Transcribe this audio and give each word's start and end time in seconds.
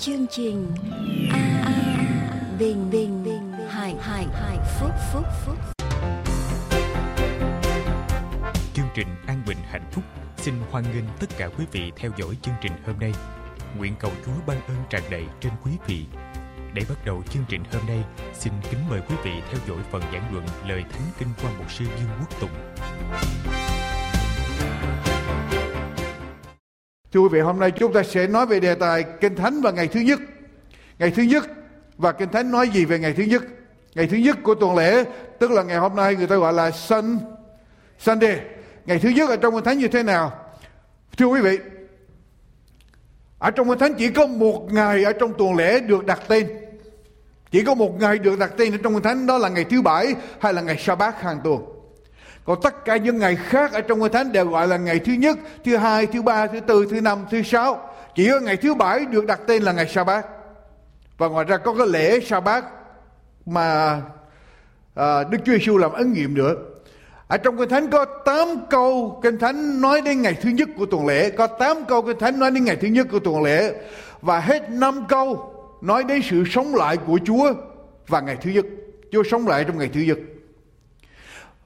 chương 0.00 0.26
trình 0.30 0.66
a 1.32 1.62
a 1.64 1.72
bình 2.58 2.90
bình 2.90 3.24
bình 3.24 3.52
hải 3.68 3.94
hải 4.00 4.26
hải 4.32 4.58
phúc 4.80 4.90
phúc 5.12 5.24
phúc. 5.44 5.56
Chương 8.74 8.86
trình 8.94 9.08
an 9.26 9.42
bình 9.46 9.58
hạnh 9.70 9.90
phúc. 9.92 10.04
Xin 10.36 10.54
hoan 10.70 10.84
nghênh 10.84 11.04
tất 11.20 11.26
cả 11.38 11.48
quý 11.58 11.64
vị 11.72 11.92
theo 11.96 12.10
dõi 12.16 12.36
chương 12.42 12.54
trình 12.60 12.72
hôm 12.86 12.98
nay. 13.00 13.12
Nguyện 13.76 13.94
cầu 13.98 14.10
chúa 14.26 14.32
ban 14.46 14.60
ơn 14.66 14.76
tràn 14.90 15.02
đầy 15.10 15.24
trên 15.40 15.52
quý 15.64 15.70
vị. 15.86 16.04
Để 16.74 16.82
bắt 16.88 17.04
đầu 17.04 17.22
chương 17.30 17.44
trình 17.48 17.62
hôm 17.72 17.86
nay, 17.86 18.04
xin 18.34 18.52
kính 18.70 18.80
mời 18.90 19.00
quý 19.08 19.14
vị 19.24 19.32
theo 19.50 19.60
dõi 19.68 19.78
phần 19.90 20.02
giảng 20.12 20.32
luận 20.32 20.44
lời 20.66 20.84
thánh 20.92 21.10
kinh 21.18 21.28
qua 21.42 21.50
mục 21.58 21.72
sư 21.72 21.84
dương 21.84 22.10
quốc 22.20 22.40
tùng. 22.40 22.50
Thưa 27.12 27.20
quý 27.20 27.28
vị, 27.32 27.40
hôm 27.40 27.58
nay 27.58 27.70
chúng 27.70 27.92
ta 27.92 28.02
sẽ 28.02 28.26
nói 28.26 28.46
về 28.46 28.60
đề 28.60 28.74
tài 28.74 29.04
Kinh 29.20 29.36
Thánh 29.36 29.60
và 29.60 29.70
ngày 29.70 29.88
thứ 29.88 30.00
nhất. 30.00 30.18
Ngày 30.98 31.10
thứ 31.10 31.22
nhất 31.22 31.44
và 31.96 32.12
Kinh 32.12 32.28
Thánh 32.28 32.50
nói 32.50 32.68
gì 32.68 32.84
về 32.84 32.98
ngày 32.98 33.12
thứ 33.12 33.22
nhất? 33.22 33.42
Ngày 33.94 34.06
thứ 34.06 34.16
nhất 34.16 34.36
của 34.42 34.54
tuần 34.54 34.76
lễ, 34.76 35.04
tức 35.38 35.50
là 35.50 35.62
ngày 35.62 35.76
hôm 35.76 35.96
nay 35.96 36.16
người 36.16 36.26
ta 36.26 36.36
gọi 36.36 36.52
là 36.52 36.70
Sun, 36.70 37.18
Sunday. 37.98 38.40
Ngày 38.86 38.98
thứ 38.98 39.08
nhất 39.08 39.28
ở 39.28 39.36
trong 39.36 39.54
Kinh 39.54 39.64
Thánh 39.64 39.78
như 39.78 39.88
thế 39.88 40.02
nào? 40.02 40.44
Thưa 41.18 41.26
quý 41.26 41.40
vị, 41.40 41.58
ở 43.38 43.50
trong 43.50 43.68
Kinh 43.68 43.78
Thánh 43.78 43.94
chỉ 43.94 44.10
có 44.10 44.26
một 44.26 44.72
ngày 44.72 45.04
ở 45.04 45.12
trong 45.12 45.34
tuần 45.38 45.56
lễ 45.56 45.80
được 45.80 46.06
đặt 46.06 46.20
tên. 46.28 46.48
Chỉ 47.50 47.64
có 47.64 47.74
một 47.74 48.00
ngày 48.00 48.18
được 48.18 48.38
đặt 48.38 48.50
tên 48.56 48.74
ở 48.74 48.78
trong 48.82 48.94
Kinh 48.94 49.02
Thánh 49.02 49.26
đó 49.26 49.38
là 49.38 49.48
ngày 49.48 49.64
thứ 49.64 49.82
bảy 49.82 50.14
hay 50.40 50.52
là 50.52 50.62
ngày 50.62 50.76
sa 50.78 50.94
bát 50.94 51.22
hàng 51.22 51.40
tuần. 51.44 51.77
Còn 52.48 52.60
tất 52.62 52.84
cả 52.84 52.96
những 52.96 53.18
ngày 53.18 53.36
khác 53.36 53.72
ở 53.72 53.80
trong 53.80 54.00
Kinh 54.00 54.12
Thánh 54.12 54.32
đều 54.32 54.46
gọi 54.46 54.68
là 54.68 54.76
ngày 54.76 54.98
thứ 54.98 55.12
nhất, 55.12 55.38
thứ 55.64 55.76
hai, 55.76 56.06
thứ 56.06 56.22
ba, 56.22 56.46
thứ 56.46 56.60
tư, 56.60 56.86
thứ 56.90 57.00
năm, 57.00 57.26
thứ 57.30 57.42
sáu. 57.42 57.90
Chỉ 58.14 58.30
có 58.30 58.40
ngày 58.40 58.56
thứ 58.56 58.74
bảy 58.74 59.04
được 59.04 59.26
đặt 59.26 59.40
tên 59.46 59.62
là 59.62 59.72
ngày 59.72 59.88
sa 59.88 60.04
bát. 60.04 60.26
Và 61.18 61.28
ngoài 61.28 61.44
ra 61.44 61.56
có 61.56 61.74
cái 61.74 61.86
lễ 61.86 62.20
sa 62.20 62.40
bát 62.40 62.64
mà 63.46 64.00
à, 64.94 65.24
Đức 65.30 65.38
Chúa 65.44 65.52
Giêsu 65.52 65.76
làm 65.76 65.92
ấn 65.92 66.12
nghiệm 66.12 66.34
nữa. 66.34 66.54
Ở 67.28 67.36
trong 67.36 67.56
Kinh 67.56 67.68
Thánh 67.68 67.90
có 67.90 68.04
8 68.04 68.48
câu 68.70 69.20
Kinh 69.22 69.38
Thánh 69.38 69.80
nói 69.80 70.00
đến 70.00 70.22
ngày 70.22 70.34
thứ 70.42 70.50
nhất 70.50 70.68
của 70.78 70.86
tuần 70.86 71.06
lễ, 71.06 71.30
có 71.30 71.46
8 71.46 71.84
câu 71.88 72.02
Kinh 72.02 72.18
Thánh 72.18 72.38
nói 72.38 72.50
đến 72.50 72.64
ngày 72.64 72.76
thứ 72.76 72.88
nhất 72.88 73.06
của 73.10 73.18
tuần 73.18 73.42
lễ 73.42 73.74
và 74.20 74.40
hết 74.40 74.70
5 74.70 75.04
câu 75.08 75.54
nói 75.80 76.04
đến 76.04 76.22
sự 76.30 76.44
sống 76.50 76.74
lại 76.74 76.96
của 76.96 77.18
Chúa 77.24 77.52
và 78.06 78.20
ngày 78.20 78.36
thứ 78.42 78.50
nhất. 78.50 78.64
Chúa 79.12 79.22
sống 79.22 79.48
lại 79.48 79.64
trong 79.64 79.78
ngày 79.78 79.90
thứ 79.94 80.00
nhất. 80.00 80.18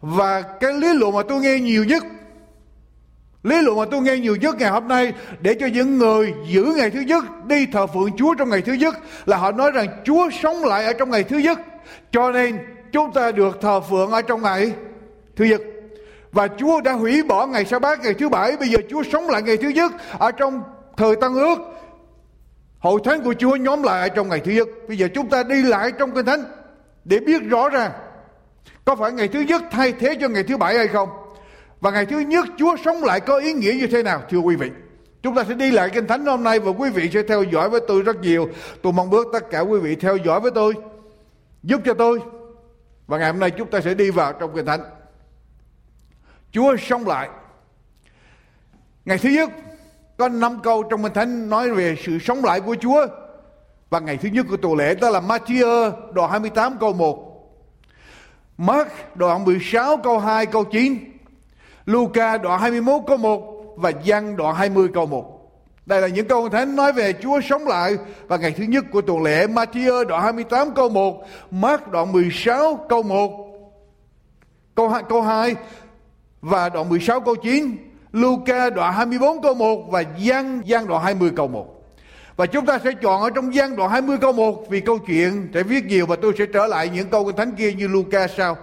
Và 0.03 0.43
cái 0.43 0.73
lý 0.73 0.95
luận 0.95 1.15
mà 1.15 1.23
tôi 1.29 1.41
nghe 1.41 1.59
nhiều 1.59 1.85
nhất, 1.85 2.03
Lý 3.43 3.61
luận 3.61 3.79
mà 3.79 3.85
tôi 3.91 4.01
nghe 4.01 4.17
nhiều 4.17 4.37
nhất 4.37 4.57
ngày 4.59 4.71
hôm 4.71 4.89
nay 4.89 5.13
Để 5.41 5.55
cho 5.61 5.67
những 5.67 5.99
người 5.99 6.35
giữ 6.47 6.73
ngày 6.77 6.91
thứ 6.91 7.01
nhất, 7.01 7.25
Đi 7.47 7.67
thờ 7.67 7.87
phượng 7.87 8.17
Chúa 8.17 8.35
trong 8.35 8.51
ngày 8.51 8.63
thứ 8.63 8.73
nhất 8.73 8.95
Là 9.27 9.37
họ 9.37 9.53
nói 9.53 9.71
rằng 9.71 9.87
Chúa 10.05 10.31
sống 10.43 10.65
lại 10.65 10.85
ở 10.85 10.93
trong 10.93 11.11
ngày 11.11 11.25
thứ 11.25 11.39
nhất. 11.39 11.61
Cho 12.13 12.31
nên 12.31 12.59
chúng 12.93 13.13
ta 13.13 13.33
được 13.33 13.59
thờ 13.61 13.81
phượng 13.81 14.11
ở 14.11 14.23
trong 14.23 14.43
ngày 14.43 14.73
thứ 15.37 15.45
nhất. 15.45 15.61
Và 16.33 16.49
Chúa 16.49 16.81
đã 16.81 16.93
hủy 16.93 17.23
bỏ 17.23 17.47
ngày 17.47 17.65
sa 17.65 17.79
bát, 17.79 18.01
ngày 18.03 18.15
thứ 18.15 18.29
bảy. 18.29 18.57
Bây 18.57 18.69
giờ 18.69 18.79
Chúa 18.91 19.03
sống 19.13 19.29
lại 19.29 19.43
ngày 19.43 19.57
thứ 19.57 19.69
nhất 19.69 19.93
Ở 20.19 20.31
trong 20.33 20.63
thời 20.97 21.17
Tăng 21.17 21.35
ước. 21.35 21.59
Hội 22.79 23.01
thánh 23.05 23.23
của 23.23 23.35
Chúa 23.39 23.57
nhóm 23.57 23.83
lại 23.83 24.09
ở 24.09 24.09
trong 24.09 24.29
ngày 24.29 24.41
thứ 24.45 24.53
nhất. 24.53 24.69
Bây 24.89 24.99
giờ 24.99 25.09
chúng 25.15 25.29
ta 25.29 25.43
đi 25.43 25.63
lại 25.63 25.93
trong 25.99 26.11
kinh 26.11 26.27
thánh 26.27 26.45
Để 27.05 27.19
biết 27.19 27.43
rõ 27.43 27.69
ràng 27.69 27.91
có 28.85 28.97
phải 28.97 29.13
ngày 29.13 29.29
thứ 29.29 29.41
nhất 29.41 29.63
thay 29.71 29.93
thế 29.93 30.17
cho 30.21 30.29
ngày 30.29 30.43
thứ 30.43 30.57
bảy 30.57 30.77
hay 30.77 30.89
không? 30.89 31.09
Và 31.81 31.91
ngày 31.91 32.07
thứ 32.07 32.19
nhất 32.19 32.47
Chúa 32.59 32.77
sống 32.85 33.05
lại 33.05 33.21
có 33.21 33.37
ý 33.37 33.53
nghĩa 33.53 33.73
như 33.73 33.87
thế 33.87 34.03
nào 34.03 34.23
thưa 34.31 34.39
quý 34.39 34.57
vị? 34.57 34.71
Chúng 35.23 35.35
ta 35.35 35.45
sẽ 35.49 35.55
đi 35.55 35.71
lại 35.71 35.91
Kinh 35.91 36.07
Thánh 36.07 36.27
hôm 36.27 36.43
nay 36.43 36.59
và 36.59 36.71
quý 36.71 36.91
vị 36.91 37.11
sẽ 37.15 37.23
theo 37.23 37.43
dõi 37.43 37.69
với 37.69 37.81
tôi 37.89 38.03
rất 38.03 38.21
nhiều. 38.21 38.49
Tôi 38.83 38.93
mong 38.93 39.11
ước 39.11 39.27
tất 39.33 39.51
cả 39.51 39.61
quý 39.61 39.79
vị 39.79 39.95
theo 39.95 40.17
dõi 40.17 40.41
với 40.41 40.51
tôi, 40.55 40.75
giúp 41.63 41.81
cho 41.85 41.95
tôi. 41.95 42.21
Và 43.07 43.19
ngày 43.19 43.31
hôm 43.31 43.41
nay 43.41 43.51
chúng 43.51 43.71
ta 43.71 43.81
sẽ 43.81 43.95
đi 43.95 44.11
vào 44.11 44.33
trong 44.33 44.55
Kinh 44.55 44.67
Thánh. 44.67 44.81
Chúa 46.53 46.77
sống 46.77 47.07
lại. 47.07 47.29
Ngày 49.05 49.19
thứ 49.19 49.29
nhất 49.29 49.51
có 50.17 50.29
năm 50.29 50.61
câu 50.63 50.83
trong 50.83 51.03
Kinh 51.03 51.13
Thánh 51.13 51.51
nói 51.51 51.71
về 51.71 51.97
sự 52.05 52.19
sống 52.19 52.45
lại 52.45 52.61
của 52.61 52.77
Chúa. 52.81 53.07
Và 53.91 54.01
ngày 54.01 54.17
thứ 54.17 54.29
nhất 54.29 54.47
của 54.51 54.57
tuần 54.57 54.77
lễ 54.77 54.95
đó 54.95 55.11
là 55.11 55.21
Matthew 55.21 55.93
đoạn 56.13 56.31
28 56.31 56.77
câu 56.81 56.93
1. 56.93 57.32
Mark 58.67 58.89
đoạn 59.15 59.45
16 59.45 59.97
câu 59.97 60.19
2 60.19 60.47
câu 60.47 60.65
9 60.65 60.99
Luca 61.87 62.39
đoạn 62.39 62.61
21 62.61 63.03
câu 63.07 63.17
1 63.17 63.75
và 63.77 63.93
Giăng 64.05 64.37
đoạn 64.37 64.55
20 64.55 64.89
câu 64.95 65.07
1 65.07 65.53
đây 65.87 66.01
là 66.01 66.09
những 66.09 66.29
câu 66.29 66.49
thánh 66.49 66.77
nói 66.77 66.93
về 66.93 67.13
Chúa 67.23 67.41
sống 67.41 67.67
lại 67.67 67.97
và 68.27 68.37
ngày 68.37 68.55
thứ 68.57 68.65
nhất 68.65 68.85
của 68.93 69.01
tuần 69.01 69.23
lễ 69.23 69.47
Matthew 69.47 70.05
đoạn 70.05 70.23
28 70.23 70.75
câu 70.75 70.89
1 70.89 71.25
Mark 71.51 71.89
đoạn 71.89 72.13
16 72.13 72.77
câu 72.89 73.03
1 73.03 73.31
câu 74.75 74.89
2, 74.89 75.03
câu 75.09 75.23
2 75.23 75.57
và 76.41 76.69
đoạn 76.69 76.89
16 76.89 77.21
câu 77.21 77.35
9 77.35 77.77
Luca 78.13 78.71
đoạn 78.71 78.95
24 78.95 79.43
câu 79.43 79.55
1 79.55 79.85
và 79.91 80.05
Giăng 80.19 80.61
Giăng 80.65 80.87
đoạn 80.87 81.03
20 81.03 81.31
câu 81.37 81.49
1 81.49 81.82
và 82.43 82.47
chúng 82.47 82.67
ta 82.67 82.79
sẽ 82.85 82.91
chọn 83.03 83.23
ở 83.23 83.31
trong 83.31 83.55
gian 83.55 83.77
đoạn 83.77 83.91
20 83.91 84.17
câu 84.21 84.33
1 84.33 84.71
vì 84.71 84.81
câu 84.81 84.99
chuyện 84.99 85.49
sẽ 85.55 85.63
viết 85.63 85.85
nhiều 85.85 86.07
và 86.07 86.17
tôi 86.17 86.33
sẽ 86.39 86.47
trở 86.53 86.67
lại 86.67 86.91
những 86.95 87.09
câu 87.09 87.25
kinh 87.25 87.37
thánh 87.37 87.53
kia 87.53 87.73
như 87.73 87.89
Luca 87.89 88.29
sau. 88.29 88.57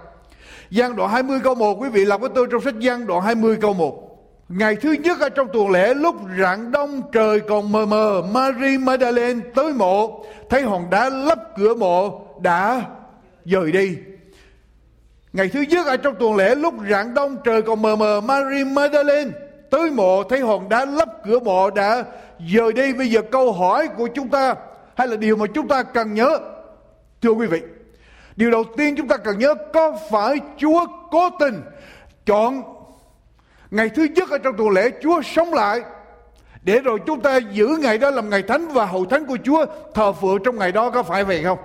Gian 0.69 0.95
đoạn 0.95 1.11
20 1.11 1.39
câu 1.43 1.55
1 1.55 1.81
quý 1.81 1.89
vị 1.89 2.05
đọc 2.05 2.21
với 2.21 2.29
tôi 2.35 2.47
trong 2.51 2.61
sách 2.61 2.79
gian 2.79 3.07
đoạn 3.07 3.21
20 3.21 3.57
câu 3.61 3.73
1. 3.73 4.25
Ngày 4.49 4.75
thứ 4.75 4.91
nhất 4.91 5.19
ở 5.19 5.29
trong 5.29 5.47
tuần 5.53 5.69
lễ, 5.69 5.93
lúc 5.93 6.15
rạng 6.39 6.71
đông, 6.71 7.01
trời 7.11 7.39
còn 7.39 7.71
mờ 7.71 7.85
mờ 7.85 8.21
Marie 8.31 8.77
Magdalene 8.77 9.39
tới 9.55 9.73
mộ, 9.73 10.25
thấy 10.49 10.61
hòn 10.61 10.89
đá 10.89 11.09
lấp 11.09 11.39
cửa 11.57 11.75
mộ, 11.75 12.21
đã 12.41 12.81
rời 13.45 13.71
đi. 13.71 13.97
Ngày 15.33 15.49
thứ 15.53 15.61
nhất 15.61 15.87
ở 15.87 15.97
trong 15.97 16.15
tuần 16.19 16.35
lễ, 16.35 16.55
lúc 16.55 16.73
rạng 16.89 17.13
đông, 17.13 17.37
trời 17.43 17.61
còn 17.61 17.81
mờ 17.81 17.95
mờ 17.95 18.21
Marie 18.21 18.63
Magdalene 18.63 19.31
tới 19.69 19.91
mộ, 19.91 20.23
thấy 20.23 20.39
hòn 20.39 20.69
đá 20.69 20.85
lấp 20.85 21.09
cửa 21.25 21.39
mộ 21.39 21.69
đã 21.69 22.03
giờ 22.39 22.71
đi 22.71 22.93
bây 22.93 23.07
giờ 23.07 23.21
câu 23.31 23.53
hỏi 23.53 23.87
của 23.97 24.07
chúng 24.07 24.29
ta 24.29 24.55
hay 24.95 25.07
là 25.07 25.15
điều 25.15 25.35
mà 25.35 25.45
chúng 25.53 25.67
ta 25.67 25.83
cần 25.83 26.13
nhớ? 26.13 26.39
Thưa 27.21 27.31
quý 27.31 27.47
vị, 27.47 27.61
điều 28.35 28.51
đầu 28.51 28.63
tiên 28.77 28.95
chúng 28.97 29.07
ta 29.07 29.17
cần 29.17 29.39
nhớ, 29.39 29.55
có 29.73 29.97
phải 30.11 30.35
chúa 30.57 30.85
cố 31.11 31.29
tình 31.39 31.61
chọn 32.25 32.63
ngày 33.71 33.89
thứ 33.89 34.07
nhất 34.15 34.29
ở 34.29 34.37
trong 34.37 34.57
tuần 34.57 34.69
lễ 34.69 34.89
chúa 35.01 35.21
sống 35.21 35.53
lại 35.53 35.81
để 36.63 36.79
rồi 36.79 36.99
chúng 37.05 37.21
ta 37.21 37.37
giữ 37.37 37.67
ngày 37.81 37.97
đó 37.97 38.09
làm 38.09 38.29
ngày 38.29 38.43
thánh 38.43 38.67
và 38.67 38.85
hậu 38.85 39.05
thánh 39.05 39.25
của 39.25 39.37
chúa 39.43 39.65
thờ 39.93 40.13
phượng 40.13 40.43
trong 40.43 40.59
ngày 40.59 40.71
đó? 40.71 40.89
Có 40.89 41.03
phải 41.03 41.23
vậy 41.23 41.43
không? 41.43 41.57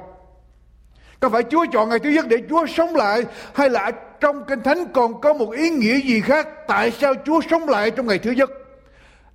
Có 1.20 1.28
phải 1.28 1.42
Chúa 1.42 1.66
chọn 1.72 1.88
ngày 1.88 1.98
thứ 1.98 2.10
nhất 2.10 2.26
để 2.28 2.36
Chúa 2.48 2.66
sống 2.66 2.96
lại 2.96 3.24
hay 3.54 3.70
là 3.70 3.90
trong 4.20 4.44
Kinh 4.44 4.62
Thánh 4.62 4.84
còn 4.92 5.20
có 5.20 5.34
một 5.34 5.50
ý 5.50 5.70
nghĩa 5.70 6.00
gì 6.00 6.20
khác? 6.20 6.48
Tại 6.66 6.90
sao 6.90 7.14
Chúa 7.26 7.40
sống 7.50 7.68
lại 7.68 7.90
trong 7.90 8.06
ngày 8.06 8.18
thứ 8.18 8.30
nhất? 8.30 8.50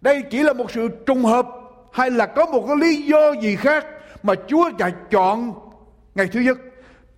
Đây 0.02 0.22
chỉ 0.30 0.44
là 0.44 0.54
một 0.54 0.72
sự 0.72 0.90
trùng 1.06 1.26
hợp 1.26 1.48
hay 1.92 2.12
là 2.12 2.26
có 2.26 2.46
một 2.46 2.66
cái 2.68 2.78
lý 2.78 3.02
do 3.02 3.32
gì 3.32 3.56
khác 3.56 3.86
mà 4.24 4.34
Chúa 4.48 4.70
đã 4.78 4.90
chọn 5.12 5.54
ngày 6.16 6.28
thứ 6.32 6.40
nhất? 6.40 6.58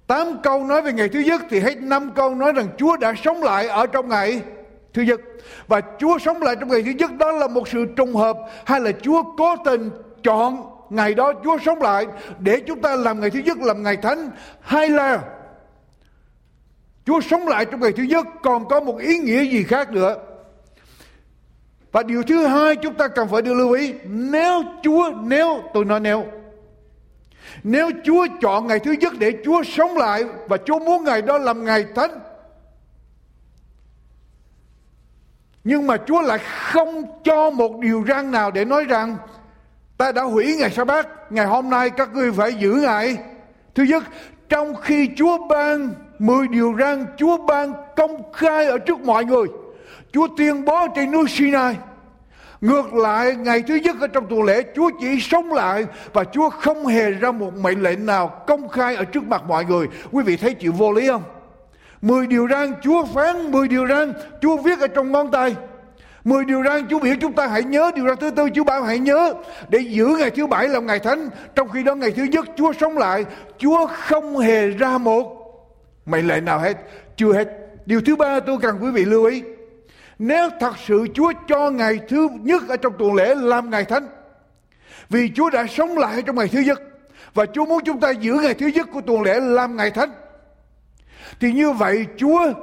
Tám 0.07 0.27
câu 0.43 0.65
nói 0.65 0.81
về 0.81 0.93
ngày 0.93 1.09
thứ 1.09 1.19
nhất 1.19 1.41
thì 1.49 1.59
hết 1.59 1.81
năm 1.81 2.11
câu 2.15 2.35
nói 2.35 2.51
rằng 2.53 2.67
Chúa 2.77 2.97
đã 2.97 3.13
sống 3.23 3.43
lại 3.43 3.67
ở 3.67 3.85
trong 3.85 4.09
ngày 4.09 4.41
thứ 4.93 5.01
nhất. 5.01 5.21
Và 5.67 5.81
Chúa 5.99 6.17
sống 6.17 6.41
lại 6.41 6.55
trong 6.59 6.69
ngày 6.69 6.83
thứ 6.83 6.91
nhất 6.91 7.11
đó 7.17 7.31
là 7.31 7.47
một 7.47 7.67
sự 7.67 7.85
trùng 7.95 8.15
hợp 8.15 8.37
hay 8.65 8.79
là 8.79 8.91
Chúa 9.01 9.23
cố 9.37 9.55
tình 9.65 9.89
chọn 10.23 10.71
ngày 10.89 11.13
đó 11.13 11.33
Chúa 11.43 11.57
sống 11.65 11.81
lại 11.81 12.05
để 12.39 12.59
chúng 12.67 12.81
ta 12.81 12.95
làm 12.95 13.19
ngày 13.19 13.29
thứ 13.29 13.39
nhất 13.39 13.57
làm 13.57 13.83
ngày 13.83 13.97
thánh 13.97 14.29
hay 14.61 14.89
là 14.89 15.21
Chúa 17.05 17.21
sống 17.21 17.47
lại 17.47 17.65
trong 17.65 17.79
ngày 17.79 17.91
thứ 17.91 18.03
nhất 18.03 18.27
còn 18.43 18.67
có 18.67 18.79
một 18.79 18.97
ý 18.99 19.17
nghĩa 19.17 19.43
gì 19.43 19.63
khác 19.63 19.91
nữa. 19.91 20.15
Và 21.91 22.03
điều 22.03 22.23
thứ 22.23 22.47
hai 22.47 22.75
chúng 22.75 22.93
ta 22.93 23.07
cần 23.07 23.27
phải 23.27 23.41
được 23.41 23.53
lưu 23.53 23.71
ý, 23.71 23.93
nếu 24.03 24.63
Chúa, 24.83 25.11
nếu, 25.23 25.61
tôi 25.73 25.85
nói 25.85 25.99
nếu 25.99 26.25
nếu 27.63 27.89
Chúa 28.03 28.27
chọn 28.41 28.67
ngày 28.67 28.79
thứ 28.79 28.91
nhất 28.91 29.13
để 29.19 29.31
Chúa 29.45 29.63
sống 29.63 29.97
lại 29.97 30.23
và 30.49 30.57
Chúa 30.57 30.79
muốn 30.79 31.03
ngày 31.03 31.21
đó 31.21 31.37
làm 31.37 31.65
ngày 31.65 31.85
thánh, 31.95 32.19
nhưng 35.63 35.87
mà 35.87 35.97
Chúa 35.97 36.21
lại 36.21 36.39
không 36.71 37.03
cho 37.23 37.49
một 37.49 37.79
điều 37.79 38.03
răn 38.07 38.31
nào 38.31 38.51
để 38.51 38.65
nói 38.65 38.85
rằng, 38.85 39.17
ta 39.97 40.11
đã 40.11 40.23
hủy 40.23 40.55
ngày 40.59 40.69
sa 40.69 40.83
bát, 40.83 41.31
ngày 41.31 41.45
hôm 41.45 41.69
nay 41.69 41.89
các 41.89 42.13
ngươi 42.13 42.31
phải 42.31 42.53
giữ 42.53 42.71
ngày 42.71 43.17
thứ 43.75 43.83
nhất, 43.83 44.03
trong 44.49 44.75
khi 44.75 45.09
chúa 45.17 45.47
ban 45.47 45.93
mười 46.19 46.47
điều 46.47 46.75
răn, 46.79 47.05
chúa 47.17 47.37
ban 47.37 47.73
công 47.95 48.33
khai 48.33 48.65
ở 48.65 48.77
trước 48.77 48.99
mọi 48.99 49.25
người 49.25 49.47
chúa 50.13 50.27
tuyên 50.37 50.65
bố 50.65 50.87
trên 50.95 51.11
núi 51.11 51.25
sinai, 51.27 51.75
ngược 52.61 52.93
lại, 52.93 53.35
ngày 53.35 53.63
thứ 53.67 53.75
nhất 53.75 53.95
ở 54.01 54.07
trong 54.07 54.27
tuần 54.29 54.43
lễ, 54.43 54.63
chúa 54.75 54.91
chỉ 54.99 55.19
sống 55.19 55.53
lại 55.53 55.85
và 56.13 56.23
chúa 56.23 56.49
không 56.49 56.85
hề 56.85 57.11
ra 57.11 57.31
một 57.31 57.53
mệnh 57.57 57.83
lệnh 57.83 58.05
nào 58.05 58.43
công 58.47 58.69
khai 58.69 58.95
ở 58.95 59.03
trước 59.03 59.23
mặt 59.23 59.43
mọi 59.47 59.65
người. 59.65 59.87
Quý 60.11 60.23
vị 60.23 60.37
thấy 60.37 60.53
chịu 60.53 60.71
vô 60.71 60.91
lý 60.91 61.07
không? 61.07 61.23
Mười 62.01 62.27
điều 62.27 62.47
răn 62.47 62.73
chúa 62.81 63.05
phán, 63.05 63.51
mười 63.51 63.67
điều 63.67 63.87
răn 63.87 64.13
chúa 64.41 64.57
viết 64.57 64.79
ở 64.79 64.87
trong 64.87 65.11
ngón 65.11 65.31
tay. 65.31 65.55
Mười 66.23 66.45
điều 66.45 66.63
răn 66.63 66.87
Chúa 66.89 66.99
biểu 66.99 67.15
chúng 67.21 67.33
ta 67.33 67.47
hãy 67.47 67.63
nhớ, 67.63 67.91
Điều 67.95 68.07
răn 68.07 68.17
thứ 68.17 68.31
tư 68.31 68.47
Chúa 68.55 68.63
bảo 68.63 68.83
hãy 68.83 68.99
nhớ. 68.99 69.33
Để 69.69 69.79
giữ 69.79 70.07
ngày 70.19 70.29
thứ 70.29 70.47
bảy 70.47 70.67
là 70.67 70.79
ngày 70.79 70.99
thánh, 70.99 71.29
Trong 71.55 71.69
khi 71.69 71.83
đó 71.83 71.95
ngày 71.95 72.11
thứ 72.11 72.23
nhất 72.23 72.45
Chúa 72.57 72.73
sống 72.73 72.97
lại, 72.97 73.25
Chúa 73.57 73.87
không 73.87 74.37
hề 74.37 74.67
ra 74.67 74.97
một 74.97 75.37
mệnh 76.05 76.27
lệnh 76.27 76.45
nào 76.45 76.59
hết, 76.59 76.77
Chưa 77.17 77.33
hết. 77.33 77.47
Điều 77.85 78.01
thứ 78.01 78.15
ba 78.15 78.39
tôi 78.39 78.57
cần 78.61 78.79
quý 78.81 78.91
vị 78.91 79.05
lưu 79.05 79.25
ý 79.25 79.43
nếu 80.23 80.49
thật 80.59 80.73
sự 80.85 81.07
Chúa 81.13 81.33
cho 81.47 81.69
ngày 81.69 81.99
thứ 82.07 82.29
nhất 82.41 82.63
Ở 82.69 82.77
trong 82.77 82.93
tuần 82.99 83.13
lễ 83.13 83.35
làm 83.35 83.69
ngày 83.69 83.85
thánh 83.85 84.07
Vì 85.09 85.31
Chúa 85.35 85.49
đã 85.49 85.67
sống 85.67 85.97
lại 85.97 86.21
trong 86.21 86.35
ngày 86.35 86.47
thứ 86.47 86.59
nhất 86.59 86.81
Và 87.33 87.45
Chúa 87.45 87.65
muốn 87.65 87.83
chúng 87.85 87.99
ta 87.99 88.09
giữ 88.09 88.33
ngày 88.33 88.53
thứ 88.53 88.67
nhất 88.67 88.87
của 88.93 89.01
tuần 89.01 89.21
lễ 89.21 89.39
làm 89.39 89.75
ngày 89.75 89.91
thánh 89.91 90.11
Thì 91.39 91.51
như 91.51 91.71
vậy 91.71 92.05
Chúa 92.17 92.53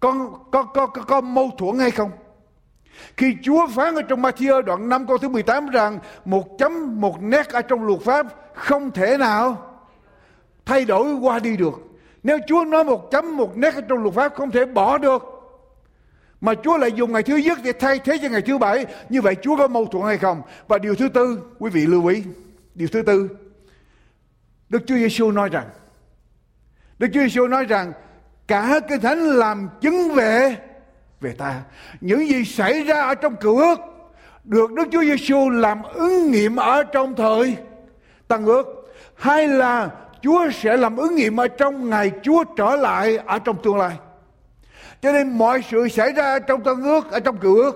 có, 0.00 0.30
có, 0.52 0.62
có, 0.62 0.86
có, 0.86 1.02
có 1.02 1.20
mâu 1.20 1.50
thuẫn 1.58 1.78
hay 1.78 1.90
không? 1.90 2.10
Khi 3.16 3.36
Chúa 3.42 3.66
phán 3.66 3.94
ở 3.94 4.02
trong 4.02 4.22
Matthew 4.22 4.62
đoạn 4.62 4.88
5 4.88 5.06
câu 5.06 5.18
thứ 5.18 5.28
18 5.28 5.68
rằng 5.68 5.98
một 6.24 6.58
chấm 6.58 7.00
một 7.00 7.22
nét 7.22 7.48
ở 7.48 7.62
trong 7.62 7.86
luật 7.86 8.00
pháp 8.00 8.26
không 8.54 8.90
thể 8.90 9.18
nào 9.18 9.76
thay 10.64 10.84
đổi 10.84 11.14
qua 11.14 11.38
đi 11.38 11.56
được. 11.56 11.80
Nếu 12.22 12.38
Chúa 12.46 12.64
nói 12.64 12.84
một 12.84 13.10
chấm 13.10 13.36
một 13.36 13.56
nét 13.56 13.74
ở 13.74 13.80
trong 13.80 14.02
luật 14.02 14.14
pháp 14.14 14.34
không 14.34 14.50
thể 14.50 14.64
bỏ 14.64 14.98
được. 14.98 15.33
Mà 16.44 16.54
Chúa 16.54 16.78
lại 16.78 16.92
dùng 16.92 17.12
ngày 17.12 17.22
thứ 17.22 17.36
nhất 17.36 17.58
để 17.64 17.72
thay 17.72 17.98
thế 17.98 18.18
cho 18.22 18.28
ngày 18.28 18.42
thứ 18.42 18.58
bảy. 18.58 18.86
Như 19.08 19.20
vậy 19.20 19.36
Chúa 19.42 19.56
có 19.56 19.68
mâu 19.68 19.86
thuẫn 19.86 20.04
hay 20.04 20.18
không? 20.18 20.42
Và 20.68 20.78
điều 20.78 20.94
thứ 20.94 21.08
tư, 21.08 21.38
quý 21.58 21.70
vị 21.70 21.86
lưu 21.86 22.06
ý. 22.06 22.22
Điều 22.74 22.88
thứ 22.88 23.02
tư, 23.02 23.28
Đức 24.68 24.82
Chúa 24.86 24.94
Giêsu 24.94 25.30
nói 25.30 25.48
rằng 25.48 25.68
Đức 26.98 27.08
Chúa 27.14 27.20
Giêsu 27.20 27.46
nói 27.46 27.64
rằng 27.64 27.92
cả 28.46 28.80
cái 28.88 28.98
thánh 28.98 29.18
làm 29.18 29.68
chứng 29.80 30.14
về 30.14 30.56
về 31.20 31.32
ta. 31.32 31.62
Những 32.00 32.28
gì 32.28 32.44
xảy 32.44 32.82
ra 32.82 33.00
ở 33.00 33.14
trong 33.14 33.36
cựu 33.36 33.58
ước 33.58 33.78
được 34.44 34.72
Đức 34.72 34.88
Chúa 34.92 35.02
Giêsu 35.02 35.50
làm 35.50 35.82
ứng 35.82 36.30
nghiệm 36.30 36.56
ở 36.56 36.82
trong 36.82 37.14
thời 37.14 37.56
tăng 38.28 38.44
ước 38.44 38.66
hay 39.14 39.48
là 39.48 39.90
Chúa 40.22 40.50
sẽ 40.50 40.76
làm 40.76 40.96
ứng 40.96 41.14
nghiệm 41.14 41.40
ở 41.40 41.48
trong 41.48 41.90
ngày 41.90 42.12
Chúa 42.22 42.44
trở 42.56 42.76
lại 42.76 43.16
ở 43.16 43.38
trong 43.38 43.62
tương 43.62 43.76
lai. 43.76 43.96
Cho 45.04 45.12
nên 45.12 45.38
mọi 45.38 45.64
sự 45.70 45.88
xảy 45.88 46.12
ra 46.12 46.38
trong 46.38 46.64
tân 46.64 46.82
ước, 46.82 47.10
ở 47.10 47.20
trong 47.20 47.38
cựu 47.38 47.56
ước 47.56 47.74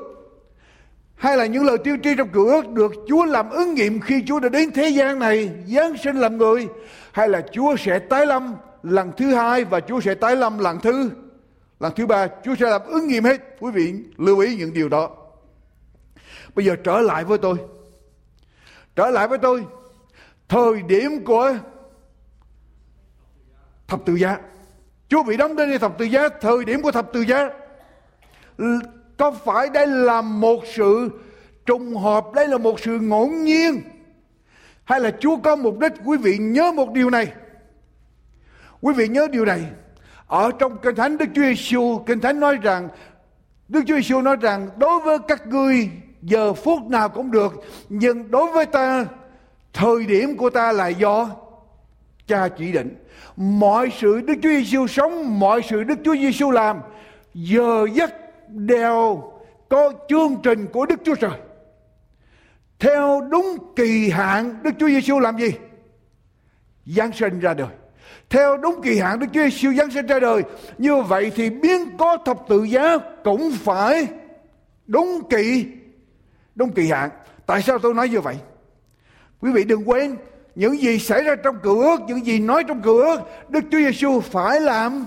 hay 1.15 1.37
là 1.37 1.47
những 1.47 1.65
lời 1.65 1.79
tiêu 1.85 1.97
tri 2.03 2.15
trong 2.15 2.29
cựu 2.29 2.47
ước 2.47 2.69
được 2.69 2.93
Chúa 3.09 3.25
làm 3.25 3.51
ứng 3.51 3.75
nghiệm 3.75 4.01
khi 4.01 4.25
Chúa 4.27 4.41
đã 4.41 4.49
đến 4.49 4.71
thế 4.73 4.89
gian 4.89 5.19
này 5.19 5.51
giáng 5.67 5.97
sinh 5.97 6.17
làm 6.17 6.39
người 6.39 6.69
hay 7.13 7.29
là 7.29 7.43
Chúa 7.53 7.77
sẽ 7.77 7.99
tái 7.99 8.27
lâm 8.27 8.55
lần 8.83 9.13
thứ 9.17 9.35
hai 9.35 9.65
và 9.65 9.81
Chúa 9.81 10.01
sẽ 10.01 10.15
tái 10.15 10.37
lâm 10.37 10.59
lần 10.59 10.81
thứ 10.81 11.11
lần 11.81 11.93
thứ 11.97 12.07
ba 12.07 12.29
Chúa 12.45 12.55
sẽ 12.55 12.71
làm 12.71 12.83
ứng 12.87 13.09
nghiệm 13.09 13.25
hết. 13.25 13.41
Quý 13.61 13.71
vị 13.71 13.95
lưu 14.17 14.39
ý 14.39 14.57
những 14.57 14.73
điều 14.73 14.89
đó. 14.89 15.11
Bây 16.55 16.65
giờ 16.65 16.77
trở 16.85 17.01
lại 17.01 17.25
với 17.25 17.39
tôi. 17.39 17.57
Trở 18.97 19.11
lại 19.11 19.29
với 19.29 19.39
tôi. 19.39 19.67
Thời 20.49 20.83
điểm 20.83 21.25
của 21.25 21.55
thập 23.89 24.01
tự 24.05 24.15
giá. 24.15 24.39
Chúa 25.09 25.23
bị 25.23 25.37
đóng 25.37 25.57
trên 25.57 25.79
thập 25.79 25.99
tự 25.99 26.05
giá, 26.05 26.29
thời 26.41 26.65
điểm 26.65 26.83
của 26.83 26.93
thập 26.93 27.13
tự 27.13 27.21
giá. 27.21 27.51
Có 29.17 29.31
phải 29.31 29.69
đây 29.69 29.87
là 29.87 30.21
một 30.21 30.63
sự 30.75 31.11
trùng 31.67 31.97
hợp, 31.97 32.25
đây 32.35 32.49
là 32.49 32.59
một 32.59 32.81
sự 32.81 32.99
ngẫu 32.99 33.29
nhiên, 33.29 33.83
hay 34.85 35.01
là 35.01 35.11
Chúa 35.21 35.37
có 35.37 35.57
mục 35.57 35.79
đích? 35.79 35.93
Quý 36.05 36.17
vị 36.17 36.39
nhớ 36.39 36.73
một 36.73 36.93
điều 36.93 37.11
này. 37.11 37.33
Quý 38.81 38.95
vị 38.95 39.09
nhớ 39.09 39.29
điều 39.33 39.45
này. 39.45 39.61
Ở 40.27 40.51
trong 40.59 40.79
kinh 40.79 40.95
thánh, 40.95 41.19
Đức 41.19 41.27
Chúa 41.35 41.43
Giêsu 41.43 41.99
kinh 42.07 42.21
thánh 42.21 42.41
nói 42.41 42.59
rằng, 42.63 42.89
Đức 43.69 43.81
Chúa 43.87 43.95
Giêsu 43.95 44.21
nói 44.21 44.37
rằng, 44.37 44.69
đối 44.77 45.01
với 45.01 45.19
các 45.29 45.47
ngươi, 45.47 45.91
giờ 46.23 46.53
phút 46.55 46.83
nào 46.89 47.09
cũng 47.09 47.31
được, 47.31 47.53
nhưng 47.89 48.31
đối 48.31 48.53
với 48.53 48.67
ta, 48.67 49.05
thời 49.73 50.07
điểm 50.07 50.37
của 50.37 50.51
ta 50.51 50.73
là 50.73 50.89
do 50.89 51.31
cha 52.29 52.49
chỉ 52.49 52.73
định, 52.73 52.95
mọi 53.37 53.93
sự 53.99 54.21
Đức 54.21 54.35
Chúa 54.43 54.49
Giêsu 54.49 54.87
sống, 54.87 55.41
mọi 55.41 55.63
sự 55.63 55.85
Đức 55.85 55.99
Chúa 56.05 56.15
Giêsu 56.15 56.51
làm, 56.51 56.81
giờ 57.35 57.87
giấc 57.95 58.11
đều 58.49 59.23
có 59.69 59.93
chương 60.09 60.37
trình 60.43 60.67
của 60.67 60.87
Đức 60.87 61.01
Chúa 61.05 61.15
Trời. 61.15 61.39
Theo 62.79 63.21
đúng 63.31 63.75
kỳ 63.77 64.11
hạn 64.11 64.63
Đức 64.63 64.71
Chúa 64.79 64.89
Giêsu 64.89 65.19
làm 65.19 65.39
gì? 65.39 65.51
Giáng 66.87 67.13
sinh 67.13 67.41
ra 67.41 67.55
đời. 67.55 67.69
Theo 68.29 68.57
đúng 68.57 68.83
kỳ 68.83 68.99
hạn 68.99 69.19
Đức 69.19 69.27
Chúa 69.33 69.43
Giêsu 69.43 69.73
giáng 69.73 69.91
sinh 69.91 70.07
ra 70.07 70.21
đời, 70.21 70.43
như 70.79 71.03
vậy 71.03 71.33
thì 71.35 71.51
biến 71.51 71.97
có 71.99 72.17
thập 72.25 72.39
tự 72.49 72.63
giá 72.63 72.99
cũng 73.25 73.51
phải 73.53 74.07
đúng 74.87 75.29
kỳ 75.31 75.67
đúng 76.55 76.73
kỳ 76.73 76.91
hạn. 76.91 77.11
Tại 77.47 77.63
sao 77.63 77.79
tôi 77.79 77.95
nói 77.95 78.09
như 78.09 78.21
vậy? 78.21 78.37
Quý 79.41 79.53
vị 79.53 79.65
đừng 79.65 79.89
quên 79.89 80.17
những 80.59 80.83
gì 80.83 80.99
xảy 80.99 81.23
ra 81.23 81.35
trong 81.37 81.59
cựu 81.63 81.81
ước, 81.81 82.01
những 82.07 82.27
gì 82.27 82.39
nói 82.39 82.65
trong 82.69 82.83
cựu 82.83 82.97
ước, 82.97 83.21
Đức 83.49 83.61
Chúa 83.71 83.79
Giêsu 83.79 84.21
phải 84.21 84.61
làm 84.61 85.07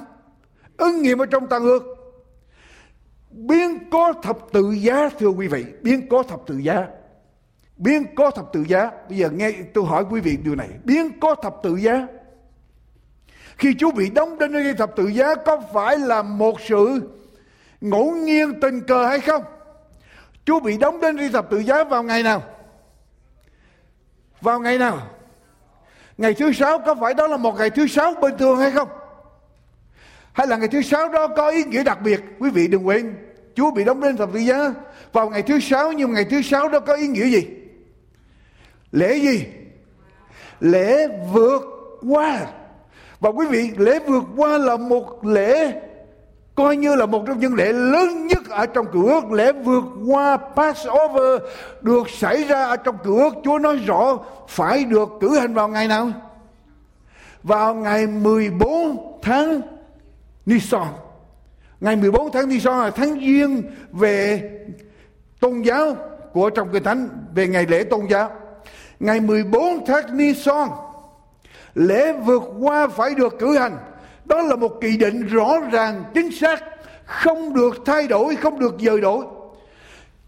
ứng 0.77 1.01
nghiệm 1.01 1.21
ở 1.21 1.25
trong 1.25 1.48
tăng 1.48 1.63
ước 1.63 1.83
biến 3.31 3.89
có 3.92 4.13
thập 4.24 4.38
tự 4.51 4.71
giá, 4.71 5.09
thưa 5.19 5.27
quý 5.27 5.48
vị, 5.48 5.65
biến 5.81 6.09
có 6.09 6.24
thập 6.24 6.39
tự 6.48 6.57
giá 6.57 6.88
biến 7.77 8.06
có 8.15 8.31
thập 8.31 8.53
tự 8.53 8.63
giá 8.68 8.92
bây 9.09 9.18
giờ 9.18 9.30
nghe 9.30 9.51
tôi 9.74 9.86
hỏi 9.86 10.06
quý 10.09 10.21
vị 10.21 10.38
điều 10.44 10.56
này 10.56 10.69
biến 10.83 11.19
có 11.19 11.36
thập 11.36 11.56
tự 11.63 11.75
giá 11.75 12.07
khi 13.57 13.75
Chúa 13.80 13.92
bị 13.92 14.09
đóng 14.09 14.38
trên 14.39 14.51
nơi 14.51 14.74
thập 14.74 14.95
tự 14.95 15.07
giá, 15.07 15.36
có 15.36 15.62
phải 15.74 15.98
là 15.98 16.21
một 16.21 16.62
sự 16.62 17.01
ngẫu 17.81 18.12
nhiên 18.12 18.59
tình 18.62 18.81
cờ 18.81 19.06
hay 19.07 19.19
không? 19.19 19.44
Chúa 20.45 20.59
bị 20.59 20.77
đóng 20.77 21.00
trên 21.01 21.31
thập 21.31 21.50
tự 21.50 21.57
giá 21.57 21.83
vào 21.83 22.03
ngày 22.03 22.24
nào? 22.24 22.44
Vào 24.42 24.59
ngày 24.59 24.77
nào? 24.77 25.07
Ngày 26.18 26.34
thứ 26.34 26.54
sáu 26.54 26.80
có 26.80 26.96
phải 26.96 27.13
đó 27.13 27.28
là 27.28 27.38
một 27.38 27.56
ngày 27.58 27.69
thứ 27.69 27.88
sáu 27.88 28.13
bình 28.22 28.38
thường 28.38 28.58
hay 28.58 28.72
không? 28.72 28.90
Hay 30.34 30.48
là 30.48 30.58
ngày 30.58 30.68
thứ 30.68 30.81
sáu 30.81 31.10
đó 31.10 31.28
có 31.28 31.50
ý 31.50 31.63
nghĩa 31.63 31.84
đặc 31.84 32.02
biệt? 32.02 32.22
Quý 32.40 32.50
vị 32.50 32.68
đừng 32.68 32.88
quên, 32.88 33.16
Chúa 33.56 33.72
bị 33.72 33.84
đóng 33.84 34.04
lên 34.04 34.18
thập 34.18 34.34
tự 34.34 34.40
giá 34.40 34.74
vào 35.13 35.30
ngày 35.30 35.42
thứ 35.42 35.60
sáu 35.60 35.92
nhưng 35.92 36.13
ngày 36.13 36.25
thứ 36.25 36.42
sáu 36.42 36.69
đó 36.69 36.80
có 36.80 36.94
ý 36.94 37.08
nghĩa 37.08 37.25
gì? 37.25 37.48
Lễ 38.92 39.16
gì? 39.16 39.46
Lễ 40.60 41.08
vượt 41.34 41.62
qua 42.10 42.40
và 43.19 43.30
quý 43.30 43.46
vị 43.50 43.72
lễ 43.78 44.00
vượt 44.00 44.24
qua 44.38 44.58
là 44.58 44.78
một 44.78 45.25
lễ 45.25 45.82
coi 46.63 46.77
như 46.77 46.96
là 46.96 47.06
một 47.06 47.24
trong 47.27 47.39
những 47.39 47.56
lễ 47.56 47.74
lớn 47.74 48.27
nhất 48.27 48.50
ở 48.50 48.65
trong 48.65 48.86
cựu 48.91 49.08
ước, 49.08 49.32
lễ 49.32 49.51
vượt 49.51 49.84
qua 50.08 50.38
Passover, 50.38 51.41
được 51.82 52.10
xảy 52.10 52.44
ra 52.44 52.65
ở 52.65 52.75
trong 52.75 52.98
cựu 53.03 53.18
ước. 53.18 53.34
Chúa 53.44 53.60
nói 53.60 53.75
rõ, 53.75 54.20
phải 54.48 54.86
được 54.86 55.10
cử 55.22 55.39
hành 55.39 55.53
vào 55.53 55.68
ngày 55.68 55.88
nào? 55.88 56.12
Vào 57.44 57.75
ngày 57.75 58.08
14 58.08 59.20
tháng 59.22 59.62
Nisan 60.46 60.88
ngày 61.82 61.96
14 61.96 62.32
tháng 62.32 62.50
Nisan 62.50 62.80
là 62.80 62.91
tháng 62.91 63.20
Giêng 63.20 63.63
về 63.91 64.41
tôn 65.39 65.62
giáo 65.62 65.96
của 66.34 66.50
trong 66.50 66.70
kinh 66.74 66.84
thánh, 66.84 67.10
về 67.36 67.48
ngày 67.48 67.65
lễ 67.70 67.84
tôn 67.84 68.01
giáo. 68.10 68.32
Ngày 69.00 69.20
14 69.20 69.86
tháng 69.86 70.18
Nisan 70.18 70.70
lễ 71.75 72.13
vượt 72.13 72.44
qua 72.60 72.88
phải 72.88 73.15
được 73.15 73.39
cử 73.39 73.58
hành 73.58 73.77
đó 74.31 74.41
là 74.41 74.55
một 74.55 74.81
kỳ 74.81 74.97
định 74.97 75.27
rõ 75.27 75.59
ràng, 75.71 76.03
chính 76.13 76.31
xác. 76.31 76.63
Không 77.05 77.53
được 77.53 77.75
thay 77.85 78.07
đổi, 78.07 78.35
không 78.35 78.59
được 78.59 78.75
dời 78.79 79.01
đổi. 79.01 79.25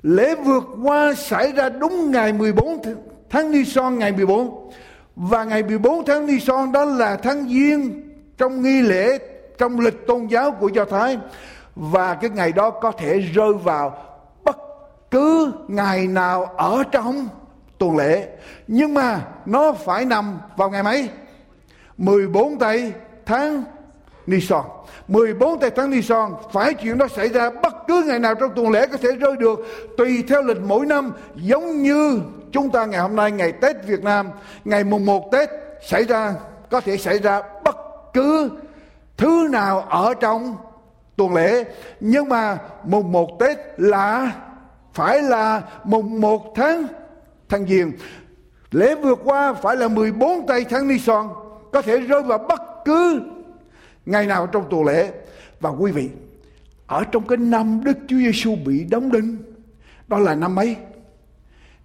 Lễ 0.02 0.36
vượt 0.36 0.64
qua 0.84 1.14
xảy 1.14 1.52
ra 1.52 1.70
đúng 1.70 2.12
ngày 2.12 2.34
14 2.34 2.82
tháng 3.30 3.52
Nisan 3.52 4.00
ngày 4.00 4.12
14 4.12 4.72
và 5.16 5.44
ngày 5.44 5.64
14 5.64 6.06
tháng 6.06 6.26
Nisan 6.26 6.72
đó 6.72 6.86
là 6.86 7.16
tháng 7.16 7.50
giêng 7.50 8.12
trong 8.38 8.62
nghi 8.62 8.82
lễ, 8.82 9.18
trong 9.58 9.80
lịch 9.80 10.08
tôn 10.08 10.28
giáo 10.28 10.52
của 10.52 10.68
Do 10.68 10.86
Thái. 10.86 11.18
Và 11.76 12.14
cái 12.14 12.30
ngày 12.30 12.52
đó 12.52 12.70
có 12.70 12.92
thể 12.92 13.20
rơi 13.20 13.54
vào 13.54 13.98
bất 14.44 14.58
cứ 15.12 15.52
ngày 15.68 16.08
nào 16.08 16.46
ở 16.46 16.84
trong 16.92 17.28
tuần 17.78 17.98
lễ. 17.98 18.28
Nhưng 18.68 18.94
mà 18.94 19.22
nó 19.46 19.72
phải 19.72 20.06
nằm 20.06 20.40
vào 20.58 20.70
ngày 20.70 20.84
mấy? 20.84 21.10
14 21.98 22.60
tây 22.60 22.94
tháng 23.26 23.64
Nisan 24.28 24.64
14 25.08 25.60
tây 25.60 25.72
tháng 25.76 25.90
Nisan 25.90 26.32
phải 26.52 26.74
chuyện 26.74 26.98
đó 26.98 27.08
xảy 27.08 27.30
ra 27.30 27.50
bất 27.50 27.74
cứ 27.88 28.04
ngày 28.08 28.20
nào 28.20 28.36
trong 28.36 28.52
tuần 28.56 28.70
lễ 28.70 28.88
có 28.88 28.98
thể 28.98 29.12
rơi 29.12 29.36
được, 29.38 29.60
tùy 29.98 30.24
theo 30.28 30.42
lịch 30.42 30.62
mỗi 30.62 30.86
năm, 30.86 31.12
giống 31.36 31.82
như 31.82 32.20
chúng 32.52 32.70
ta 32.70 32.86
ngày 32.86 33.02
hôm 33.02 33.16
nay, 33.16 33.32
ngày 33.32 33.52
Tết 33.52 33.86
Việt 33.88 34.04
Nam. 34.04 34.30
Ngày 34.66 34.84
mùng 34.84 35.06
1 35.06 35.32
Tết 35.32 35.50
xảy 35.88 36.04
ra, 36.04 36.34
có 36.70 36.82
thể 36.82 36.98
xảy 36.98 37.20
ra 37.20 37.42
bất 37.64 37.76
cứ 38.14 38.50
thứ 39.18 39.48
nào 39.52 39.82
ở 39.82 40.14
trong 40.14 40.58
tuần 41.16 41.34
lễ. 41.34 41.64
Nhưng 42.00 42.30
mà 42.30 42.58
mùng 42.84 43.12
1 43.12 43.40
Tết 43.40 43.58
là, 43.78 44.32
phải 44.94 45.22
là 45.22 45.62
mùng 45.84 46.22
1 46.22 46.54
tháng 46.56 46.88
tháng 47.50 47.66
Giêng 47.68 47.92
lễ 48.72 48.96
vượt 48.96 49.20
qua 49.24 49.54
phải 49.54 49.76
là 49.76 49.88
14 49.88 50.48
tây 50.48 50.66
tháng 50.70 50.88
Nisan 50.88 51.28
có 51.72 51.82
thể 51.82 51.98
rơi 51.98 52.22
vào 52.22 52.38
bất 52.38 52.62
cứ 52.86 53.22
ngày 54.06 54.26
nào 54.26 54.48
trong 54.48 54.66
tuần 54.70 54.86
lễ. 54.86 55.12
Và 55.60 55.70
quý 55.70 55.92
vị, 55.92 56.10
ở 56.88 57.04
trong 57.04 57.28
cái 57.28 57.38
năm 57.38 57.84
Đức 57.84 57.98
Chúa 58.08 58.18
Giêsu 58.18 58.56
bị 58.56 58.84
đóng 58.84 59.12
đinh, 59.12 59.38
đó 60.08 60.20
là 60.20 60.36
năm 60.36 60.56
mấy 60.56 60.76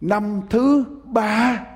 năm 0.01 0.41
thứ 0.51 0.85
ba 1.05 1.67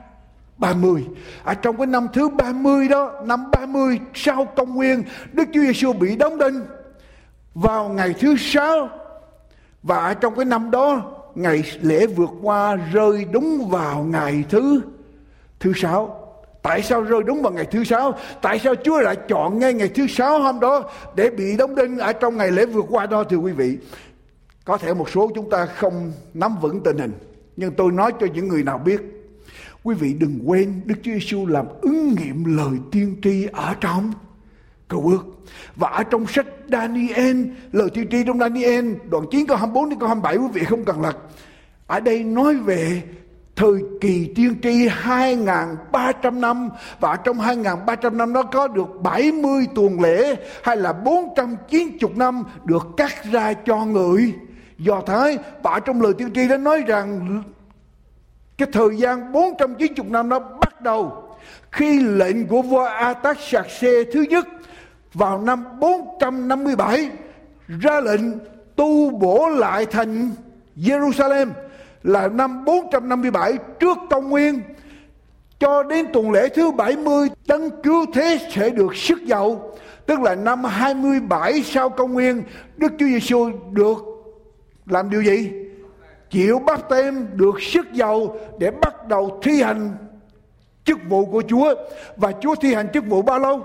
30 0.59 1.07
ở 1.45 1.55
trong 1.55 1.77
cái 1.77 1.87
năm 1.87 2.07
thứ 2.13 2.29
30 2.29 2.89
đó, 2.89 3.23
năm 3.25 3.51
30 3.51 4.01
sau 4.15 4.45
công 4.45 4.75
nguyên, 4.75 5.03
Đức 5.33 5.49
Chúa 5.55 5.61
Giêsu 5.61 5.93
bị 5.93 6.17
đóng 6.17 6.39
đinh 6.39 6.61
vào 7.55 7.89
ngày 7.89 8.15
thứ 8.21 8.37
sáu. 8.39 8.89
Và 9.83 9.97
ở 9.97 10.15
trong 10.15 10.35
cái 10.37 10.45
năm 10.45 10.71
đó, 10.71 11.13
ngày 11.35 11.63
lễ 11.81 12.07
vượt 12.07 12.31
qua 12.43 12.77
rơi 12.77 13.27
đúng 13.33 13.69
vào 13.71 14.05
ngày 14.05 14.45
thứ 14.51 14.81
thứ 15.61 15.73
sáu. 15.77 16.22
Tại 16.63 16.83
sao 16.83 17.03
rơi 17.03 17.23
đúng 17.23 17.43
vào 17.43 17.53
ngày 17.53 17.67
thứ 17.71 17.85
sáu? 17.85 18.19
Tại 18.43 18.59
sao 18.59 18.75
Chúa 18.85 19.01
lại 19.01 19.17
chọn 19.29 19.59
ngay 19.59 19.75
ngày 19.75 19.89
thứ 19.89 20.07
sáu 20.07 20.43
hôm 20.43 20.61
đó 20.61 20.91
để 21.17 21.31
bị 21.31 21.57
đóng 21.57 21.75
đinh 21.75 21.99
ở 21.99 22.13
trong 22.13 22.37
ngày 22.37 22.51
lễ 22.51 22.67
vượt 22.67 22.85
qua 22.89 23.07
đó 23.07 23.25
thưa 23.25 23.37
quý 23.37 23.53
vị? 23.53 23.79
Có 24.65 24.79
thể 24.79 24.95
một 24.95 25.11
số 25.11 25.31
chúng 25.35 25.51
ta 25.51 25.67
không 25.67 26.13
nắm 26.35 26.57
vững 26.61 26.83
tình 26.83 26.99
hình. 26.99 27.13
Nhưng 27.57 27.75
tôi 27.75 27.93
nói 27.93 28.13
cho 28.21 28.27
những 28.35 28.49
người 28.49 28.63
nào 28.63 28.79
biết. 28.79 29.01
Quý 29.83 29.95
vị 29.95 30.15
đừng 30.15 30.39
quên 30.47 30.81
Đức 30.85 30.95
Chúa 31.03 31.13
Giêsu 31.13 31.47
làm 31.47 31.67
ứng 31.81 32.15
nghiệm 32.15 32.57
lời 32.57 32.79
tiên 32.93 33.17
tri 33.23 33.47
ở 33.53 33.75
trong 33.81 34.13
cầu 34.89 35.05
ước. 35.07 35.25
Và 35.77 35.89
ở 35.89 36.03
trong 36.03 36.27
sách 36.27 36.47
Daniel, 36.69 37.45
lời 37.73 37.89
tiên 37.95 38.07
tri 38.11 38.25
trong 38.27 38.39
Daniel, 38.39 38.93
đoạn 39.11 39.25
9 39.31 39.47
câu 39.47 39.57
24 39.57 39.91
đến 39.91 39.99
câu 39.99 40.09
27 40.09 40.37
quý 40.37 40.49
vị 40.53 40.65
không 40.65 40.85
cần 40.85 41.01
lật. 41.01 41.17
Ở 41.87 42.01
đây 42.01 42.25
nói 42.25 42.57
về 42.57 43.03
thời 43.63 43.83
kỳ 44.01 44.33
tiên 44.35 44.55
tri 44.63 44.89
2.300 44.89 46.41
năm, 46.41 46.71
và 47.01 47.17
trong 47.17 47.39
2.300 47.39 48.17
năm 48.17 48.33
đó 48.33 48.43
có 48.43 48.69
được 48.69 48.89
70 49.03 49.67
tuần 49.75 50.01
lễ 50.01 50.37
hay 50.63 50.77
là 50.77 50.93
490 50.93 52.11
năm 52.17 52.43
được 52.65 52.87
cắt 52.97 53.25
ra 53.33 53.53
cho 53.53 53.77
người. 53.85 54.35
Do 54.79 55.01
Thái, 55.07 55.39
và 55.63 55.81
trong 55.81 56.03
lời 56.03 56.13
tiên 56.19 56.33
tri 56.35 56.49
đã 56.49 56.57
nói 56.57 56.83
rằng, 56.87 57.43
cái 58.59 58.69
thời 58.73 58.97
gian 58.97 59.33
490 59.33 60.07
năm 60.11 60.29
đó 60.29 60.39
bắt 60.39 60.81
đầu 60.81 61.29
khi 61.73 62.01
lệnh 62.01 62.47
của 62.47 62.63
vua 62.63 62.85
Artaxerxes 62.85 64.07
thứ 64.13 64.23
nhất 64.23 64.47
vào 65.15 65.39
năm 65.39 65.65
457 65.81 67.11
ra 67.81 68.01
lệnh 68.01 68.21
tu 68.77 69.11
bổ 69.11 69.49
lại 69.49 69.87
thành 69.87 70.31
Jerusalem 70.77 71.49
là 72.03 72.29
năm 72.29 72.65
457 72.65 73.59
trước 73.81 73.99
công 74.11 74.31
nguyên. 74.31 74.61
Cho 75.59 75.83
đến 75.83 76.07
tuần 76.13 76.31
lễ 76.31 76.49
thứ 76.49 76.71
70 76.71 77.29
tấn 77.47 77.71
cứu 77.83 78.07
thế 78.15 78.39
sẽ 78.51 78.71
được 78.71 78.97
sức 78.97 79.25
giàu, 79.27 79.71
tức 80.07 80.21
là 80.21 80.35
năm 80.35 80.65
27 80.65 81.63
sau 81.63 81.89
công 81.89 82.13
nguyên. 82.13 82.43
Đức 82.77 82.93
Chúa 82.99 83.07
Giêsu 83.07 83.51
được 83.73 83.97
làm 84.87 85.11
điều 85.11 85.23
gì? 85.23 85.51
Chịu 86.31 86.59
bắt 86.59 86.81
tem 86.91 87.27
được 87.35 87.63
sức 87.63 87.93
giàu 87.93 88.37
để 88.59 88.71
bắt 88.71 89.09
đầu 89.09 89.41
thi 89.43 89.63
hành 89.63 89.91
chức 90.85 90.99
vụ 91.09 91.25
của 91.25 91.43
Chúa. 91.49 91.75
Và 92.17 92.33
Chúa 92.41 92.55
thi 92.55 92.75
hành 92.75 92.89
chức 92.93 93.07
vụ 93.07 93.23
bao 93.23 93.39
lâu? 93.39 93.65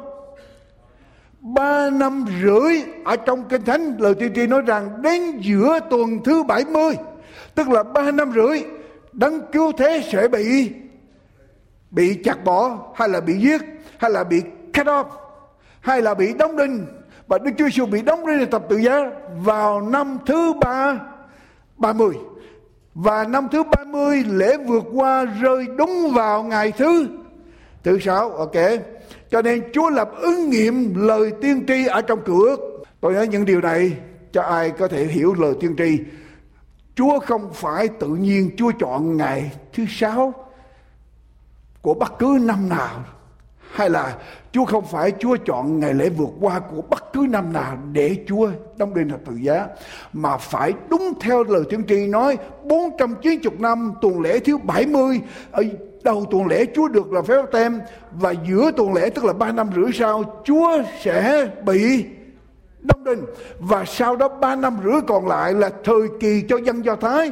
Ba 1.39 1.89
năm 1.89 2.25
rưỡi. 2.41 2.81
Ở 3.05 3.15
trong 3.15 3.43
kinh 3.49 3.61
thánh, 3.61 3.95
lời 3.99 4.15
tiên 4.15 4.31
tri 4.35 4.47
nói 4.47 4.61
rằng, 4.61 5.01
đến 5.01 5.39
giữa 5.39 5.79
tuần 5.89 6.23
thứ 6.23 6.43
70 6.43 6.95
tức 7.57 7.69
là 7.69 7.83
ba 7.83 8.11
năm 8.11 8.31
rưỡi, 8.35 8.63
đấng 9.13 9.41
cứu 9.51 9.71
thế 9.77 10.03
sẽ 10.11 10.27
bị 10.27 10.71
bị 11.91 12.19
chặt 12.23 12.43
bỏ, 12.43 12.77
hay 12.95 13.09
là 13.09 13.21
bị 13.21 13.33
giết, 13.33 13.61
hay 13.97 14.11
là 14.11 14.23
bị 14.23 14.41
cut 14.73 14.87
off, 14.87 15.05
hay 15.79 16.01
là 16.01 16.13
bị 16.13 16.33
đóng 16.33 16.57
đinh. 16.57 16.85
Và 17.27 17.37
Đức 17.37 17.51
Chúa 17.57 17.65
Giêsu 17.65 17.85
bị 17.85 18.01
đóng 18.01 18.27
đinh 18.27 18.49
tập 18.49 18.63
tự 18.69 18.77
giá 18.77 19.11
vào 19.43 19.81
năm 19.81 20.17
thứ 20.25 20.53
ba 20.61 20.99
ba 21.77 21.93
mươi. 21.93 22.13
Và 22.93 23.23
năm 23.23 23.47
thứ 23.51 23.63
ba 23.63 23.83
mươi, 23.87 24.23
lễ 24.29 24.57
vượt 24.57 24.83
qua 24.93 25.25
rơi 25.25 25.65
đúng 25.77 26.13
vào 26.13 26.43
ngày 26.43 26.71
thứ 26.71 27.07
thứ 27.83 27.99
sáu. 27.99 28.31
Ok. 28.31 28.55
Cho 29.29 29.41
nên 29.41 29.71
Chúa 29.73 29.89
lập 29.89 30.09
ứng 30.21 30.49
nghiệm 30.49 30.93
lời 31.07 31.31
tiên 31.41 31.65
tri 31.67 31.87
ở 31.87 32.01
trong 32.01 32.19
cửa. 32.25 32.55
Tôi 33.01 33.13
nói 33.13 33.27
những 33.27 33.45
điều 33.45 33.61
này 33.61 33.91
cho 34.31 34.41
ai 34.41 34.69
có 34.69 34.87
thể 34.87 35.05
hiểu 35.05 35.33
lời 35.39 35.53
tiên 35.59 35.75
tri. 35.77 35.99
Chúa 36.97 37.19
không 37.19 37.53
phải 37.53 37.87
tự 37.87 38.07
nhiên 38.07 38.51
Chúa 38.57 38.71
chọn 38.79 39.17
ngày 39.17 39.51
thứ 39.73 39.83
sáu 39.89 40.33
của 41.81 41.93
bất 41.93 42.19
cứ 42.19 42.37
năm 42.41 42.69
nào, 42.69 43.03
hay 43.71 43.89
là 43.89 44.15
Chúa 44.51 44.65
không 44.65 44.85
phải 44.85 45.11
Chúa 45.19 45.37
chọn 45.45 45.79
ngày 45.79 45.93
lễ 45.93 46.09
vượt 46.09 46.29
qua 46.39 46.59
của 46.59 46.81
bất 46.81 47.13
cứ 47.13 47.25
năm 47.29 47.53
nào 47.53 47.77
để 47.91 48.25
Chúa 48.27 48.49
đóng 48.77 48.93
đền 48.93 49.09
thập 49.09 49.19
tự 49.25 49.35
giá, 49.35 49.67
mà 50.13 50.37
phải 50.37 50.73
đúng 50.89 51.13
theo 51.19 51.43
lời 51.43 51.61
tiên 51.69 51.83
tri 51.87 52.07
nói 52.07 52.37
490 52.63 53.59
năm 53.59 53.93
tuần 54.01 54.21
lễ 54.21 54.39
thứ 54.39 54.57
70 54.57 55.21
ở 55.51 55.63
đầu 56.03 56.25
tuần 56.31 56.47
lễ 56.47 56.65
Chúa 56.75 56.87
được 56.87 57.13
là 57.13 57.21
phép 57.21 57.45
tem 57.51 57.79
và 58.11 58.33
giữa 58.47 58.71
tuần 58.77 58.93
lễ 58.93 59.09
tức 59.09 59.25
là 59.25 59.33
ba 59.33 59.51
năm 59.51 59.69
rưỡi 59.75 59.91
sau, 59.93 60.41
Chúa 60.45 60.83
sẽ 61.01 61.47
bị 61.65 62.05
Đông 62.87 63.03
Đình. 63.03 63.25
Và 63.59 63.85
sau 63.85 64.15
đó 64.15 64.27
ba 64.27 64.55
năm 64.55 64.77
rưỡi 64.83 65.01
còn 65.07 65.27
lại 65.27 65.53
là 65.53 65.69
thời 65.83 66.07
kỳ 66.19 66.43
cho 66.49 66.57
dân 66.57 66.85
Do 66.85 66.95
Thái. 66.95 67.31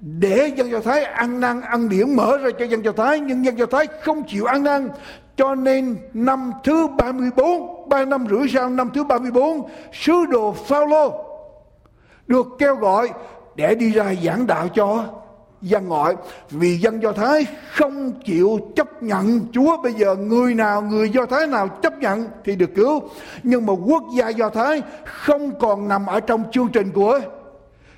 Để 0.00 0.52
dân 0.56 0.70
Do 0.70 0.80
Thái 0.80 1.04
ăn 1.04 1.40
năn, 1.40 1.60
ăn 1.60 1.88
điển 1.88 2.16
mở 2.16 2.36
ra 2.36 2.50
cho 2.58 2.64
dân 2.64 2.84
Do 2.84 2.92
Thái. 2.92 3.20
Nhưng 3.20 3.44
dân 3.44 3.58
Do 3.58 3.66
Thái 3.66 3.86
không 4.02 4.22
chịu 4.28 4.44
ăn 4.44 4.62
năn. 4.62 4.88
Cho 5.36 5.54
nên 5.54 5.96
năm 6.14 6.52
thứ 6.64 6.88
34 6.98 7.88
ba 7.88 8.04
năm 8.04 8.26
rưỡi 8.30 8.48
sau 8.52 8.70
năm 8.70 8.90
thứ 8.94 9.04
34 9.04 9.68
sứ 9.92 10.24
đồ 10.30 10.52
Phaolô 10.52 11.24
được 12.26 12.46
kêu 12.58 12.76
gọi 12.76 13.08
để 13.56 13.74
đi 13.74 13.92
ra 13.92 14.14
giảng 14.24 14.46
đạo 14.46 14.68
cho 14.74 15.04
dân 15.68 15.88
ngoại. 15.88 16.14
Vì 16.50 16.76
dân 16.76 17.02
do 17.02 17.12
thái 17.12 17.46
không 17.72 18.12
chịu 18.24 18.58
chấp 18.76 19.02
nhận 19.02 19.40
chúa. 19.52 19.82
Bây 19.82 19.92
giờ 19.92 20.14
người 20.14 20.54
nào, 20.54 20.82
người 20.82 21.10
do 21.10 21.26
thái 21.26 21.46
nào 21.46 21.68
chấp 21.68 21.98
nhận 21.98 22.26
thì 22.44 22.56
được 22.56 22.70
cứu. 22.74 23.00
Nhưng 23.42 23.66
mà 23.66 23.72
quốc 23.72 24.02
gia 24.16 24.28
do 24.28 24.50
thái 24.50 24.82
không 25.04 25.58
còn 25.58 25.88
nằm 25.88 26.06
ở 26.06 26.20
trong 26.20 26.44
chương 26.52 26.68
trình 26.68 26.90
của 26.92 27.20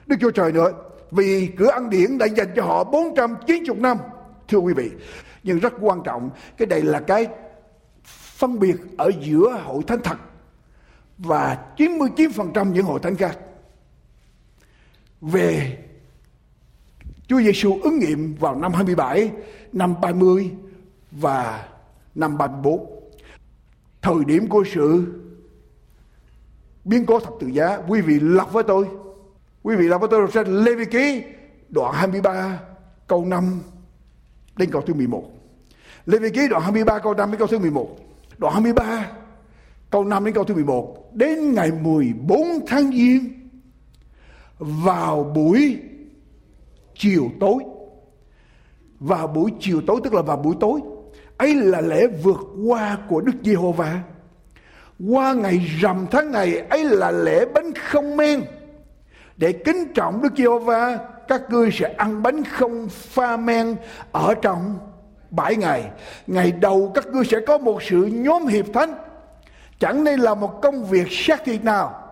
đức 0.06 0.16
chúa 0.20 0.30
trời 0.30 0.52
nữa. 0.52 0.72
Vì 1.10 1.48
cửa 1.58 1.70
ăn 1.70 1.90
điển 1.90 2.18
đã 2.18 2.26
dành 2.26 2.48
cho 2.56 2.62
họ 2.62 2.84
490 2.84 3.76
năm, 3.80 3.96
thưa 4.48 4.58
quý 4.58 4.72
vị. 4.72 4.90
Nhưng 5.42 5.58
rất 5.58 5.72
quan 5.80 6.02
trọng, 6.04 6.30
cái 6.56 6.66
đây 6.66 6.82
là 6.82 7.00
cái 7.00 7.26
phân 8.38 8.58
biệt 8.58 8.76
ở 8.98 9.10
giữa 9.20 9.60
hội 9.64 9.82
thánh 9.86 10.00
thật 10.04 10.16
và 11.18 11.58
99% 11.76 12.72
những 12.72 12.84
hội 12.84 13.00
thánh 13.02 13.16
khác. 13.16 13.38
Về 15.20 15.78
Chúa 17.28 17.40
Giêsu 17.40 17.78
ứng 17.82 17.98
nghiệm 17.98 18.34
vào 18.34 18.54
năm 18.54 18.72
27, 18.72 19.30
năm 19.72 19.94
30 20.00 20.50
và 21.10 21.68
năm 22.14 22.38
34. 22.38 22.86
Thời 24.02 24.24
điểm 24.26 24.48
của 24.48 24.64
sự 24.74 25.04
biến 26.84 27.06
cố 27.06 27.20
thập 27.20 27.32
tự 27.40 27.46
giá, 27.46 27.78
quý 27.88 28.00
vị 28.00 28.20
lọc 28.20 28.52
với 28.52 28.62
tôi. 28.62 28.86
Quý 29.62 29.76
vị 29.76 29.88
lọc 29.88 30.00
với 30.00 30.10
tôi 30.10 30.30
sách 30.30 30.48
Lê 30.48 30.74
Vi 30.74 30.84
Ký 30.84 31.22
đoạn 31.68 31.94
23 31.94 32.60
câu 33.06 33.24
5 33.24 33.60
đến 34.56 34.70
câu 34.70 34.82
thứ 34.82 34.94
11. 34.94 35.24
Lê 36.06 36.18
Vi 36.18 36.30
Ký 36.30 36.48
đoạn 36.48 36.62
23 36.62 36.98
câu 36.98 37.14
5 37.14 37.30
đến 37.30 37.38
câu 37.38 37.48
thứ 37.48 37.58
11. 37.58 37.96
Đoạn 38.38 38.54
23 38.54 39.10
câu 39.90 40.04
5 40.04 40.24
đến 40.24 40.34
câu 40.34 40.44
thứ 40.44 40.54
11. 40.54 41.10
Đến 41.14 41.54
ngày 41.54 41.70
14 41.82 42.46
tháng 42.66 42.92
Giêng 42.92 43.24
vào 44.58 45.24
buổi 45.24 45.78
chiều 46.98 47.30
tối. 47.40 47.58
Vào 49.00 49.26
buổi 49.26 49.50
chiều 49.60 49.80
tối, 49.86 50.00
tức 50.04 50.14
là 50.14 50.22
vào 50.22 50.36
buổi 50.36 50.54
tối, 50.60 50.80
ấy 51.36 51.54
là 51.54 51.80
lễ 51.80 52.06
vượt 52.06 52.40
qua 52.66 52.98
của 53.08 53.20
Đức 53.20 53.32
Giê-hô-va. 53.42 54.00
Qua 55.10 55.32
ngày 55.32 55.58
rằm 55.80 56.06
tháng 56.10 56.32
này 56.32 56.58
ấy 56.70 56.84
là 56.84 57.10
lễ 57.10 57.44
bánh 57.54 57.72
không 57.74 58.16
men. 58.16 58.42
Để 59.36 59.52
kính 59.52 59.92
trọng 59.94 60.22
Đức 60.22 60.32
Giê-hô-va, 60.36 60.98
các 61.28 61.42
ngươi 61.50 61.70
sẽ 61.72 61.94
ăn 61.96 62.22
bánh 62.22 62.44
không 62.44 62.88
pha 62.88 63.36
men 63.36 63.76
ở 64.12 64.34
trong 64.42 64.78
bảy 65.30 65.56
ngày 65.56 65.90
ngày 66.26 66.52
đầu, 66.52 66.92
các 66.94 67.06
ngươi 67.06 67.24
sẽ 67.24 67.40
có 67.46 67.58
một 67.58 67.82
sự 67.82 68.04
nhóm 68.12 68.46
hiệp 68.46 68.66
thánh. 68.72 68.94
Chẳng 69.78 70.04
nên 70.04 70.20
là 70.20 70.34
một 70.34 70.62
công 70.62 70.84
việc 70.84 71.06
xác 71.10 71.44
thịt 71.44 71.64
nào 71.64 72.07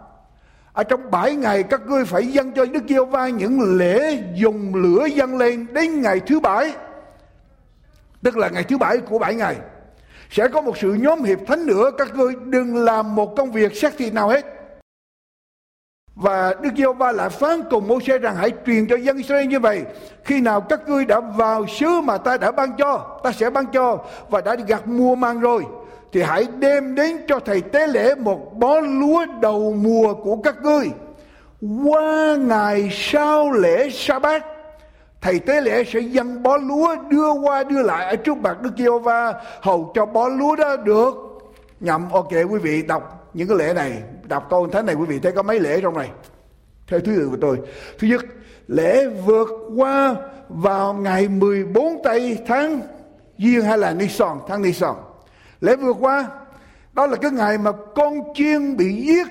ở 0.77 0.85
trong 0.85 1.11
bảy 1.11 1.35
ngày 1.35 1.63
các 1.63 1.81
ngươi 1.87 2.05
phải 2.05 2.27
dâng 2.27 2.53
cho 2.53 2.65
Đức 2.65 2.83
Giêsu 2.89 3.05
va 3.05 3.29
những 3.29 3.79
lễ 3.79 4.19
dùng 4.35 4.75
lửa 4.75 5.07
dâng 5.07 5.37
lên 5.37 5.67
đến 5.73 6.03
ngày 6.03 6.21
thứ 6.21 6.41
bảy. 6.41 6.73
Tức 8.23 8.37
là 8.37 8.49
ngày 8.49 8.65
thứ 8.65 8.79
bảy 8.79 8.99
của 8.99 9.19
bảy 9.19 9.35
ngày. 9.35 9.57
Sẽ 10.31 10.49
có 10.49 10.61
một 10.61 10.79
sự 10.79 10.93
nhóm 10.93 11.23
hiệp 11.23 11.39
thánh 11.47 11.67
nữa. 11.67 11.91
Các 11.99 12.17
ngươi 12.17 12.35
đừng 12.45 12.77
làm 12.77 13.15
một 13.15 13.37
công 13.37 13.53
việc 13.53 13.77
xác 13.77 13.97
thịt 13.99 14.15
nào 14.15 14.29
hết. 14.29 14.47
Và 16.15 16.55
Đức 16.61 16.71
Giêsu 16.77 16.93
va 16.93 17.13
lại 17.13 17.31
phán 17.31 17.63
cùng 17.71 17.89
Môi-se 17.89 18.19
rằng 18.19 18.37
hãy 18.37 18.51
truyền 18.67 18.87
cho 18.87 18.97
dân 18.97 19.17
Israel 19.17 19.47
như 19.47 19.61
vậy. 19.61 19.83
Khi 20.25 20.41
nào 20.41 20.61
các 20.61 20.89
ngươi 20.89 21.05
đã 21.05 21.21
vào 21.21 21.67
xứ 21.67 22.01
mà 22.01 22.19
ta 22.19 22.37
đã 22.37 22.53
ban 22.53 22.77
cho, 22.79 23.21
ta 23.25 23.33
sẽ 23.33 23.51
ban 23.51 23.67
cho 23.67 23.99
và 24.31 24.41
đã 24.41 24.55
gặt 24.55 24.89
mua 24.89 25.15
mang 25.15 25.41
rồi 25.41 25.65
thì 26.13 26.23
hãy 26.23 26.47
đem 26.59 26.95
đến 26.95 27.17
cho 27.29 27.41
thầy 27.41 27.61
tế 27.61 27.87
lễ 27.87 28.15
một 28.15 28.53
bó 28.55 28.81
lúa 28.81 29.27
đầu 29.41 29.73
mùa 29.73 30.15
của 30.15 30.37
các 30.37 30.63
ngươi. 30.63 30.91
Qua 31.85 32.37
ngày 32.37 32.89
sau 32.93 33.51
lễ 33.51 33.91
sa 33.91 34.19
bát 34.19 34.45
thầy 35.21 35.39
tế 35.39 35.61
lễ 35.61 35.85
sẽ 35.85 36.01
dâng 36.01 36.43
bó 36.43 36.57
lúa 36.57 36.97
đưa 37.11 37.31
qua 37.33 37.65
đưa 37.65 37.83
lại 37.83 38.07
ở 38.07 38.17
trước 38.17 38.37
mặt 38.37 38.63
Đức 38.63 38.71
giê 38.79 38.85
va 39.03 39.35
hầu 39.61 39.93
cho 39.95 40.07
bó 40.07 40.29
lúa 40.29 40.57
đó 40.57 40.77
được. 40.77 41.15
Nhậm, 41.81 42.11
ok, 42.11 42.33
quý 42.33 42.59
vị 42.63 42.83
đọc 42.83 43.31
những 43.35 43.49
cái 43.49 43.59
lễ 43.59 43.75
này, 43.75 44.03
đọc 44.29 44.47
câu 44.51 44.67
thánh 44.67 44.87
này, 44.87 44.95
quý 44.95 45.05
vị 45.09 45.19
thấy 45.19 45.33
có 45.33 45.43
mấy 45.43 45.61
lễ 45.61 45.81
trong 45.81 45.99
này? 45.99 46.11
Theo 46.87 47.01
thứ 47.01 47.17
tự 47.17 47.29
của 47.31 47.37
tôi. 47.41 47.59
Thứ 47.99 48.09
nhất, 48.09 48.25
lễ 48.69 49.07
vượt 49.07 49.49
qua 49.77 50.15
vào 50.49 50.95
ngày 50.95 51.29
14 51.29 52.03
tây 52.05 52.39
tháng 52.47 52.81
Giêng 53.39 53.63
hay 53.63 53.79
là 53.79 53.93
Nisan 53.93 54.37
tháng 54.49 54.63
Nisan 54.63 54.95
lễ 55.67 55.77
vượt 55.77 55.97
qua. 56.01 56.27
Đó 56.93 57.07
là 57.07 57.17
cái 57.17 57.31
ngày 57.31 57.59
mà 57.59 57.73
con 57.95 58.15
chiên 58.35 58.77
bị 58.77 59.03
giết 59.07 59.27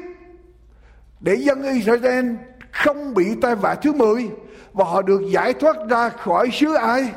để 1.20 1.36
dân 1.36 1.64
Israel 1.64 2.26
không 2.72 3.14
bị 3.14 3.36
tai 3.42 3.56
vạ 3.56 3.76
thứ 3.76 3.94
10 3.94 4.30
và 4.74 4.86
họ 4.86 5.02
được 5.02 5.22
giải 5.32 5.54
thoát 5.54 5.76
ra 5.90 6.10
khỏi 6.10 6.50
xứ 6.54 6.74
ai 6.74 7.12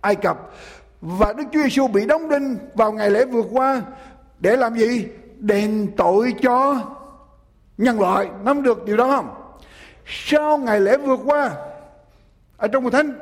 Ai 0.00 0.16
Cập. 0.16 0.50
Và 1.00 1.32
Đức 1.32 1.44
Chúa 1.52 1.62
Giêsu 1.62 1.88
bị 1.88 2.06
đóng 2.06 2.28
đinh 2.28 2.58
vào 2.74 2.92
ngày 2.92 3.10
lễ 3.10 3.24
vượt 3.24 3.46
qua 3.52 3.82
để 4.38 4.56
làm 4.56 4.74
gì? 4.74 5.06
Đền 5.38 5.88
tội 5.96 6.34
cho 6.42 6.76
nhân 7.78 8.00
loại. 8.00 8.28
Nắm 8.44 8.62
được 8.62 8.84
điều 8.84 8.96
đó 8.96 9.06
không? 9.16 9.28
Sau 10.06 10.58
ngày 10.58 10.80
lễ 10.80 10.96
vượt 10.96 11.20
qua, 11.24 11.50
ở 12.56 12.68
trong 12.68 12.84
một 12.84 12.90
thánh, 12.90 13.18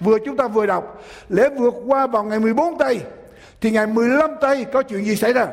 vừa 0.00 0.18
chúng 0.24 0.36
ta 0.36 0.48
vừa 0.48 0.66
đọc, 0.66 1.02
lễ 1.28 1.48
vượt 1.58 1.74
qua 1.86 2.06
vào 2.06 2.24
ngày 2.24 2.40
14 2.40 2.78
tây 2.78 3.00
thì 3.62 3.70
ngày 3.70 3.86
15 3.86 4.30
tây 4.40 4.64
có 4.64 4.82
chuyện 4.82 5.04
gì 5.04 5.16
xảy 5.16 5.32
ra? 5.32 5.46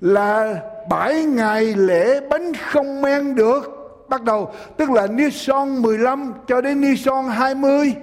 Là 0.00 0.60
bảy 0.88 1.24
ngày 1.24 1.64
lễ 1.64 2.20
bánh 2.20 2.52
không 2.54 3.02
men 3.02 3.34
được 3.34 3.62
bắt 4.08 4.22
đầu. 4.22 4.54
Tức 4.76 4.90
là 4.90 5.06
Nisan 5.06 5.82
15 5.82 6.32
cho 6.46 6.60
đến 6.60 6.80
Nisan 6.80 7.24
20 7.28 7.94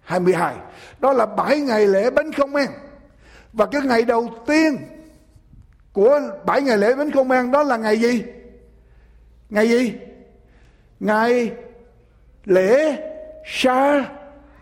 22 0.00 0.54
đó 1.00 1.12
là 1.12 1.26
7 1.26 1.60
ngày 1.60 1.86
lễ 1.86 2.10
bánh 2.10 2.32
không 2.32 2.52
men. 2.52 2.68
Và 3.52 3.66
cái 3.66 3.82
ngày 3.82 4.02
đầu 4.02 4.30
tiên 4.46 4.76
của 5.92 6.20
7 6.46 6.62
ngày 6.62 6.78
lễ 6.78 6.94
bánh 6.94 7.10
không 7.10 7.28
men 7.28 7.50
đó 7.50 7.62
là 7.62 7.76
ngày 7.76 8.00
gì? 8.00 8.24
Ngày 9.50 9.68
gì? 9.68 9.92
Ngày 11.00 11.50
lễ 12.44 12.96
sa 13.46 14.04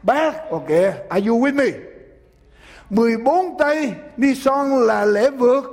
bát 0.02 0.50
ok, 0.50 0.68
are 1.08 1.26
you 1.26 1.44
with 1.44 1.54
me? 1.54 1.89
14 2.90 3.58
tây 3.58 3.92
Nisan 4.16 4.86
là 4.86 5.04
lễ 5.04 5.30
vượt. 5.30 5.64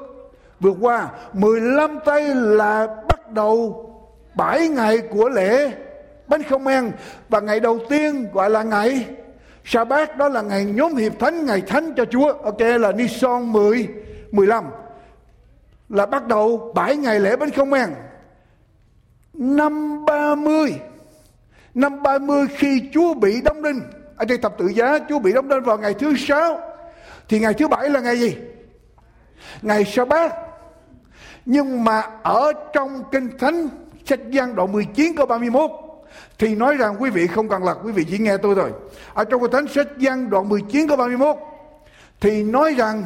Vượt 0.60 0.78
qua 0.82 1.10
15 1.34 2.00
tay 2.06 2.36
là 2.36 2.88
bắt 3.10 3.32
đầu 3.32 3.84
7 4.36 4.68
ngày 4.68 4.98
của 4.98 5.30
lễ. 5.30 5.72
Bánh 6.28 6.44
không 6.44 6.68
ăn 6.68 6.92
và 7.30 7.40
ngày 7.40 7.60
đầu 7.60 7.80
tiên 7.90 8.28
gọi 8.34 8.50
là 8.50 8.64
ngày 8.64 9.06
sa 9.66 9.84
bát 9.84 10.18
đó 10.18 10.30
là 10.30 10.42
ngày 10.42 10.66
nhóm 10.66 10.96
hiệp 10.96 11.20
thánh, 11.20 11.46
ngày 11.46 11.62
thánh 11.62 11.94
cho 11.98 12.06
Chúa. 12.06 12.34
Ok, 12.34 12.60
là 12.60 12.92
Nisan 12.92 13.52
10 13.52 13.88
15 14.32 14.66
là 15.90 16.06
bắt 16.06 16.28
đầu 16.28 16.72
7 16.76 16.96
ngày 16.96 17.20
lễ 17.20 17.36
bánh 17.36 17.52
không 17.52 17.74
ăn 17.74 17.94
năm 19.34 20.06
30 20.06 20.80
năm 21.74 22.04
30 22.04 22.48
khi 22.58 22.90
Chúa 22.94 23.14
bị 23.14 23.42
đóng 23.42 23.64
đinh. 23.64 23.82
Ở 24.16 24.26
đây 24.26 24.38
tập 24.38 24.56
tự 24.58 24.68
giá, 24.68 25.00
Chúa 25.10 25.20
bị 25.20 25.34
đóng 25.34 25.50
đinh 25.50 25.64
vào 25.64 25.78
ngày 25.78 25.94
thứ 25.94 26.14
sáu 26.18 26.67
thì 27.30 27.40
ngày 27.40 27.54
thứ 27.54 27.68
bảy 27.68 27.90
là 27.90 28.00
ngày 28.00 28.20
gì? 28.20 28.38
Ngày 29.62 29.86
sa 29.86 30.06
bát 30.06 30.34
nhưng 31.46 31.84
mà 31.84 32.02
ở 32.24 32.54
trong 32.74 33.04
kinh 33.12 33.38
thánh, 33.38 33.70
sách 34.06 34.20
gian 34.30 34.56
đoạn 34.56 34.72
19 34.72 35.16
câu 35.18 35.26
31 35.26 35.72
thì 36.40 36.56
nói 36.56 36.76
rằng 36.76 36.96
quý 37.00 37.10
vị 37.10 37.28
không 37.28 37.50
cần 37.50 37.64
lật, 37.64 37.78
quý 37.84 37.92
vị 37.92 38.06
chỉ 38.10 38.18
nghe 38.18 38.38
tôi 38.38 38.56
thôi. 38.56 38.72
Ở 39.14 39.24
trong 39.24 39.42
kinh 39.42 39.52
thánh, 39.52 39.68
sách 39.68 39.88
gian 39.98 40.30
đoạn 40.30 40.50
19 40.50 40.88
câu 40.88 40.98
31 40.98 41.36
thì 42.20 42.44
nói 42.44 42.74
rằng 42.74 43.04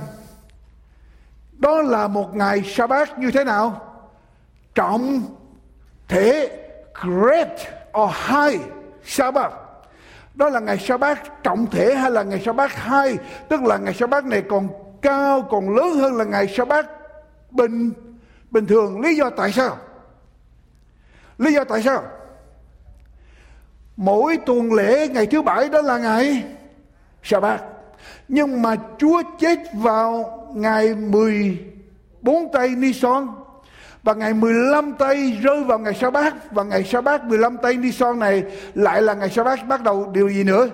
đó 1.52 1.82
là 1.82 2.08
một 2.08 2.36
ngày 2.36 2.64
sa 2.66 2.88
bát 2.88 3.20
như 3.20 3.32
thế 3.32 3.44
nào? 3.44 3.82
Trọng 4.76 5.22
thể, 6.08 6.50
great 6.94 7.52
or 7.98 8.12
high 8.28 8.62
Sabbath 9.06 9.54
đó 10.34 10.50
là 10.50 10.60
ngày 10.60 10.78
sa 10.78 10.98
bát 10.98 11.44
trọng 11.44 11.66
thể 11.72 11.96
hay 11.96 12.12
là 12.12 12.24
ngày 12.24 12.42
sa 12.46 12.54
bát 12.54 12.76
hai? 12.76 13.18
Tức 13.50 13.64
là 13.64 13.78
ngày 13.78 13.94
sa 13.94 14.08
bát 14.08 14.26
này 14.26 14.44
còn 14.50 14.68
cao, 15.02 15.42
còn 15.42 15.76
lớn 15.76 15.96
hơn 15.96 16.16
là 16.16 16.24
ngày 16.24 16.48
sa 16.48 16.66
bát 16.66 16.86
bình 17.52 17.92
bình 18.52 18.66
thường. 18.66 19.02
Lý 19.02 19.16
do 19.16 19.30
tại 19.30 19.52
sao? 19.52 19.78
Lý 21.38 21.54
do 21.54 21.64
tại 21.64 21.82
sao? 21.84 22.04
Mỗi 23.98 24.38
tuần 24.46 24.74
lễ 24.74 25.08
ngày 25.08 25.26
thứ 25.26 25.42
bảy 25.42 25.70
đó 25.70 25.82
là 25.82 25.98
ngày 25.98 26.44
sa 27.24 27.40
bát 27.40 27.62
nhưng 28.28 28.62
mà 28.62 28.76
Chúa 28.98 29.22
chết 29.40 29.60
vào 29.74 30.24
ngày 30.56 30.96
14 30.96 32.52
tây 32.54 32.70
Nisan 32.70 33.28
và 34.04 34.14
ngày 34.14 34.34
15 34.34 34.94
tây 34.94 35.38
rơi 35.42 35.64
vào 35.64 35.80
ngày 35.80 35.94
sa 35.94 36.10
bát. 36.10 36.52
Và 36.52 36.64
ngày 36.64 36.84
sa 36.84 37.02
bát 37.02 37.24
15 37.24 37.58
tây 37.58 37.78
đi 37.78 37.92
son 37.92 38.20
này 38.20 38.44
lại 38.74 39.02
là 39.02 39.14
ngày 39.14 39.30
sa 39.30 39.44
bát 39.44 39.68
bắt 39.68 39.84
đầu 39.84 40.10
điều 40.14 40.30
gì 40.30 40.44
nữa? 40.44 40.68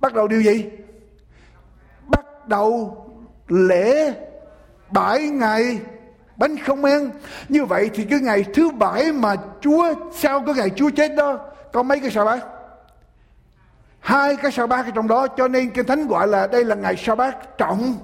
Bắt 0.00 0.14
đầu 0.14 0.28
điều 0.28 0.42
gì? 0.42 0.70
Bắt 2.06 2.48
đầu 2.48 2.96
lễ 3.48 4.14
bảy 4.90 5.20
ngày 5.20 5.80
bánh 6.36 6.56
không 6.58 6.82
men. 6.82 7.10
Như 7.48 7.64
vậy 7.64 7.90
thì 7.94 8.04
cái 8.04 8.20
ngày 8.20 8.44
thứ 8.54 8.70
bảy 8.70 9.12
mà 9.12 9.36
chúa, 9.60 9.94
sau 10.14 10.40
cái 10.40 10.54
ngày 10.54 10.70
chúa 10.70 10.90
chết 10.90 11.14
đó, 11.16 11.38
có 11.72 11.82
mấy 11.82 12.00
cái 12.00 12.10
sa 12.10 12.24
bát? 12.24 12.40
Hai 14.00 14.36
cái 14.36 14.52
sa 14.52 14.66
bát 14.66 14.86
ở 14.86 14.90
trong 14.94 15.08
đó. 15.08 15.26
Cho 15.36 15.48
nên 15.48 15.70
kinh 15.70 15.86
thánh 15.86 16.08
gọi 16.08 16.28
là 16.28 16.46
đây 16.46 16.64
là 16.64 16.74
ngày 16.74 16.96
sa 16.96 17.14
bát 17.14 17.58
trọng 17.58 17.94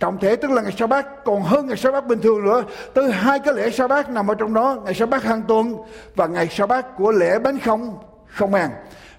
trọng 0.00 0.18
thể 0.18 0.36
tức 0.36 0.50
là 0.50 0.62
ngày 0.62 0.72
sa 0.78 0.86
bát 0.86 1.24
còn 1.24 1.42
hơn 1.42 1.66
ngày 1.66 1.76
sa 1.76 1.90
bát 1.90 2.06
bình 2.06 2.20
thường 2.20 2.44
nữa. 2.44 2.64
Tới 2.94 3.12
hai 3.12 3.38
cái 3.38 3.54
lễ 3.54 3.70
sa 3.70 3.86
bát 3.88 4.10
nằm 4.10 4.30
ở 4.30 4.34
trong 4.34 4.54
đó, 4.54 4.76
ngày 4.84 4.94
sa 4.94 5.06
bát 5.06 5.22
hàng 5.22 5.42
tuần 5.48 5.76
và 6.14 6.26
ngày 6.26 6.48
sa 6.48 6.66
bát 6.66 6.96
của 6.96 7.12
lễ 7.12 7.38
bánh 7.38 7.58
không 7.58 7.98
không 8.26 8.54
ăn 8.54 8.70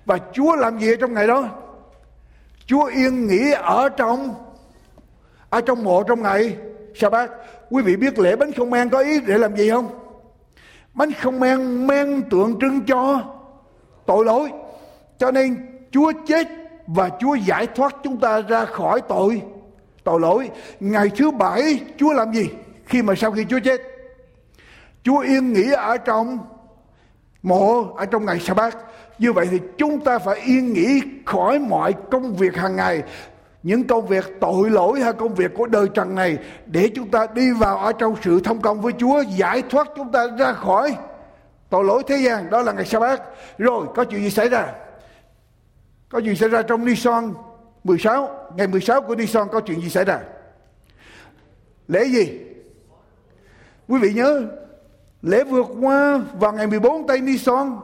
và 0.06 0.18
Chúa 0.34 0.56
làm 0.56 0.80
gì 0.80 0.94
ở 0.94 0.96
trong 0.96 1.14
ngày 1.14 1.28
đó? 1.28 1.46
Chúa 2.66 2.86
yên 2.86 3.28
nghỉ 3.28 3.52
ở 3.52 3.90
trong 3.90 4.36
ở 5.50 5.62
trong 5.62 5.84
mộ 5.84 6.04
trong 6.04 6.22
ngày 6.22 6.58
sa 6.96 7.10
bát 7.10 7.32
quý 7.70 7.84
vị 7.84 7.96
biết 7.96 8.20
lễ 8.20 8.36
bánh 8.36 8.52
không 8.52 8.74
ăn 8.74 8.90
có 8.90 9.00
ý 9.00 9.20
để 9.22 9.38
làm 9.38 9.56
gì 9.56 9.70
không? 9.70 9.90
Bánh 10.94 11.12
không 11.12 11.42
ăn 11.42 11.88
men 11.88 12.22
tượng 12.30 12.60
trưng 12.60 12.86
cho 12.86 13.22
tội 14.06 14.26
lỗi. 14.26 14.52
Cho 15.18 15.32
nên 15.32 15.58
Chúa 15.92 16.12
chết 16.28 16.48
và 16.88 17.10
Chúa 17.20 17.36
giải 17.36 17.68
thoát 17.68 17.96
chúng 18.04 18.18
ta 18.18 18.42
ra 18.42 18.66
khỏi 18.66 19.02
tội 19.02 19.42
tội 20.04 20.20
lỗi. 20.20 20.50
Ngày 20.80 21.10
thứ 21.18 21.32
bảy, 21.32 21.80
Chúa 21.98 22.14
làm 22.14 22.34
gì? 22.34 22.50
Khi 22.86 23.02
mà 23.02 23.16
sau 23.16 23.32
khi 23.32 23.46
Chúa 23.50 23.60
chết, 23.60 23.82
Chúa 25.04 25.20
yên 25.20 25.54
nghỉ 25.54 25.72
ở 25.72 25.98
trong 25.98 26.40
mộ, 27.44 27.94
ở 27.94 28.06
trong 28.06 28.26
ngày 28.26 28.40
sa 28.40 28.54
bát 28.54 28.78
như 29.20 29.34
vậy 29.34 29.48
thì 29.52 29.60
chúng 29.78 30.00
ta 30.00 30.20
phải 30.20 30.40
yên 30.40 30.74
nghỉ 30.74 31.02
khỏi 31.26 31.60
mọi 31.60 31.94
công 32.12 32.36
việc 32.36 32.56
hàng 32.56 32.76
ngày. 32.76 33.04
Những 33.64 33.84
công 33.84 34.08
việc 34.08 34.26
tội 34.40 34.70
lỗi 34.70 35.00
hay 35.00 35.14
công 35.14 35.36
việc 35.36 35.52
của 35.58 35.66
đời 35.66 35.88
trần 35.94 36.16
này, 36.16 36.38
để 36.66 36.90
chúng 36.96 37.12
ta 37.12 37.28
đi 37.34 37.52
vào 37.52 37.78
ở 37.78 37.92
trong 37.92 38.16
sự 38.22 38.40
thông 38.44 38.62
công 38.62 38.82
với 38.82 38.94
Chúa, 38.98 39.22
giải 39.22 39.64
thoát 39.70 39.88
chúng 39.96 40.12
ta 40.12 40.28
ra 40.40 40.54
khỏi 40.54 40.96
tội 41.70 41.84
lỗi 41.84 42.04
thế 42.08 42.18
gian. 42.18 42.50
Đó 42.50 42.62
là 42.62 42.72
ngày 42.72 42.86
sa 42.86 43.00
bát 43.00 43.22
rồi, 43.58 43.88
có 43.96 44.04
chuyện 44.04 44.22
gì 44.22 44.30
xảy 44.30 44.50
ra? 44.50 44.68
Có 46.10 46.22
chuyện 46.24 46.36
xảy 46.36 46.50
ra 46.50 46.62
trong 46.62 46.86
Nison 46.86 47.34
16 47.84 48.41
ngày 48.56 48.68
16 48.68 49.02
của 49.02 49.16
Nisan 49.16 49.48
có 49.52 49.60
chuyện 49.60 49.82
gì 49.82 49.90
xảy 49.90 50.06
ra? 50.06 50.20
Lễ 51.88 52.06
gì? 52.06 52.40
Quý 53.88 54.00
vị 54.00 54.14
nhớ 54.14 54.48
lễ 55.22 55.44
vượt 55.44 55.66
qua 55.82 56.22
vào 56.40 56.54
ngày 56.54 56.68
14 56.68 57.08
tây 57.08 57.22
Nisan, 57.22 57.78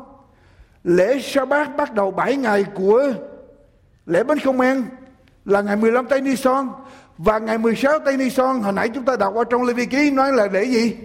lễ 0.84 1.20
sa 1.20 1.46
bát 1.46 1.78
bắt 1.78 1.94
đầu 1.94 2.12
7 2.12 2.36
ngày 2.36 2.66
của 2.76 3.14
lễ 4.06 4.24
bánh 4.24 4.40
không 4.40 4.58
men 4.58 4.86
là 5.46 5.62
ngày 5.62 5.76
15 5.76 6.06
tây 6.06 6.22
Nisan 6.22 6.70
và 7.18 7.40
ngày 7.40 7.58
16 7.58 8.00
tây 8.00 8.18
Nisan 8.18 8.62
hồi 8.62 8.74
nãy 8.74 8.90
chúng 8.90 9.06
ta 9.06 9.16
đọc 9.16 9.34
qua 9.36 9.44
trong 9.50 9.64
Lê 9.64 9.74
Vi 9.74 9.86
Ký 9.86 10.12
nói 10.12 10.32
là 10.34 10.48
lễ 10.48 10.64
gì? 10.64 10.98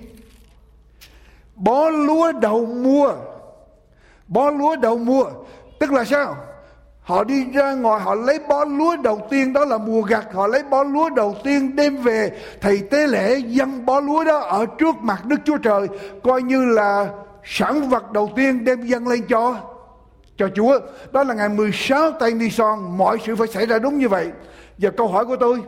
Bó 1.55 1.91
lúa 1.91 2.33
đầu 2.33 2.67
mùa. 2.67 3.15
Bó 4.29 4.51
lúa 4.51 4.77
đầu 4.77 4.99
mùa. 4.99 5.25
Tức 5.81 5.93
là 5.93 6.05
sao? 6.05 6.37
Họ 7.03 7.25
đi 7.25 7.45
ra 7.55 7.75
ngoài, 7.75 8.01
họ 8.01 8.15
lấy 8.15 8.39
bó 8.49 8.65
lúa 8.65 8.97
đầu 8.97 9.27
tiên, 9.31 9.53
đó 9.53 9.65
là 9.65 9.79
mùa 9.79 10.03
gặt. 10.03 10.27
Họ 10.33 10.47
lấy 10.47 10.63
bó 10.63 10.83
lúa 10.83 11.11
đầu 11.11 11.37
tiên 11.45 11.77
đem 11.77 11.97
về. 11.97 12.33
Thầy 12.61 12.83
tế 12.91 13.07
lễ 13.07 13.37
dâng 13.37 13.87
bó 13.87 14.01
lúa 14.01 14.25
đó 14.25 14.39
ở 14.39 14.67
trước 14.79 14.97
mặt 15.01 15.27
Đức 15.27 15.37
Chúa 15.45 15.59
Trời, 15.59 15.89
Coi 16.23 16.43
như 16.43 16.65
là 16.65 17.09
sản 17.45 17.89
vật 17.89 18.13
đầu 18.13 18.31
tiên 18.37 18.65
đem 18.65 18.87
dâng 18.87 19.09
lên 19.09 19.23
cho 19.29 19.57
cho 20.37 20.49
Chúa. 20.55 20.79
Đó 21.13 21.25
là 21.25 21.35
ngày 21.35 21.49
16 21.49 22.11
tây 22.11 22.35
Nisan 22.35 22.79
Mọi 22.97 23.19
sự 23.27 23.37
phải 23.37 23.49
xảy 23.49 23.67
ra 23.67 23.79
đúng 23.79 23.99
như 23.99 24.09
vậy. 24.09 24.31
Giờ 24.79 24.91
câu 24.97 25.09
hỏi 25.09 25.25
của 25.25 25.37
tôi, 25.37 25.63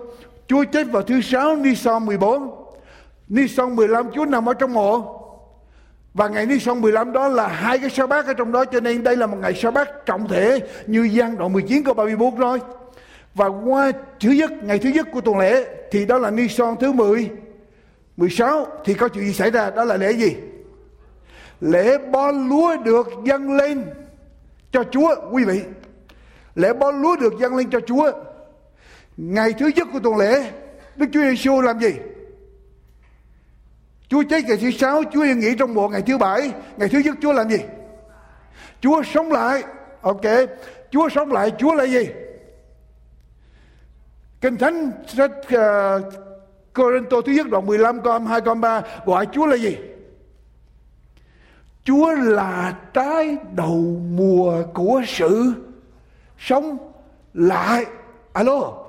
Chúa 0.46 0.64
chết 0.64 0.86
vào 0.92 1.02
thứ 1.02 1.20
sáu 1.20 1.56
Nisan 1.56 2.06
14 2.06 2.64
Nisan 3.28 3.76
15 3.76 4.10
Chúa 4.14 4.24
nằm 4.24 4.48
ở 4.48 4.54
trong 4.54 4.72
mộ 4.72 5.20
và 6.14 6.28
ngày 6.28 6.46
Nison 6.46 6.80
15 6.80 7.12
đó 7.12 7.28
là 7.28 7.48
hai 7.48 7.78
cái 7.78 7.90
sa 7.90 8.06
bát 8.06 8.26
ở 8.26 8.34
trong 8.34 8.52
đó 8.52 8.64
cho 8.64 8.80
nên 8.80 9.02
đây 9.02 9.16
là 9.16 9.26
một 9.26 9.36
ngày 9.40 9.54
sa 9.54 9.70
bát 9.70 10.06
trọng 10.06 10.28
thể 10.28 10.60
như 10.86 11.02
gian 11.02 11.38
đoạn 11.38 11.52
19 11.52 11.84
câu 11.84 11.94
31 11.94 12.32
rồi. 12.36 12.60
Và 13.34 13.46
qua 13.46 13.92
thứ 14.20 14.30
nhất, 14.30 14.52
ngày 14.62 14.78
thứ 14.78 14.88
nhất 14.88 15.06
của 15.12 15.20
tuần 15.20 15.38
lễ 15.38 15.64
thì 15.90 16.06
đó 16.06 16.18
là 16.18 16.30
Nison 16.30 16.76
thứ 16.80 16.92
10, 16.92 17.30
16 18.16 18.66
thì 18.84 18.94
có 18.94 19.08
chuyện 19.08 19.24
gì 19.24 19.32
xảy 19.32 19.50
ra? 19.50 19.70
Đó 19.70 19.84
là 19.84 19.96
lễ 19.96 20.12
gì? 20.12 20.36
Lễ 21.60 21.98
bo 21.98 22.30
lúa 22.30 22.76
được 22.84 23.08
dâng 23.24 23.56
lên 23.56 23.84
cho 24.72 24.84
Chúa 24.90 25.14
quý 25.30 25.44
vị. 25.44 25.60
Lễ 26.54 26.72
bo 26.72 26.90
lúa 26.90 27.16
được 27.16 27.34
dâng 27.40 27.56
lên 27.56 27.70
cho 27.70 27.80
Chúa. 27.80 28.12
Ngày 29.16 29.52
thứ 29.52 29.70
nhất 29.76 29.88
của 29.92 29.98
tuần 29.98 30.16
lễ 30.16 30.50
Đức 30.96 31.06
Chúa 31.12 31.22
Giêsu 31.22 31.60
làm 31.60 31.80
gì? 31.80 31.94
Chúa 34.08 34.22
chết 34.30 34.44
ngày 34.44 34.56
thứ 34.56 34.70
sáu, 34.70 35.02
Chúa 35.12 35.22
yên 35.22 35.40
nghỉ 35.40 35.54
trong 35.58 35.74
bộ 35.74 35.88
ngày 35.88 36.02
thứ 36.02 36.18
bảy. 36.18 36.52
Ngày 36.76 36.88
thứ 36.88 36.98
nhất 36.98 37.14
Chúa 37.22 37.32
làm 37.32 37.48
gì? 37.48 37.58
Chúa 38.80 39.02
sống 39.02 39.32
lại. 39.32 39.62
Ok. 40.00 40.22
Chúa 40.90 41.08
sống 41.08 41.32
lại, 41.32 41.52
Chúa 41.58 41.74
là 41.74 41.84
gì? 41.84 42.08
Kinh 44.40 44.56
Thánh 44.56 44.92
sách 45.06 45.30
uh, 45.30 46.12
Corinto 46.74 47.20
thứ 47.26 47.32
nhất 47.32 47.46
đoạn 47.50 47.66
15 47.66 48.02
câu 48.02 48.18
2 48.18 48.40
câu 48.40 48.54
3 48.54 48.82
gọi 49.04 49.26
Chúa 49.32 49.46
là 49.46 49.56
gì? 49.56 49.76
Chúa 51.84 52.12
là 52.14 52.78
trái 52.94 53.36
đầu 53.54 54.00
mùa 54.10 54.62
của 54.74 55.02
sự 55.06 55.52
sống 56.38 56.78
lại. 57.34 57.86
Alo. 58.32 58.83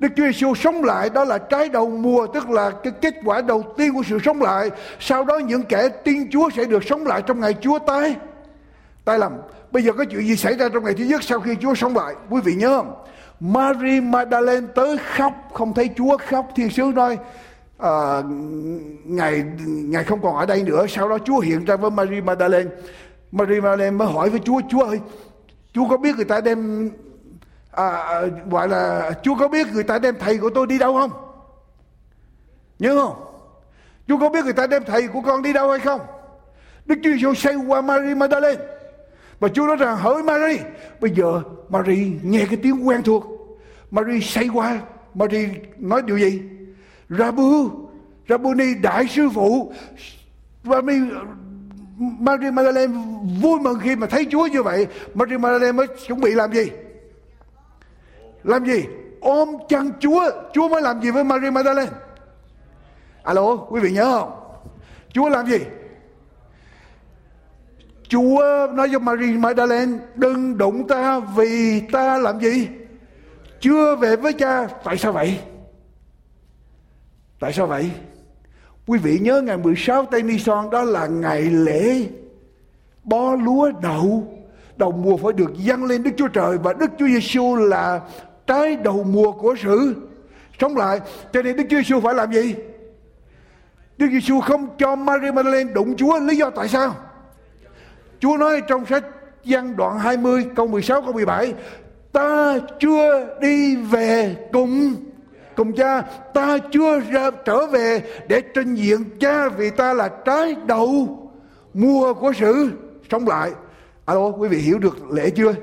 Đức 0.00 0.08
Chúa 0.16 0.24
Giêsu 0.24 0.54
sống 0.54 0.84
lại 0.84 1.10
đó 1.10 1.24
là 1.24 1.38
trái 1.38 1.68
đầu 1.68 1.90
mùa 1.90 2.26
tức 2.26 2.50
là 2.50 2.70
cái 2.70 2.92
kết 3.00 3.14
quả 3.24 3.40
đầu 3.40 3.62
tiên 3.76 3.94
của 3.94 4.02
sự 4.08 4.18
sống 4.24 4.42
lại. 4.42 4.70
Sau 5.00 5.24
đó 5.24 5.38
những 5.38 5.62
kẻ 5.62 5.88
tin 5.88 6.30
Chúa 6.30 6.50
sẽ 6.56 6.64
được 6.64 6.84
sống 6.84 7.06
lại 7.06 7.22
trong 7.26 7.40
ngày 7.40 7.54
Chúa 7.60 7.78
tái. 7.78 8.16
tay 9.04 9.18
lầm. 9.18 9.32
Bây 9.72 9.82
giờ 9.82 9.92
có 9.92 10.04
chuyện 10.04 10.26
gì 10.26 10.36
xảy 10.36 10.54
ra 10.54 10.68
trong 10.68 10.84
ngày 10.84 10.94
thứ 10.94 11.04
nhất 11.04 11.22
sau 11.22 11.40
khi 11.40 11.56
Chúa 11.62 11.74
sống 11.74 11.96
lại? 11.96 12.14
Quý 12.30 12.40
vị 12.44 12.54
nhớ 12.54 12.76
không? 12.76 12.94
Mary 13.40 14.00
Magdalene 14.00 14.66
tới 14.74 14.98
khóc 15.16 15.32
không 15.52 15.74
thấy 15.74 15.90
Chúa 15.96 16.16
khóc 16.30 16.48
thiên 16.56 16.70
sứ 16.70 16.92
nói 16.94 17.18
à, 17.78 18.22
ngài 19.04 19.44
ngài 19.64 20.04
không 20.04 20.22
còn 20.22 20.36
ở 20.36 20.46
đây 20.46 20.62
nữa 20.62 20.86
sau 20.88 21.08
đó 21.08 21.18
Chúa 21.24 21.38
hiện 21.38 21.64
ra 21.64 21.76
với 21.76 21.90
Mary 21.90 22.20
Magdalene 22.20 22.70
Mary 23.32 23.60
Magdalene 23.60 23.90
mới 23.90 24.08
hỏi 24.08 24.30
với 24.30 24.40
Chúa 24.44 24.60
Chúa 24.70 24.82
ơi 24.82 25.00
Chúa 25.74 25.88
có 25.88 25.96
biết 25.96 26.16
người 26.16 26.24
ta 26.24 26.40
đem 26.40 26.90
À, 27.70 27.86
à, 27.88 28.22
gọi 28.50 28.68
là 28.68 29.12
Chúa 29.22 29.34
có 29.34 29.48
biết 29.48 29.66
người 29.72 29.84
ta 29.84 29.98
đem 29.98 30.14
thầy 30.18 30.38
của 30.38 30.50
tôi 30.50 30.66
đi 30.66 30.78
đâu 30.78 30.94
không? 30.94 31.10
Nhớ 32.78 32.96
không? 32.96 33.24
Chúa 34.08 34.18
có 34.18 34.28
biết 34.28 34.44
người 34.44 34.52
ta 34.52 34.66
đem 34.66 34.84
thầy 34.84 35.08
của 35.08 35.20
con 35.20 35.42
đi 35.42 35.52
đâu 35.52 35.70
hay 35.70 35.80
không? 35.80 36.00
Đức 36.86 36.96
Chúa 37.02 37.10
Giêsu 37.10 37.34
say 37.34 37.54
qua 37.54 37.80
Mary 37.80 38.14
Magdalene 38.14 38.62
và 39.40 39.48
Chúa 39.48 39.66
nói 39.66 39.76
rằng 39.76 39.96
hỡi 39.96 40.22
Mary 40.22 40.58
Bây 41.00 41.10
giờ 41.10 41.42
Mary 41.68 42.12
nghe 42.22 42.46
cái 42.46 42.56
tiếng 42.62 42.88
quen 42.88 43.02
thuộc 43.02 43.24
Mary 43.90 44.20
say 44.20 44.48
qua 44.54 44.80
Mary 45.14 45.46
nói 45.78 46.02
điều 46.02 46.18
gì 46.18 46.42
Rabu 47.08 47.70
Rabuni 48.28 48.74
đại 48.82 49.06
sư 49.08 49.28
phụ 49.34 49.72
Mary 50.64 51.00
Mary 51.98 52.50
Magdalene 52.50 52.92
vui 53.42 53.60
mừng 53.60 53.78
khi 53.82 53.96
mà 53.96 54.06
thấy 54.06 54.26
Chúa 54.30 54.46
như 54.46 54.62
vậy 54.62 54.86
Mary 55.14 55.36
Magdalene 55.36 55.72
mới 55.72 55.86
chuẩn 56.06 56.20
bị 56.20 56.30
làm 56.30 56.52
gì 56.52 56.70
làm 58.44 58.64
gì? 58.64 58.84
Ôm 59.20 59.48
chân 59.68 59.92
Chúa. 60.00 60.30
Chúa 60.52 60.68
mới 60.68 60.82
làm 60.82 61.02
gì 61.02 61.10
với 61.10 61.24
Maria 61.24 61.50
Magdalene? 61.50 61.92
Alo, 63.22 63.56
quý 63.56 63.80
vị 63.80 63.92
nhớ 63.92 64.04
không? 64.04 64.32
Chúa 65.12 65.28
làm 65.28 65.46
gì? 65.46 65.58
Chúa 68.08 68.66
nói 68.74 68.88
cho 68.92 68.98
Maria 68.98 69.26
Magdalene, 69.26 69.98
đừng 70.14 70.58
đụng 70.58 70.88
ta 70.88 71.18
vì 71.18 71.80
ta 71.80 72.18
làm 72.18 72.40
gì? 72.40 72.68
Chưa 73.60 73.96
về 73.96 74.16
với 74.16 74.32
cha. 74.32 74.66
Tại 74.84 74.98
sao 74.98 75.12
vậy? 75.12 75.38
Tại 77.40 77.52
sao 77.52 77.66
vậy? 77.66 77.90
Quý 78.86 78.98
vị 78.98 79.18
nhớ 79.18 79.42
ngày 79.42 79.56
16 79.56 80.04
tây 80.04 80.22
ni 80.22 80.38
son 80.38 80.70
đó 80.70 80.82
là 80.82 81.06
ngày 81.06 81.42
lễ 81.42 82.06
bó 83.04 83.34
lúa 83.34 83.72
đậu. 83.82 84.24
Đầu 84.76 84.92
mùa 84.92 85.16
phải 85.16 85.32
được 85.32 85.54
dâng 85.56 85.84
lên 85.84 86.02
Đức 86.02 86.10
Chúa 86.16 86.28
Trời 86.28 86.58
và 86.58 86.72
Đức 86.72 86.90
Chúa 86.98 87.06
Giêsu 87.06 87.56
là 87.56 88.00
trái 88.50 88.76
đầu 88.76 89.02
mùa 89.02 89.32
của 89.32 89.54
sự. 89.62 89.94
Sống 90.60 90.76
lại 90.76 91.00
cho 91.32 91.42
nên 91.42 91.56
Đức 91.56 91.64
Chúa 91.70 91.76
Giêsu 91.76 92.00
phải 92.00 92.14
làm 92.14 92.32
gì? 92.32 92.54
Đức 93.98 94.06
Giêsu 94.10 94.40
không 94.40 94.68
cho 94.78 94.96
Maria 94.96 95.30
Magdalene 95.30 95.72
đụng 95.72 95.96
Chúa 95.96 96.20
lý 96.20 96.36
do 96.36 96.50
tại 96.50 96.68
sao? 96.68 96.94
Chúa 98.20 98.36
nói 98.36 98.62
trong 98.68 98.86
sách 98.86 99.04
văn 99.44 99.76
đoạn 99.76 99.98
20 99.98 100.46
câu 100.56 100.66
16 100.66 101.02
câu 101.02 101.12
17 101.12 101.54
Ta 102.12 102.58
chưa 102.80 103.36
đi 103.40 103.76
về 103.76 104.36
cùng 104.52 104.94
cùng 105.56 105.72
cha 105.72 106.02
Ta 106.34 106.58
chưa 106.72 107.00
ra, 107.00 107.30
trở 107.44 107.66
về 107.66 108.02
để 108.28 108.40
trình 108.54 108.74
diện 108.74 109.04
cha 109.20 109.48
Vì 109.48 109.70
ta 109.70 109.92
là 109.92 110.08
trái 110.08 110.56
đầu 110.66 111.18
mùa 111.74 112.14
của 112.14 112.32
sự. 112.40 112.70
Sống 113.10 113.28
lại. 113.28 113.50
Alo 114.04 114.28
quý 114.28 114.48
vị 114.48 114.58
hiểu 114.58 114.78
được 114.78 115.10
lễ 115.10 115.30
chưa? 115.30 115.54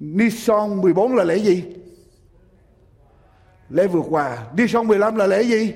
Nisan 0.00 0.80
14 0.80 1.16
là 1.16 1.24
lễ 1.24 1.36
gì? 1.36 1.64
Lễ 3.70 3.86
vượt 3.86 4.04
qua 4.10 4.38
Nisan 4.56 4.86
15 4.86 5.16
là 5.16 5.26
lễ 5.26 5.42
gì? 5.42 5.72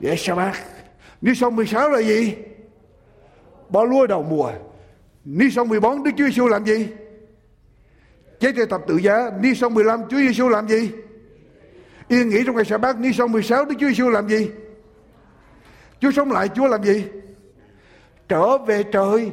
Lễ 0.00 0.16
sa 0.16 0.34
bát 0.34 0.56
Nissan 1.20 1.56
16 1.56 1.90
là 1.90 2.02
gì? 2.02 2.34
Bỏ 3.68 3.84
lúa 3.84 4.06
đầu 4.06 4.22
mùa. 4.22 4.52
Nisan 5.24 5.68
14 5.68 6.02
Đức 6.02 6.10
Chúa 6.16 6.24
Giêsu 6.24 6.46
làm 6.46 6.64
gì? 6.64 6.88
Chết 8.40 8.52
trên 8.56 8.68
tập 8.68 8.80
tự 8.86 8.96
giá. 8.96 9.30
Nisan 9.40 9.74
15 9.74 10.00
Chúa 10.10 10.16
Giêsu 10.16 10.48
làm 10.48 10.68
gì? 10.68 10.90
Yên 12.08 12.28
nghỉ 12.28 12.42
trong 12.46 12.56
ngày 12.56 12.64
sa 12.64 12.78
bát. 12.78 12.98
Ni 12.98 13.10
16 13.30 13.64
Đức 13.64 13.74
Chúa 13.80 13.88
Giêsu 13.88 14.10
làm 14.10 14.28
gì? 14.28 14.50
Chúa 16.00 16.10
sống 16.10 16.32
lại, 16.32 16.48
Chúa 16.48 16.66
làm 16.66 16.84
gì? 16.84 17.04
Trở 18.28 18.58
về 18.58 18.82
trời, 18.82 19.32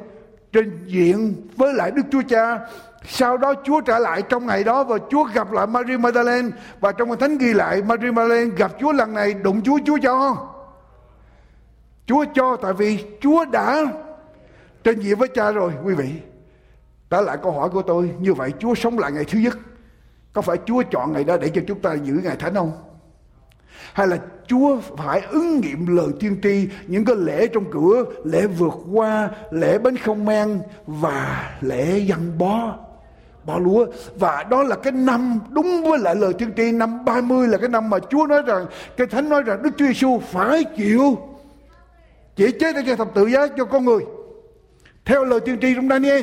Trình 0.52 0.86
diện 0.86 1.48
với 1.56 1.74
lại 1.74 1.92
Đức 1.92 2.04
Chúa 2.12 2.22
Cha 2.30 2.60
sau 3.08 3.38
đó 3.38 3.54
Chúa 3.64 3.82
trở 3.82 4.00
lại 4.00 4.22
trong 4.22 4.46
ngày 4.46 4.64
đó 4.64 4.84
và 4.84 4.98
Chúa 5.10 5.24
gặp 5.24 5.52
lại 5.52 5.68
Mary 5.68 5.98
Magdalene. 5.98 6.50
Và 6.80 6.92
trong 6.92 7.10
Kinh 7.10 7.20
thánh 7.20 7.38
ghi 7.38 7.54
lại, 7.54 7.82
Mary 7.82 8.12
Magdalene 8.12 8.56
gặp 8.58 8.72
Chúa 8.80 8.92
lần 8.92 9.14
này, 9.14 9.34
đụng 9.34 9.62
Chúa 9.62 9.78
Chúa 9.86 9.98
cho. 10.04 10.38
Chúa 12.06 12.26
cho 12.34 12.56
tại 12.56 12.74
vì 12.74 13.06
Chúa 13.22 13.46
đã 13.46 13.86
trên 14.84 15.00
diện 15.00 15.18
với 15.18 15.28
cha 15.28 15.52
rồi, 15.52 15.72
quý 15.86 15.94
vị. 15.94 16.10
Trở 17.10 17.22
lại 17.22 17.38
câu 17.44 17.52
hỏi 17.52 17.70
của 17.70 17.82
tôi. 17.82 18.12
Như 18.20 18.34
vậy 18.34 18.54
Chúa 18.60 18.76
sống 18.76 19.00
lại 19.00 19.12
ngày 19.12 19.26
thứ 19.26 19.40
nhất. 19.40 19.58
Có 20.34 20.42
phải 20.42 20.58
Chúa 20.66 20.84
chọn 20.92 21.14
ngày 21.14 21.24
đó 21.24 21.38
để 21.38 21.50
cho 21.50 21.62
chúng 21.68 21.80
ta 21.80 21.94
giữ 21.94 22.14
ngày 22.24 22.36
thánh 22.36 22.54
không? 22.54 22.72
Hay 23.94 24.08
là 24.08 24.18
Chúa 24.48 24.80
phải 24.98 25.22
ứng 25.22 25.62
nghiệm 25.62 25.98
lời 25.98 26.08
tiên 26.20 26.40
tri, 26.44 26.70
những 26.88 27.06
cái 27.06 27.16
lễ 27.16 27.48
trong 27.48 27.72
cửa, 27.72 28.04
lễ 28.24 28.48
vượt 28.48 28.74
qua, 28.94 29.30
lễ 29.52 29.78
bánh 29.78 29.98
không 29.98 30.26
men 30.26 30.62
và 30.86 31.52
lễ 31.62 31.98
dân 32.00 32.38
bó? 32.38 32.78
Bỏ 33.46 33.60
lúa. 33.60 33.86
Và 34.16 34.44
đó 34.50 34.64
là 34.64 34.76
cái 34.76 34.92
năm, 34.92 35.40
đúng 35.50 35.84
với 35.84 36.00
lại 36.00 36.16
lời 36.16 36.34
tiên 36.34 36.52
tri, 36.58 36.72
năm 36.72 37.06
30 37.06 37.48
là 37.48 37.58
cái 37.58 37.70
năm 37.70 37.90
mà 37.90 37.98
Chúa 38.10 38.26
nói 38.26 38.42
rằng, 38.42 38.66
cái 38.98 39.08
thánh 39.08 39.30
nói 39.30 39.42
rằng 39.42 39.64
Đức 39.64 39.70
Chúa 39.78 39.86
Giêsu 39.86 40.20
phải 40.20 40.64
chịu 40.64 41.18
chỉ 42.36 42.52
chết 42.52 42.76
để 42.76 42.82
cho 42.88 42.96
thập 42.96 43.14
tự 43.14 43.28
giá 43.28 43.48
cho 43.58 43.66
con 43.66 43.86
người. 43.86 44.06
Theo 45.06 45.26
lời 45.26 45.40
tiên 45.40 45.58
tri 45.62 45.76
trong 45.76 45.90
Daniel, 45.90 46.22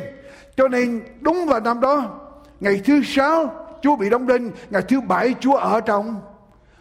cho 0.56 0.68
nên 0.68 1.00
đúng 1.20 1.46
vào 1.46 1.60
năm 1.60 1.80
đó, 1.80 2.20
ngày 2.60 2.80
thứ 2.84 3.02
sáu, 3.04 3.66
Chúa 3.82 3.96
bị 3.96 4.10
đóng 4.10 4.26
đinh, 4.26 4.50
ngày 4.70 4.82
thứ 4.82 5.00
bảy, 5.00 5.34
Chúa 5.40 5.56
ở 5.56 5.80
trong 5.80 6.20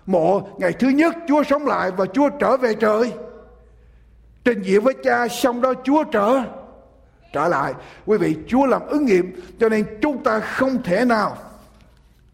mộ, 0.06 0.42
ngày 0.58 0.74
thứ 0.74 0.88
nhất, 0.90 1.16
Chúa 1.28 1.44
sống 1.44 1.68
lại 1.68 1.92
và 1.92 2.06
Chúa 2.06 2.30
trở 2.30 2.58
về 2.58 2.74
trời. 2.74 3.12
Trình 4.44 4.62
diện 4.62 4.82
với 4.82 4.94
cha, 5.04 5.28
xong 5.28 5.62
đó 5.62 5.74
Chúa 5.84 6.04
trở 6.04 6.42
trở 7.34 7.48
lại. 7.48 7.74
Quý 8.06 8.18
vị, 8.18 8.36
Chúa 8.48 8.66
làm 8.66 8.82
ứng 8.88 9.06
nghiệm, 9.06 9.42
cho 9.60 9.70
nên 9.70 9.86
chúng 10.02 10.24
ta 10.24 10.40
không 10.40 10.84
thể 10.84 11.06
nào. 11.06 11.38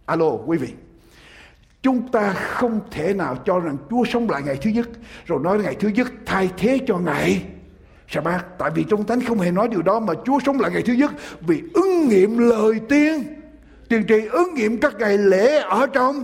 Alo, 0.05 0.31
quý 0.45 0.57
vị. 0.57 0.67
Chúng 1.81 2.11
ta 2.11 2.33
không 2.33 2.79
thể 2.91 3.13
nào 3.13 3.37
cho 3.45 3.59
rằng 3.59 3.77
Chúa 3.89 4.03
sống 4.05 4.29
lại 4.29 4.41
ngày 4.45 4.57
thứ 4.61 4.69
nhất, 4.69 4.89
rồi 5.25 5.39
nói 5.43 5.59
ngày 5.59 5.75
thứ 5.79 5.87
nhất 5.87 6.07
thay 6.25 6.49
thế 6.57 6.79
cho 6.87 6.97
ngày 6.97 7.43
sa 8.07 8.21
bát, 8.21 8.45
tại 8.57 8.71
vì 8.75 8.85
trong 8.89 9.05
thánh 9.05 9.21
không 9.21 9.39
hề 9.39 9.51
nói 9.51 9.67
điều 9.67 9.81
đó 9.81 9.99
mà 9.99 10.13
Chúa 10.25 10.39
sống 10.45 10.59
lại 10.59 10.71
ngày 10.71 10.81
thứ 10.81 10.93
nhất 10.93 11.11
vì 11.41 11.63
ứng 11.73 12.07
nghiệm 12.07 12.37
lời 12.37 12.79
tiên. 12.89 13.23
Tiên 13.89 14.03
tri 14.07 14.25
ứng 14.25 14.53
nghiệm 14.53 14.79
các 14.79 14.95
ngày 14.99 15.17
lễ 15.17 15.57
ở 15.57 15.87
trong 15.87 16.23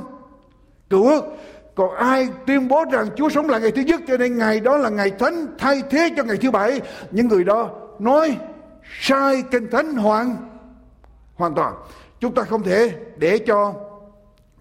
cựu 0.90 1.08
ước. 1.08 1.24
Còn 1.76 1.96
ai 1.96 2.30
tuyên 2.48 2.68
bố 2.68 2.84
rằng 2.92 3.08
Chúa 3.16 3.30
sống 3.30 3.50
lại 3.50 3.62
ngày 3.62 3.72
thứ 3.72 3.82
nhất, 3.82 4.02
cho 4.08 4.18
nên 4.18 4.38
ngày 4.38 4.60
đó 4.60 4.78
là 4.78 4.90
ngày 4.90 5.12
thánh 5.20 5.48
thay 5.58 5.82
thế 5.90 6.10
cho 6.18 6.24
ngày 6.24 6.38
thứ 6.38 6.52
bảy, 6.52 6.82
những 7.12 7.28
người 7.28 7.44
đó 7.44 7.70
nói 8.00 8.38
sai 9.00 9.44
kinh 9.52 9.70
thánh 9.72 9.96
hoàn 9.96 10.36
hoàn 11.36 11.56
toàn 11.56 11.76
chúng 12.20 12.36
ta 12.36 12.44
không 12.44 12.64
thể 12.64 12.96
để 13.18 13.40
cho 13.48 13.74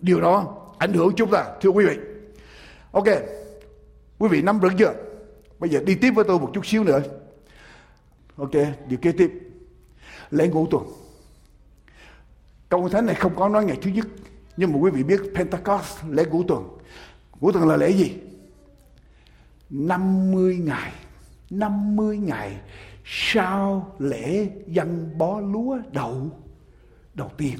điều 0.00 0.20
đó 0.20 0.56
ảnh 0.78 0.92
hưởng 0.92 1.12
chúng 1.16 1.30
ta 1.30 1.44
thưa 1.60 1.70
quý 1.70 1.86
vị 1.86 1.98
ok 2.92 3.06
quý 4.18 4.28
vị 4.28 4.42
nắm 4.42 4.60
vững 4.60 4.76
chưa 4.76 4.92
Bây 5.62 5.70
giờ 5.70 5.80
đi 5.86 5.94
tiếp 5.94 6.10
với 6.10 6.24
tôi 6.24 6.38
một 6.38 6.50
chút 6.54 6.66
xíu 6.66 6.84
nữa. 6.84 7.02
Ok, 8.36 8.50
điều 8.88 8.98
kế 9.02 9.12
tiếp. 9.12 9.32
Lễ 10.30 10.48
ngũ 10.48 10.66
tuần. 10.66 10.84
Câu 12.68 12.88
thánh 12.88 13.06
này 13.06 13.14
không 13.14 13.36
có 13.36 13.48
nói 13.48 13.64
ngày 13.64 13.78
thứ 13.82 13.90
nhất. 13.90 14.06
Nhưng 14.56 14.72
mà 14.72 14.78
quý 14.78 14.90
vị 14.90 15.02
biết 15.02 15.20
Pentecost, 15.36 15.98
lễ 16.08 16.24
ngũ 16.24 16.42
tuần. 16.42 16.78
Ngũ 17.40 17.52
tuần 17.52 17.68
là 17.68 17.76
lễ 17.76 17.90
gì? 17.90 18.12
50 19.70 20.56
ngày. 20.56 20.92
50 21.50 22.18
ngày 22.18 22.56
sau 23.04 23.94
lễ 23.98 24.48
dân 24.66 25.18
bó 25.18 25.40
lúa 25.40 25.78
đầu 25.92 26.30
đầu 27.14 27.30
tiên. 27.36 27.58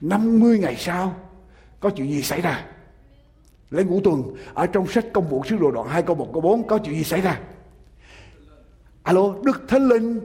50 0.00 0.58
ngày 0.58 0.76
sau 0.76 1.14
có 1.80 1.90
chuyện 1.90 2.10
gì 2.10 2.22
xảy 2.22 2.40
ra? 2.40 2.64
Lễ 3.70 3.84
ngũ 3.84 4.00
tuần 4.00 4.22
ở 4.54 4.66
trong 4.66 4.86
sách 4.86 5.04
công 5.12 5.28
vụ 5.28 5.42
sứ 5.48 5.56
đồ 5.56 5.70
đoạn 5.70 5.88
2 5.88 6.02
câu 6.02 6.16
1 6.16 6.28
câu 6.32 6.40
4 6.40 6.66
có 6.66 6.78
chuyện 6.78 6.94
gì 6.94 7.04
xảy 7.04 7.20
ra? 7.20 7.40
Alo, 9.02 9.34
Đức 9.42 9.62
Thánh 9.68 9.88
Linh 9.88 10.20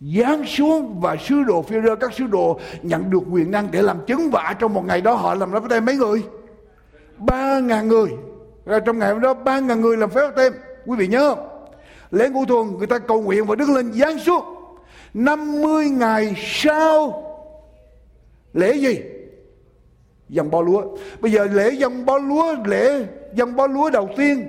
giáng 0.00 0.46
xuống 0.46 1.00
và 1.00 1.16
sứ 1.16 1.42
đồ 1.42 1.62
phi 1.62 1.76
rơ 1.84 1.96
các 1.96 2.12
sứ 2.14 2.26
đồ 2.26 2.60
nhận 2.82 3.10
được 3.10 3.22
quyền 3.30 3.50
năng 3.50 3.70
để 3.70 3.82
làm 3.82 4.06
chứng 4.06 4.30
và 4.32 4.56
trong 4.58 4.74
một 4.74 4.84
ngày 4.84 5.00
đó 5.00 5.14
họ 5.14 5.34
làm 5.34 5.52
phép 5.52 5.62
tem 5.70 5.84
mấy 5.84 5.96
người 5.96 6.22
ba 7.18 7.58
ngàn 7.60 7.88
người 7.88 8.08
rồi 8.66 8.80
trong 8.86 8.98
ngày 8.98 9.12
hôm 9.12 9.20
đó 9.20 9.34
ba 9.34 9.60
ngàn 9.60 9.80
người 9.80 9.96
làm 9.96 10.10
phép 10.10 10.30
tem 10.36 10.52
quý 10.86 10.96
vị 10.96 11.06
nhớ 11.08 11.34
không 11.34 11.47
lễ 12.10 12.28
ngũ 12.28 12.44
tuần 12.44 12.78
người 12.78 12.86
ta 12.86 12.98
cầu 12.98 13.22
nguyện 13.22 13.46
và 13.46 13.54
đức 13.54 13.68
lên 13.68 13.92
giáng 13.92 14.18
xuống. 14.18 14.44
50 15.14 15.90
ngày 15.90 16.34
sau, 16.36 17.24
lễ 18.52 18.72
gì? 18.72 19.00
Dòng 20.28 20.50
bao 20.50 20.62
lúa. 20.62 20.82
Bây 21.20 21.32
giờ 21.32 21.44
lễ 21.44 21.70
dòng 21.70 22.06
bao 22.06 22.18
lúa, 22.18 22.54
lễ 22.64 23.06
dòng 23.34 23.56
bao 23.56 23.68
lúa 23.68 23.90
đầu 23.90 24.08
tiên 24.16 24.48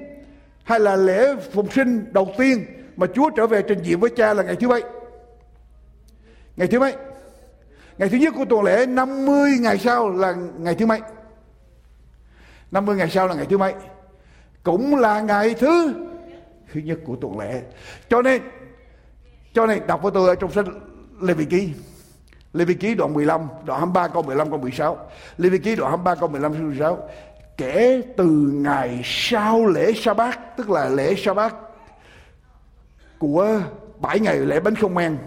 hay 0.63 0.80
là 0.80 0.95
lễ 0.95 1.36
phục 1.54 1.74
sinh 1.74 2.06
đầu 2.12 2.34
tiên 2.38 2.65
mà 2.95 3.08
Chúa 3.15 3.30
trở 3.30 3.48
về 3.48 3.62
trình 3.62 3.80
diện 3.84 4.00
với 4.00 4.10
cha 4.10 4.34
là 4.34 4.43
ngày 4.43 4.56
thứ 4.56 4.67
mấy 4.67 4.84
ngày 6.58 6.67
thứ 6.67 6.80
mấy 6.80 6.95
ngày 7.98 8.10
thứ 8.10 8.17
nhất 8.17 8.34
của 8.38 8.45
tuần 8.45 8.63
lễ 8.63 8.86
50 8.86 9.52
ngày 9.60 9.78
sau 9.78 10.10
là 10.10 10.34
ngày 10.58 10.76
thứ 10.76 10.86
mấy 10.86 11.00
50 12.72 12.95
ngày 12.95 13.10
sau 13.10 13.28
là 13.28 13.34
ngày 13.34 13.45
thứ 13.50 13.58
mấy 13.58 13.74
cũng 14.63 14.95
là 14.95 15.22
ngày 15.22 15.54
thứ 15.54 15.93
thứ 16.73 16.79
nhất 16.79 16.99
của 17.05 17.15
tuần 17.15 17.39
lễ 17.39 17.62
cho 18.10 18.21
nên 18.21 18.41
cho 19.53 19.65
nên 19.65 19.88
đọc 19.88 20.01
với 20.01 20.12
tôi 20.12 20.29
ở 20.29 20.36
trong 20.36 20.51
sách 20.51 20.65
Lê 21.21 21.34
Vị 21.34 21.45
Ký 21.45 21.73
Lê 22.53 22.65
Vị 22.65 22.73
Ký 22.73 22.95
đoạn 22.95 23.13
15, 23.13 23.41
đoạn 23.65 23.79
23 23.79 24.08
câu 24.08 24.23
15 24.23 24.49
câu 24.49 24.60
16. 24.60 24.97
Lê 25.38 25.49
Vị 25.49 25.58
Ký 25.58 25.75
đoạn 25.75 25.91
23 25.91 26.15
câu 26.15 26.29
15 26.29 26.53
câu 26.53 26.62
16. 26.62 27.10
Kể 27.58 28.01
từ 28.17 28.25
ngày 28.53 29.01
sau 29.03 29.65
lễ 29.65 29.93
sa 29.93 30.13
bát 30.13 30.58
tức 30.58 30.69
là 30.69 30.89
lễ 30.89 31.15
sa 31.15 31.34
bát 31.34 31.55
của 33.17 33.62
bảy 33.99 34.19
ngày 34.19 34.38
lễ 34.38 34.60
bánh 34.60 34.75
không 34.75 34.95
men. 34.95 35.17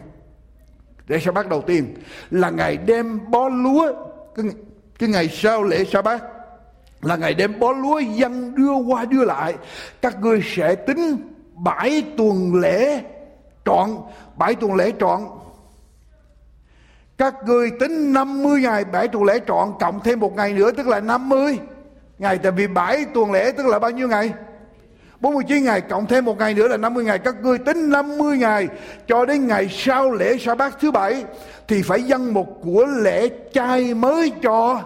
Lễ 1.09 1.19
sa 1.19 1.31
bát 1.31 1.49
đầu 1.49 1.63
tiên 1.63 1.95
là 2.31 2.51
ngày 2.51 2.77
đem 2.77 3.31
bó 3.31 3.49
lúa 3.49 3.93
cái, 4.35 4.47
cái 4.99 5.09
ngày 5.09 5.29
sau 5.29 5.63
lễ 5.63 5.85
sa 5.85 6.03
bát 6.03 6.23
là 7.03 7.17
ngày 7.17 7.35
đem 7.35 7.59
bó 7.59 7.73
lúa 7.73 7.99
dân 7.99 8.55
đưa 8.55 8.73
qua 8.73 9.05
đưa 9.05 9.25
lại 9.25 9.55
các 10.03 10.21
ngươi 10.21 10.43
sẽ 10.45 10.75
tính 10.75 11.17
bảy 11.65 12.05
tuần 12.17 12.55
lễ 12.55 13.03
trọn. 13.65 13.91
Bảy 14.37 14.55
tuần 14.55 14.75
lễ 14.75 14.93
trọn. 15.01 15.21
Các 17.19 17.35
ngươi 17.47 17.71
tính 17.81 18.13
50 18.13 18.61
ngày 18.61 18.85
bảy 18.85 19.09
tuần 19.09 19.25
lễ 19.25 19.41
trọn, 19.47 19.73
cộng 19.81 20.01
thêm 20.05 20.21
một 20.21 20.37
ngày 20.37 20.53
nữa, 20.53 20.71
tức 20.73 20.87
là 20.87 21.01
50 21.01 21.59
ngày. 22.19 22.39
Tại 22.39 22.53
vì 22.53 22.67
bảy 22.67 23.05
tuần 23.15 23.33
lễ 23.33 23.53
tức 23.57 23.67
là 23.67 23.79
bao 23.79 23.91
nhiêu 23.91 24.09
ngày? 24.09 24.33
49 25.21 25.65
ngày, 25.65 25.81
cộng 25.81 26.07
thêm 26.07 26.25
một 26.25 26.39
ngày 26.39 26.55
nữa 26.55 26.69
là 26.69 26.77
50 26.77 27.05
ngày. 27.05 27.19
Các 27.19 27.35
ngươi 27.43 27.59
tính 27.59 27.91
50 27.91 28.39
ngày 28.39 28.69
cho 29.07 29.25
đến 29.25 29.47
ngày 29.47 29.69
sau 29.71 30.13
lễ 30.13 30.39
sa 30.39 30.55
bát 30.55 30.77
thứ 30.81 30.91
bảy 30.91 31.25
thì 31.69 31.83
phải 31.83 32.03
dâng 32.03 32.35
một 32.35 32.47
của 32.63 32.87
lễ 32.87 33.29
chay 33.53 33.95
mới 33.95 34.33
cho 34.43 34.83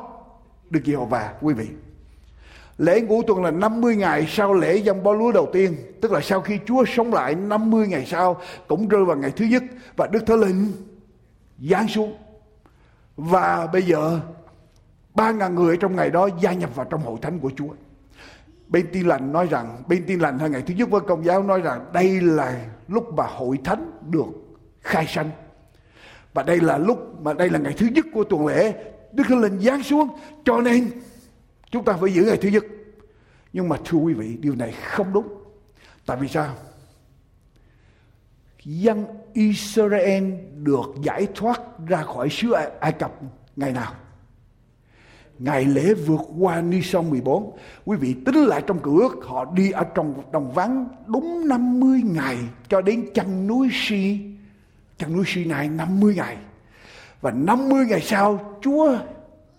Đức 0.71 0.81
Giê-hô-va, 0.87 1.33
quý 1.41 1.55
vị. 1.55 1.67
Lễ 2.79 3.01
ngũ 3.01 3.23
tuần 3.23 3.45
là 3.45 3.51
50 3.51 3.97
ngày 3.97 4.27
sau 4.29 4.55
lễ 4.55 4.77
dâng 4.77 5.03
bó 5.03 5.13
lúa 5.13 5.33
đầu 5.33 5.49
tiên, 5.53 5.77
tức 6.01 6.13
là 6.13 6.21
sau 6.21 6.41
khi 6.41 6.59
Chúa 6.67 6.85
sống 6.85 7.15
lại 7.15 7.35
50 7.35 7.89
ngày 7.89 8.07
sau 8.07 8.41
cũng 8.69 8.89
rơi 8.89 9.05
vào 9.05 9.17
ngày 9.17 9.31
thứ 9.31 9.45
nhất 9.45 9.63
và 9.97 10.07
Đức 10.07 10.27
Thánh 10.27 10.41
Linh 10.41 10.73
giáng 11.59 11.89
xuống 11.89 12.17
và 13.17 13.67
bây 13.67 13.83
giờ 13.83 14.21
ba 15.15 15.33
ngàn 15.33 15.55
người 15.55 15.77
trong 15.77 15.97
ngày 15.97 16.11
đó 16.11 16.29
gia 16.41 16.53
nhập 16.53 16.71
vào 16.75 16.87
trong 16.91 17.03
hội 17.03 17.19
thánh 17.23 17.39
của 17.39 17.51
Chúa. 17.57 17.69
Bên 18.69 18.87
tin 18.93 19.07
lành 19.07 19.33
nói 19.33 19.47
rằng, 19.51 19.83
bên 19.89 20.05
tin 20.07 20.19
lành 20.19 20.39
hay 20.39 20.51
ngày 20.51 20.63
thứ 20.67 20.75
nhất 20.75 20.91
với 20.91 21.01
công 21.01 21.25
giáo 21.25 21.43
nói 21.43 21.61
rằng 21.61 21.85
đây 21.93 22.21
là 22.21 22.61
lúc 22.89 23.15
mà 23.15 23.25
hội 23.27 23.59
thánh 23.65 23.91
được 24.11 24.27
khai 24.81 25.07
sanh. 25.07 25.31
Và 26.35 26.43
đây 26.43 26.61
là 26.61 26.79
lúc 26.79 27.21
mà 27.23 27.33
đây 27.33 27.51
là 27.51 27.59
ngày 27.59 27.75
thứ 27.79 27.87
nhất 27.87 28.07
của 28.13 28.25
tuần 28.25 28.47
lễ. 28.47 28.75
Đức 29.13 29.25
Thánh 29.29 29.41
Linh 29.41 29.61
giáng 29.61 29.83
xuống 29.83 30.09
cho 30.45 30.61
nên 30.61 30.91
chúng 31.71 31.85
ta 31.85 31.93
phải 32.01 32.13
giữ 32.13 32.25
ngày 32.25 32.37
thứ 32.37 32.49
nhất. 32.49 32.65
Nhưng 33.53 33.69
mà 33.69 33.77
thưa 33.85 33.99
quý 33.99 34.15
vị, 34.15 34.37
điều 34.41 34.55
này 34.55 34.73
không 34.73 35.13
đúng. 35.13 35.29
Tại 36.07 36.17
vì 36.21 36.29
sao? 36.29 36.55
Dân 38.65 39.05
Israel 39.33 40.33
được 40.57 40.87
giải 41.03 41.27
thoát 41.35 41.61
ra 41.89 42.03
khỏi 42.03 42.29
xứ 42.31 42.53
Ai 42.81 42.93
Cập 42.93 43.13
ngày 43.57 43.73
nào? 43.73 43.93
Ngày 45.39 45.65
lễ 45.65 45.95
vượt 45.95 46.21
qua 46.39 46.61
Ni 46.61 46.83
Sông 46.83 47.11
14 47.11 47.59
Quý 47.85 47.97
vị 47.97 48.15
tính 48.27 48.45
lại 48.45 48.63
trong 48.67 48.79
cửa 48.83 48.93
ước 49.01 49.25
Họ 49.25 49.45
đi 49.45 49.71
ở 49.71 49.85
trong 49.95 50.15
đồng 50.33 50.53
vắng 50.53 50.89
Đúng 51.07 51.49
50 51.49 52.01
ngày 52.05 52.39
Cho 52.69 52.81
đến 52.81 53.09
chân 53.15 53.47
núi 53.47 53.69
Si 53.73 54.21
Chân 54.99 55.13
núi 55.13 55.25
Si 55.27 55.45
này 55.45 55.69
50 55.69 56.15
ngày 56.15 56.37
Và 57.21 57.31
50 57.31 57.87
ngày 57.87 58.01
sau 58.01 58.59
Chúa 58.63 58.99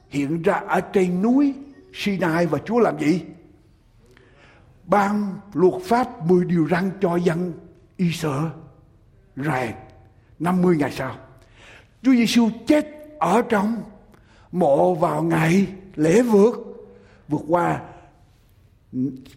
hiện 0.09 0.41
ra 0.41 0.53
ở 0.53 0.81
trên 0.81 1.21
núi 1.21 1.53
Sinai 1.97 2.45
Và 2.45 2.59
Chúa 2.65 2.79
làm 2.79 2.99
gì? 2.99 3.21
Ban 4.85 5.35
luật 5.53 5.73
pháp 5.83 6.25
10 6.25 6.45
điều 6.45 6.67
răn 6.71 6.91
cho 7.01 7.15
dân 7.15 7.53
Israel 7.97 8.47
50 10.39 10.77
ngày 10.77 10.91
sau, 10.91 11.15
Chúa 12.01 12.11
Giêsu 12.11 12.49
chết 12.67 12.87
ở 13.19 13.41
trong 13.49 13.83
mộ 14.51 14.95
vào 14.95 15.23
ngày 15.23 15.67
lễ 15.95 16.21
vượt 16.21 16.67
vượt 17.27 17.41
qua 17.47 17.81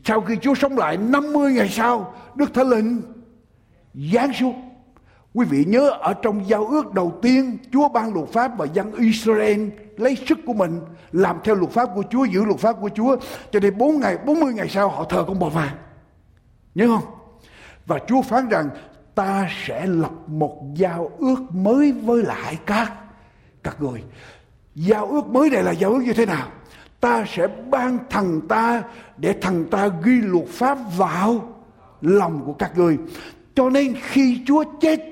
sau 0.05 0.21
khi 0.21 0.37
Chúa 0.43 0.55
sống 0.55 0.79
lại 0.79 0.97
50 0.97 1.53
ngày 1.53 1.69
sau, 1.69 2.15
Đức 2.35 2.55
Thánh 2.55 2.69
Linh 2.69 3.03
giáng 3.95 4.33
xuống 4.33 4.70
Quý 5.35 5.47
vị 5.47 5.65
nhớ 5.65 5.91
ở 5.91 6.15
trong 6.15 6.49
giao 6.49 6.67
ước 6.67 6.95
đầu 6.95 7.19
tiên 7.23 7.59
Chúa 7.73 7.89
ban 7.89 8.15
luật 8.15 8.29
pháp 8.29 8.59
và 8.59 8.67
dân 8.67 8.93
Israel 8.93 9.69
lấy 9.97 10.17
sức 10.29 10.39
của 10.47 10.53
mình 10.53 10.81
làm 11.13 11.37
theo 11.45 11.55
luật 11.55 11.71
pháp 11.71 11.89
của 11.95 12.03
Chúa, 12.11 12.25
giữ 12.25 12.45
luật 12.45 12.61
pháp 12.61 12.77
của 12.81 12.91
Chúa. 12.95 13.17
Cho 13.53 13.61
nên 13.61 13.79
4 13.79 14.01
ngày, 14.01 14.19
40 14.27 14.55
ngày 14.55 14.69
sau 14.69 14.89
họ 14.89 15.05
thờ 15.05 15.25
con 15.27 15.39
bò 15.39 15.49
vàng. 15.49 15.77
Nhớ 16.75 16.87
không? 16.87 17.15
Và 17.87 17.99
Chúa 18.07 18.23
phán 18.23 18.49
rằng 18.49 18.69
ta 19.15 19.49
sẽ 19.67 19.87
lập 19.87 20.13
một 20.27 20.63
giao 20.75 21.11
ước 21.19 21.37
mới 21.53 21.93
với 21.93 22.23
lại 22.23 22.59
các 22.67 22.93
các 23.63 23.83
người 23.83 24.05
giao 24.75 25.07
ước 25.07 25.27
mới 25.27 25.51
này 25.51 25.63
là 25.63 25.71
giao 25.71 25.91
ước 25.91 26.03
như 26.05 26.13
thế 26.13 26.27
nào 26.27 26.49
ta 27.01 27.25
sẽ 27.29 27.47
ban 27.71 27.99
thần 28.11 28.41
ta 28.49 28.83
để 29.17 29.35
thần 29.41 29.65
ta 29.71 29.89
ghi 30.05 30.21
luật 30.21 30.47
pháp 30.49 30.79
vào 30.97 31.55
lòng 32.01 32.43
của 32.47 32.53
các 32.53 32.79
người 32.79 32.99
cho 33.55 33.71
nên 33.71 33.95
khi 34.03 34.43
Chúa 34.47 34.65
chết 34.81 35.10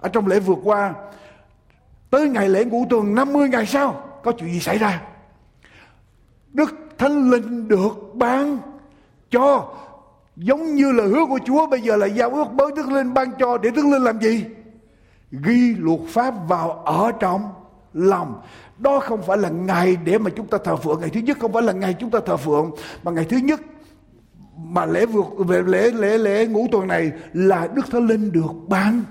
ở 0.00 0.08
trong 0.08 0.26
lễ 0.26 0.40
vượt 0.40 0.58
qua, 0.64 0.94
tới 2.10 2.28
ngày 2.28 2.48
lễ 2.48 2.64
ngũ 2.64 2.86
tuần 2.90 3.14
50 3.14 3.48
ngày 3.48 3.66
sau, 3.66 4.04
có 4.22 4.32
chuyện 4.32 4.52
gì 4.52 4.60
xảy 4.60 4.78
ra 4.78 5.02
Đức 6.52 6.74
Thánh 6.98 7.30
Linh 7.30 7.68
được 7.68 8.14
ban 8.14 8.58
cho 9.30 9.74
Giống 10.42 10.74
như 10.74 10.92
là 10.92 11.04
hứa 11.04 11.26
của 11.26 11.38
Chúa, 11.44 11.66
bây 11.66 11.80
giờ 11.80 11.96
là 11.96 12.06
giao 12.06 12.30
ước 12.30 12.52
mới 12.52 12.72
Đức 12.76 12.88
Linh, 12.88 13.14
ban 13.14 13.32
cho 13.38 13.58
để 13.58 13.70
Đức 13.70 13.84
Linh 13.84 14.02
làm 14.02 14.20
gì? 14.20 14.44
Ghi 15.30 15.74
luật 15.78 16.00
pháp 16.08 16.34
vào 16.48 16.70
ở 16.72 17.12
trong 17.20 17.48
lòng. 17.92 18.40
Đó 18.78 19.00
không 19.00 19.22
phải 19.22 19.38
là 19.38 19.48
ngày 19.48 19.96
để 20.04 20.18
mà 20.18 20.30
chúng 20.36 20.46
ta 20.46 20.58
thờ 20.64 20.76
phượng. 20.76 21.00
Ngày 21.00 21.10
thứ 21.10 21.20
nhất 21.20 21.36
không 21.40 21.52
phải 21.52 21.62
là 21.62 21.72
ngày 21.72 21.94
chúng 22.00 22.10
ta 22.10 22.18
thờ 22.26 22.36
phượng. 22.36 22.70
Mà 23.02 23.12
ngày 23.12 23.24
thứ 23.24 23.36
nhất 23.36 23.60
mà 24.56 24.86
lễ 24.86 25.06
vượt, 25.06 25.26
về 25.38 25.62
lễ 25.66 25.90
lễ 25.90 26.18
lễ 26.18 26.46
ngũ 26.46 26.66
tuần 26.72 26.88
này 26.88 27.12
là 27.32 27.68
Đức 27.74 27.90
Thánh 27.90 28.06
Linh 28.06 28.32
được 28.32 28.52
ban 28.68 29.02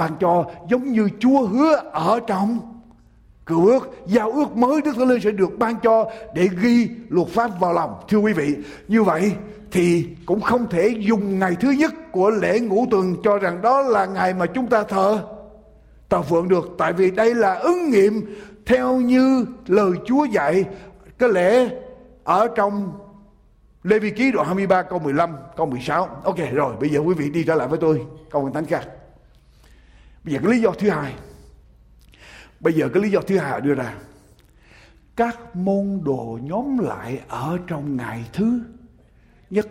ban 0.00 0.16
cho 0.20 0.44
giống 0.68 0.92
như 0.92 1.08
Chúa 1.18 1.46
hứa 1.46 1.74
ở 1.92 2.20
trong 2.26 2.58
cựu 3.46 3.66
ước, 3.66 3.90
giao 4.06 4.30
ước 4.30 4.56
mới 4.56 4.80
Đức 4.80 4.92
Thánh 4.96 5.08
Linh 5.08 5.20
sẽ 5.20 5.30
được 5.30 5.58
ban 5.58 5.74
cho 5.82 6.10
để 6.34 6.48
ghi 6.62 6.88
luật 7.08 7.28
pháp 7.28 7.60
vào 7.60 7.72
lòng. 7.72 7.94
Thưa 8.08 8.18
quý 8.18 8.32
vị, 8.32 8.54
như 8.88 9.02
vậy 9.02 9.32
thì 9.70 10.06
cũng 10.26 10.40
không 10.40 10.68
thể 10.70 10.94
dùng 10.98 11.38
ngày 11.38 11.56
thứ 11.60 11.70
nhất 11.70 11.92
của 12.12 12.30
lễ 12.30 12.60
ngũ 12.60 12.86
tuần 12.90 13.16
cho 13.24 13.38
rằng 13.38 13.62
đó 13.62 13.82
là 13.82 14.06
ngày 14.06 14.34
mà 14.34 14.46
chúng 14.46 14.66
ta 14.66 14.82
thờ 14.82 15.22
thờ 16.10 16.22
phượng 16.22 16.48
được. 16.48 16.64
Tại 16.78 16.92
vì 16.92 17.10
đây 17.10 17.34
là 17.34 17.54
ứng 17.54 17.90
nghiệm 17.90 18.36
theo 18.66 18.96
như 18.96 19.46
lời 19.66 19.92
Chúa 20.06 20.24
dạy. 20.24 20.64
Cái 21.18 21.28
lễ 21.28 21.68
ở 22.24 22.48
trong 22.54 22.92
Lê 23.82 23.98
Vi 23.98 24.10
Ký 24.10 24.32
đoạn 24.32 24.46
23 24.46 24.82
câu 24.82 24.98
15 24.98 25.36
câu 25.56 25.66
16 25.66 26.08
Ok, 26.24 26.36
rồi, 26.52 26.74
bây 26.80 26.88
giờ 26.88 27.00
quý 27.00 27.14
vị 27.14 27.30
đi 27.30 27.44
trở 27.44 27.54
lại 27.54 27.68
với 27.68 27.78
tôi. 27.78 28.06
Câu 28.30 28.50
thánh 28.54 28.66
khác. 28.66 28.88
Bây 30.24 30.34
giờ 30.34 30.40
cái 30.42 30.52
lý 30.52 30.60
do 30.60 30.70
thứ 30.70 30.90
hai. 30.90 31.14
Bây 32.60 32.72
giờ 32.72 32.88
cái 32.94 33.02
lý 33.02 33.10
do 33.10 33.20
thứ 33.20 33.38
hai 33.38 33.60
đưa 33.60 33.74
ra. 33.74 33.94
Các 35.16 35.56
môn 35.56 36.00
đồ 36.04 36.38
nhóm 36.42 36.78
lại 36.78 37.20
ở 37.28 37.58
trong 37.66 37.96
ngày 37.96 38.24
thứ 38.32 38.60
nhất. 39.50 39.68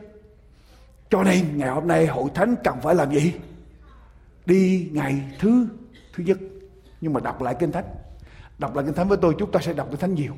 Cho 1.09 1.23
nên 1.23 1.57
ngày 1.57 1.69
hôm 1.69 1.87
nay 1.87 2.07
hội 2.07 2.29
thánh 2.35 2.55
cần 2.63 2.81
phải 2.81 2.95
làm 2.95 3.13
gì? 3.13 3.33
Đi 4.45 4.89
ngày 4.93 5.21
thứ 5.39 5.67
thứ 6.13 6.23
nhất. 6.23 6.37
Nhưng 7.01 7.13
mà 7.13 7.19
đọc 7.19 7.41
lại 7.41 7.55
kinh 7.59 7.71
thánh. 7.71 7.85
Đọc 8.57 8.75
lại 8.75 8.85
kinh 8.85 8.95
thánh 8.95 9.07
với 9.07 9.17
tôi, 9.21 9.35
chúng 9.39 9.51
ta 9.51 9.59
sẽ 9.59 9.73
đọc 9.73 9.87
kinh 9.91 9.99
thánh 9.99 10.15
nhiều. 10.15 10.33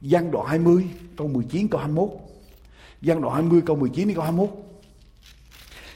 Giang 0.00 0.30
đoạn 0.30 0.46
20 0.46 0.88
câu 1.16 1.28
19 1.28 1.68
câu 1.68 1.80
21 1.80 2.10
Giang 3.02 3.20
đoạn 3.20 3.34
20 3.34 3.62
câu 3.66 3.76
19 3.76 4.08
đến 4.08 4.16
câu 4.16 4.24
21 4.24 4.50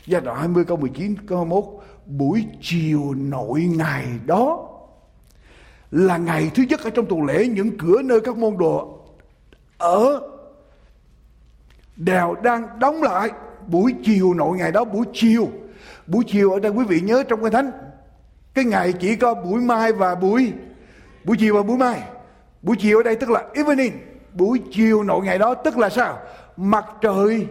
Giang 0.07 0.25
đoạn 0.25 0.39
20 0.39 0.65
câu 0.65 0.77
19 0.77 1.27
câu 1.27 1.39
21 1.39 1.65
Buổi 2.09 2.47
chiều 2.61 3.14
nội 3.14 3.61
ngày 3.61 4.07
đó. 4.27 4.68
Là 5.90 6.16
ngày 6.16 6.51
thứ 6.55 6.62
nhất 6.68 6.81
ở 6.85 6.90
trong 6.90 7.07
tuần 7.07 7.25
lễ, 7.25 7.47
Những 7.47 7.79
cửa 7.79 8.03
nơi 8.03 8.21
các 8.21 8.37
môn 8.37 8.59
đồ 8.59 8.99
Ở 9.79 10.21
Đèo 11.97 12.35
đang 12.42 12.79
đóng 12.79 13.03
lại 13.03 13.31
Buổi 13.66 13.94
chiều 14.05 14.35
nội 14.35 14.59
ngày 14.59 14.73
đó, 14.73 14.85
buổi 14.85 15.07
chiều. 15.12 15.49
Buổi 16.07 16.25
chiều 16.27 16.53
ở 16.53 16.61
đây 16.61 16.73
quý 16.73 16.85
vị 16.85 17.01
nhớ 17.01 17.23
trong 17.29 17.42
cái 17.42 17.51
thánh, 17.51 17.71
Cái 18.55 18.64
ngày 18.64 18.92
chỉ 18.92 19.16
có 19.16 19.35
buổi 19.35 19.61
mai 19.61 19.92
và 19.92 20.14
buổi 20.14 20.53
Buổi 21.25 21.37
chiều 21.40 21.55
và 21.55 21.62
buổi 21.62 21.77
mai. 21.77 22.03
Buổi 22.62 22.77
chiều 22.79 22.99
ở 22.99 23.03
đây 23.03 23.16
tức 23.16 23.31
là 23.31 23.44
evening, 23.55 23.92
Buổi 24.35 24.61
chiều 24.73 25.03
nội 25.03 25.25
ngày 25.25 25.38
đó 25.38 25.55
tức 25.55 25.79
là 25.79 25.88
sao? 25.88 26.18
Mặt 26.57 26.87
trời 27.01 27.47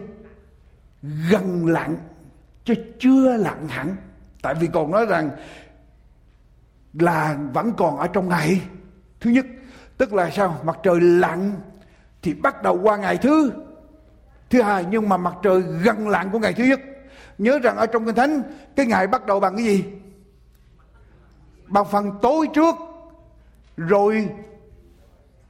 gần 1.30 1.66
lặn, 1.66 1.96
Chứ 2.64 2.74
chưa 2.98 3.36
lặn 3.36 3.68
hẳn. 3.68 3.96
Tại 4.42 4.54
vì 4.54 4.66
còn 4.66 4.90
nói 4.90 5.06
rằng 5.06 5.30
Là 6.92 7.36
vẫn 7.52 7.72
còn 7.76 7.98
ở 7.98 8.06
trong 8.06 8.28
ngày. 8.28 8.60
Thứ 9.20 9.30
nhất, 9.30 9.46
Tức 9.98 10.12
là 10.12 10.30
sao? 10.30 10.60
Mặt 10.62 10.78
trời 10.82 11.00
lặn 11.00 11.52
Thì 12.22 12.34
bắt 12.34 12.62
đầu 12.62 12.80
qua 12.82 12.96
ngày 12.96 13.16
thứ. 13.16 13.52
Thứ 14.50 14.62
hai, 14.62 14.86
Nhưng 14.90 15.08
mà 15.08 15.16
mặt 15.16 15.34
trời 15.42 15.60
gần 15.60 16.08
lặn 16.08 16.30
của 16.30 16.38
ngày 16.38 16.52
thứ 16.52 16.64
nhất. 16.64 16.80
Nhớ 17.38 17.58
rằng 17.58 17.76
ở 17.76 17.86
trong 17.86 18.04
Kinh 18.04 18.14
Thánh, 18.14 18.42
Cái 18.76 18.86
ngày 18.86 19.06
bắt 19.06 19.26
đầu 19.26 19.40
bằng 19.40 19.56
cái 19.56 19.64
gì? 19.64 19.84
Bằng 21.66 21.84
phần 21.84 22.18
tối 22.22 22.48
trước. 22.54 22.74
Rồi 23.76 24.28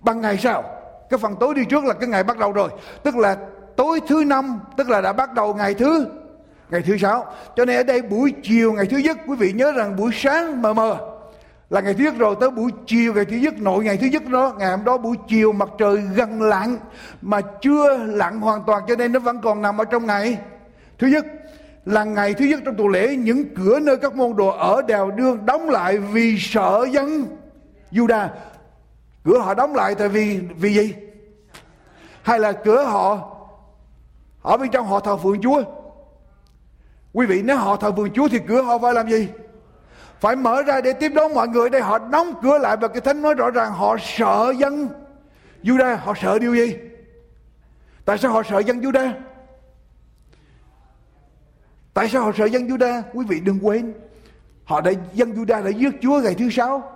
Bằng 0.01 0.21
ngày 0.21 0.39
sau. 0.39 0.65
Cái 1.11 1.19
phần 1.19 1.37
tối 1.41 1.55
đi 1.55 1.65
trước 1.65 1.85
là 1.85 1.95
cái 1.95 2.09
ngày 2.09 2.23
bắt 2.25 2.39
đầu 2.39 2.53
rồi. 2.53 2.71
Tức 3.03 3.17
là 3.17 3.37
tối 3.77 4.01
thứ 4.09 4.25
năm, 4.27 4.61
Tức 4.77 4.89
là 4.89 5.01
đã 5.01 5.13
bắt 5.13 5.35
đầu 5.35 5.55
ngày 5.55 5.75
thứ 5.75 6.07
Ngày 6.71 6.83
thứ 6.83 6.97
sáu. 6.99 7.27
Cho 7.57 7.65
nên 7.65 7.77
ở 7.77 7.83
đây 7.83 8.03
buổi 8.03 8.35
chiều 8.43 8.73
ngày 8.73 8.87
thứ 8.87 8.97
nhất, 8.97 9.17
Quý 9.27 9.37
vị 9.37 9.53
nhớ 9.53 9.73
rằng 9.73 9.97
buổi 9.97 10.11
sáng 10.15 10.63
mờ 10.63 10.75
mờ 10.75 10.99
là 11.71 11.81
ngày 11.81 11.95
thứ 11.95 12.05
nhất 12.05 12.15
rồi, 12.19 12.37
tới 12.41 12.51
buổi 12.51 12.71
chiều 12.87 13.15
ngày 13.15 13.25
thứ 13.25 13.37
nhất, 13.37 13.55
nội 13.59 13.85
ngày 13.85 13.97
thứ 13.97 14.07
nhất 14.07 14.27
đó, 14.29 14.55
ngày 14.59 14.71
hôm 14.71 14.85
đó 14.85 14.99
buổi 14.99 15.17
chiều 15.29 15.53
mặt 15.53 15.69
trời 15.79 15.97
gần 15.97 16.43
lặn 16.43 16.77
mà 17.23 17.41
chưa 17.61 17.97
lặn 17.97 18.41
hoàn 18.41 18.63
toàn, 18.67 18.83
cho 18.89 18.97
nên 18.97 19.13
nó 19.13 19.21
vẫn 19.21 19.41
còn 19.43 19.63
nằm 19.63 19.79
ở 19.79 19.85
trong 19.85 20.07
ngày. 20.07 20.39
Thứ 20.99 21.07
nhất 21.07 21.27
là 21.85 22.05
ngày 22.05 22.35
thứ 22.35 22.45
nhất 22.45 22.61
trong 22.65 22.75
tuần 22.77 22.89
lễ, 22.89 23.17
những 23.17 23.55
cửa 23.55 23.79
nơi 23.81 23.97
các 23.97 24.15
môn 24.15 24.37
đồ 24.37 24.49
ở 24.49 24.83
đèo 24.83 25.11
đương 25.11 25.47
đóng 25.47 25.71
lại 25.71 25.99
vì 25.99 26.39
sợ 26.39 26.87
dân 26.91 27.27
Juda 27.93 28.29
cửa 29.25 29.39
họ 29.39 29.55
đóng 29.55 29.75
lại 29.75 29.95
tại 29.95 30.09
vì 30.09 30.41
vì 30.59 30.75
gì? 30.75 30.95
Hay 32.23 32.39
là 32.39 32.53
cửa 32.53 32.85
họ, 32.85 33.37
ở 34.43 34.57
bên 34.57 34.71
trong 34.71 34.87
họ 34.87 35.01
thờ 35.01 35.17
phượng 35.17 35.41
Chúa? 35.43 35.63
Quý 37.13 37.27
vị, 37.27 37.43
nếu 37.43 37.57
họ 37.57 37.77
thờ 37.77 37.91
vườn 37.91 38.11
Chúa 38.15 38.29
thì 38.29 38.39
cửa 38.49 38.63
họ 38.63 38.79
phải 38.79 38.95
làm 38.95 39.09
gì? 39.09 39.29
Phải 40.21 40.37
mở 40.37 40.63
ra 40.63 40.81
để 40.81 40.93
tiếp 40.93 41.09
đón 41.09 41.35
mọi 41.35 41.49
người 41.49 41.71
đây. 41.71 41.81
Họ 41.81 41.99
đóng 41.99 42.35
cửa 42.43 42.59
lại 42.59 42.77
và 42.77 42.89
cái 42.89 43.01
thánh 43.01 43.23
nói 43.23 43.35
rõ 43.35 43.51
ràng, 43.51 43.73
họ 43.73 43.97
sợ 44.01 44.55
dân. 44.59 44.89
Juda, 45.63 45.97
họ 45.97 46.15
sợ 46.23 46.39
điều 46.39 46.55
gì? 46.55 46.77
Tại 48.05 48.19
sao 48.19 48.33
họ 48.33 48.43
sợ 48.43 48.59
dân 48.59 48.81
Juda? 48.81 49.13
Tại 51.95 52.09
sao 52.09 52.23
họ 52.23 52.33
sợ 52.39 52.45
dân 52.45 52.67
Juda? 52.67 53.03
Quý 53.13 53.27
vị 53.29 53.41
đừng 53.41 53.59
quên, 53.63 53.95
họ 54.65 54.81
đã, 54.81 54.93
dân 55.15 55.33
Juda 55.33 55.65
đã 55.65 55.71
giết 55.71 55.91
Chúa 56.03 56.21
ngày 56.21 56.35
thứ 56.35 56.51
sáu. 56.51 56.93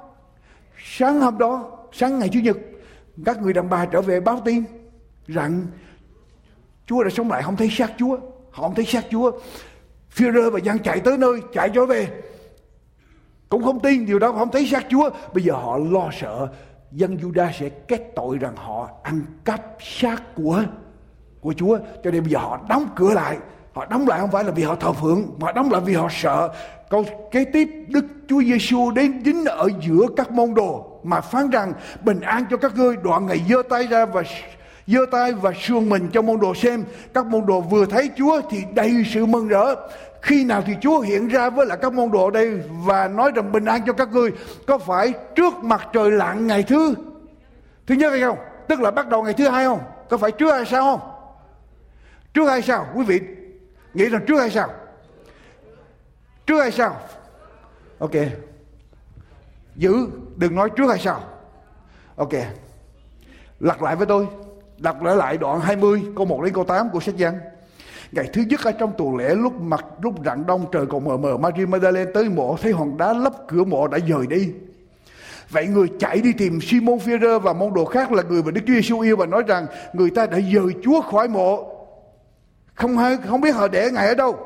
Sáng 0.84 1.20
hôm 1.20 1.38
đó, 1.38 1.78
sáng 1.92 2.18
ngày 2.18 2.28
chủ 2.32 2.40
nhật, 2.40 2.56
các 3.24 3.42
người 3.42 3.52
đàn 3.52 3.70
bà 3.70 3.86
trở 3.86 4.00
về 4.00 4.20
báo 4.20 4.40
tin 4.44 4.64
rằng 5.26 5.66
Chúa 6.86 7.02
đã 7.02 7.10
sống 7.10 7.30
lại. 7.30 7.42
Không 7.42 7.56
thấy 7.56 7.68
xác 7.70 7.92
Chúa. 7.98 8.16
Họ 8.50 8.62
không 8.62 8.74
thấy 8.74 8.84
xác 8.84 9.04
Chúa. 9.10 9.30
Führer 10.16 10.50
và 10.50 10.58
dân 10.58 10.78
chạy 10.78 11.00
tới 11.00 11.18
nơi, 11.18 11.40
chạy 11.52 11.70
trở 11.74 11.86
về. 11.86 12.08
Cũng 13.48 13.64
không 13.64 13.80
tin, 13.80 14.06
điều 14.06 14.18
đó 14.18 14.32
không 14.32 14.50
thấy 14.50 14.66
xác 14.66 14.86
Chúa. 14.88 15.10
Bây 15.34 15.44
giờ 15.44 15.52
họ 15.52 15.78
lo 15.78 16.10
sợ, 16.20 16.48
dân 16.92 17.16
Juda 17.16 17.50
sẽ 17.60 17.68
kết 17.68 18.12
tội 18.16 18.38
rằng 18.38 18.56
họ 18.56 18.88
ăn 19.02 19.22
cắp 19.44 19.62
xác 19.80 20.22
của 20.34 20.64
của 21.40 21.52
Chúa. 21.52 21.78
Cho 22.04 22.10
nên 22.10 22.22
bây 22.22 22.30
giờ 22.30 22.38
họ 22.38 22.60
đóng 22.68 22.88
cửa 22.96 23.14
lại. 23.14 23.38
Họ 23.72 23.86
đóng 23.86 24.08
lại 24.08 24.20
không 24.20 24.30
phải 24.30 24.44
là 24.44 24.50
vì 24.50 24.62
họ 24.62 24.74
thờ 24.74 24.92
phượng, 24.92 25.24
mà 25.38 25.52
đóng 25.52 25.72
lại 25.72 25.80
vì 25.84 25.94
họ 25.94 26.08
sợ. 26.10 26.48
Câu 26.90 27.04
kế 27.30 27.44
tiếp, 27.44 27.68
Đức 27.88 28.04
Chúa 28.28 28.42
Giêsu 28.42 28.90
đến 28.90 29.22
dính 29.24 29.44
ở 29.44 29.68
giữa 29.80 30.06
các 30.16 30.30
môn 30.30 30.54
đồ, 30.54 31.00
mà 31.02 31.20
phán 31.20 31.50
rằng, 31.50 31.72
bình 32.04 32.20
an 32.20 32.44
cho 32.50 32.56
các 32.56 32.76
ngươi. 32.76 32.96
Đoạn 32.96 33.26
ngày 33.26 33.40
giơ 33.48 33.62
tay 33.70 33.86
ra 33.86 34.06
và 34.06 34.22
giơ 34.86 35.06
tay 35.10 35.32
và 35.32 35.52
sương 35.62 35.88
mình 35.88 36.08
cho 36.12 36.22
môn 36.22 36.40
đồ 36.40 36.54
xem. 36.54 36.84
Các 37.14 37.26
môn 37.26 37.46
đồ 37.46 37.60
vừa 37.60 37.86
thấy 37.86 38.10
Chúa 38.16 38.40
thì 38.50 38.64
đầy 38.74 39.04
sự 39.14 39.26
mừng 39.26 39.48
rỡ. 39.48 39.74
Khi 40.22 40.44
nào 40.44 40.62
thì 40.66 40.72
Chúa 40.80 41.00
hiện 41.00 41.28
ra 41.28 41.50
với 41.50 41.66
lại 41.66 41.78
các 41.82 41.92
môn 41.92 42.10
đồ 42.10 42.30
đây 42.30 42.60
và 42.84 43.08
nói 43.08 43.32
rằng 43.34 43.52
bình 43.52 43.64
an 43.64 43.80
cho 43.86 43.92
các 43.92 44.12
ngươi. 44.12 44.30
Có 44.66 44.78
phải 44.78 45.12
trước 45.34 45.54
mặt 45.54 45.88
trời 45.92 46.10
lặn 46.10 46.46
ngày 46.46 46.62
thứ 46.62 46.94
thứ 47.86 47.94
nhất 47.94 48.10
hay 48.10 48.20
không? 48.20 48.38
Tức 48.68 48.80
là 48.80 48.90
bắt 48.90 49.08
đầu 49.08 49.22
ngày 49.22 49.34
thứ 49.34 49.48
hai 49.48 49.64
không? 49.64 49.80
Có 50.10 50.16
phải 50.16 50.32
trước 50.32 50.52
hay 50.52 50.66
sao 50.66 50.82
không? 50.82 51.10
Trước 52.34 52.48
hay 52.48 52.62
sao 52.62 52.86
quý 52.94 53.04
vị 53.04 53.20
nghĩ 53.94 54.08
rằng 54.08 54.24
trước 54.26 54.40
hay 54.40 54.50
sao 54.50 54.68
trước 56.46 56.60
hay 56.60 56.72
sao 56.72 56.96
ok. 57.98 58.10
Giữ, 59.76 60.06
đừng 60.36 60.54
nói 60.54 60.70
trước 60.76 60.86
hay 60.88 60.98
sao 60.98 61.24
ok. 62.16 62.32
Lặp 63.60 63.82
lại 63.82 63.96
với 63.96 64.06
tôi 64.06 64.26
đọc 64.82 65.02
lại 65.02 65.16
lại 65.16 65.38
đoạn 65.38 65.60
20 65.60 66.02
câu 66.16 66.26
1 66.26 66.42
đến 66.44 66.54
câu 66.54 66.64
8 66.64 66.90
của 66.90 67.00
sách 67.00 67.16
Giăng 67.16 67.38
Ngày 68.12 68.28
thứ 68.32 68.42
nhất 68.42 68.60
ở 68.64 68.72
trong 68.72 68.92
tuần 68.98 69.16
lễ, 69.16 69.34
lúc 69.34 69.60
mặt, 69.60 69.84
lúc 70.02 70.14
rạng 70.24 70.46
đông, 70.46 70.66
trời 70.72 70.86
còn 70.86 71.04
mờ 71.04 71.16
mờ 71.16 71.36
Maria 71.36 71.66
Magdalene 71.66 72.10
tới 72.14 72.28
mộ, 72.28 72.56
thấy 72.62 72.72
hòn 72.72 72.96
đá 72.96 73.12
lấp 73.12 73.32
cửa 73.48 73.64
mộ 73.64 73.88
đã 73.88 73.98
dời 74.08 74.26
đi. 74.26 74.48
Vậy 75.50 75.66
người 75.66 75.88
chạy 75.98 76.20
đi 76.20 76.32
tìm 76.32 76.60
Simon 76.60 76.98
Peter 76.98 77.42
và 77.42 77.52
môn 77.52 77.74
đồ 77.74 77.84
khác 77.84 78.12
là 78.12 78.22
người 78.22 78.42
mà 78.42 78.50
Đức 78.50 78.60
Chúa 78.66 78.72
Giêsu 78.72 79.00
yêu 79.00 79.16
và 79.16 79.26
nói 79.26 79.42
rằng, 79.46 79.66
người 79.92 80.10
ta 80.10 80.26
đã 80.26 80.38
dời 80.54 80.74
Chúa 80.84 81.00
khỏi 81.00 81.28
mộ. 81.28 81.68
Không 82.74 82.98
hay, 82.98 83.16
không 83.28 83.40
biết 83.40 83.50
họ 83.50 83.68
để 83.68 83.90
ngài 83.90 84.08
ở 84.08 84.14
đâu. 84.14 84.36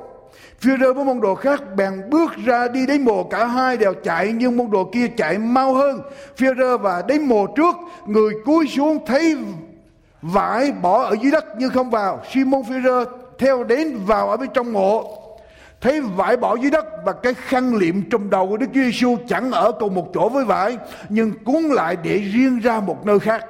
Führer 0.60 0.94
với 0.94 1.04
môn 1.04 1.20
đồ 1.20 1.34
khác 1.34 1.62
bèn 1.76 2.10
bước 2.10 2.30
ra 2.44 2.68
đi 2.68 2.86
đến 2.86 3.02
mồ 3.02 3.24
cả 3.24 3.46
hai 3.46 3.76
đều 3.76 3.94
chạy, 4.04 4.32
nhưng 4.32 4.56
môn 4.56 4.70
đồ 4.70 4.90
kia 4.92 5.08
chạy 5.16 5.38
mau 5.38 5.74
hơn. 5.74 6.00
Führer 6.36 6.78
và 6.78 7.02
đến 7.08 7.22
mồ 7.22 7.46
trước, 7.46 7.76
người 8.06 8.32
cúi 8.44 8.66
xuống 8.66 9.06
thấy 9.06 9.36
vải 10.22 10.72
bỏ 10.72 11.02
ở 11.02 11.16
dưới 11.22 11.32
đất 11.32 11.44
nhưng 11.58 11.70
không 11.70 11.90
vào. 11.90 12.22
Simon 12.32 12.62
Peter 12.62 13.08
theo 13.38 13.64
đến 13.64 13.98
vào 14.06 14.30
ở 14.30 14.36
bên 14.36 14.48
trong 14.54 14.72
mộ 14.72 15.22
thấy 15.80 16.00
vải 16.00 16.36
bỏ 16.36 16.56
dưới 16.56 16.70
đất 16.70 16.86
và 17.04 17.12
cái 17.12 17.34
khăn 17.34 17.76
liệm 17.76 18.02
trùm 18.10 18.30
đầu 18.30 18.48
của 18.48 18.56
Đức 18.56 18.66
Chúa 18.74 18.80
Giêsu 18.80 19.16
chẳng 19.28 19.50
ở 19.50 19.72
cùng 19.72 19.94
một 19.94 20.08
chỗ 20.14 20.28
với 20.28 20.44
vải, 20.44 20.78
nhưng 21.08 21.32
cuốn 21.44 21.62
lại 21.62 21.96
để 22.02 22.18
riêng 22.18 22.58
ra 22.58 22.80
một 22.80 23.06
nơi 23.06 23.18
khác. 23.18 23.44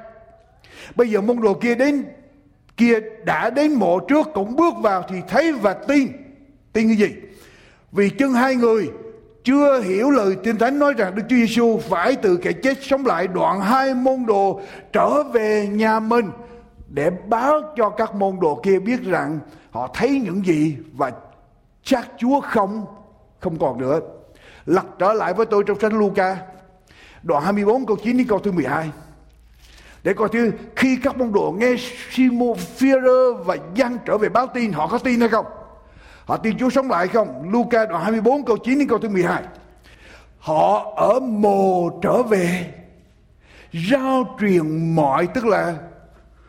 Bây 0.95 1.11
giờ 1.11 1.21
môn 1.21 1.41
đồ 1.41 1.55
kia 1.55 1.75
đến, 1.75 2.05
kia 2.77 3.01
đã 3.25 3.51
đến 3.51 3.73
mộ 3.73 4.01
trước, 4.01 4.29
cũng 4.35 4.57
bước 4.57 4.75
vào 4.83 5.03
thì 5.09 5.17
thấy 5.29 5.53
và 5.53 5.75
tin. 5.75 6.09
Tin 6.73 6.89
cái 6.89 6.97
gì? 6.97 7.15
Vì 7.93 8.11
chân 8.11 8.33
hai 8.33 8.55
người 8.55 8.91
chưa 9.45 9.81
hiểu 9.81 10.11
lời 10.11 10.37
tiên 10.45 10.59
thánh 10.59 10.79
nói 10.79 10.93
rằng 10.93 11.15
Đức 11.15 11.23
Chúa 11.29 11.37
Giêsu 11.37 11.81
phải 11.89 12.17
từ 12.17 12.37
kẻ 12.37 12.53
chết 12.53 12.79
sống 12.83 13.07
lại 13.07 13.27
đoạn 13.27 13.61
hai 13.61 13.95
môn 13.95 14.27
đồ 14.27 14.61
trở 14.93 15.23
về 15.23 15.69
nhà 15.73 16.01
mình 16.01 16.31
để 16.97 17.11
báo 17.11 17.61
cho 17.77 17.91
các 17.91 18.15
môn 18.15 18.41
đồ 18.41 18.61
kia 18.63 18.79
biết 18.79 19.03
rằng 19.03 19.39
họ 19.71 19.91
thấy 19.95 20.21
những 20.25 20.47
gì 20.47 20.77
và 20.93 21.13
chắc 21.83 22.09
Chúa 22.19 22.41
không 22.41 22.87
không 23.41 23.59
còn 23.59 23.79
nữa. 23.81 24.01
Lật 24.67 24.87
trở 24.99 25.13
lại 25.13 25.35
với 25.35 25.47
tôi 25.47 25.65
trong 25.67 25.81
sách 25.81 25.93
Luca, 25.93 26.37
đoạn 27.23 27.45
24 27.45 27.87
câu 27.87 27.97
9 27.97 28.17
đến 28.17 28.27
câu 28.27 28.39
thứ 28.39 28.53
12. 28.53 28.91
Để 30.03 30.15
coi 30.15 30.29
thứ 30.29 30.53
khi 30.77 30.99
các 31.03 31.17
môn 31.17 31.33
đồ 31.33 31.55
nghe 31.59 31.75
Simon 32.11 32.57
Peter 32.81 33.45
và 33.45 33.57
Giăng 33.75 33.99
trở 34.05 34.19
về 34.19 34.29
báo 34.29 34.47
tin, 34.47 34.73
họ 34.73 34.87
có 34.87 34.99
tin 34.99 35.21
hay 35.21 35.29
không? 35.29 35.47
Họ 36.25 36.37
tin 36.37 36.59
Chúa 36.59 36.71
sống 36.71 36.91
lại 36.91 37.09
không? 37.09 37.51
Luca 37.53 37.87
đoạn 37.87 38.03
24 38.03 38.45
câu 38.45 38.57
9 38.57 38.79
đến 38.79 38.89
câu 38.89 38.99
thứ 38.99 39.09
12. 39.09 39.43
Họ 40.39 40.93
ở 40.97 41.21
mồ 41.21 41.91
trở 42.03 42.23
về, 42.23 42.75
giao 43.73 44.37
truyền 44.41 44.95
mọi 44.95 45.27
tức 45.27 45.47
là 45.47 45.75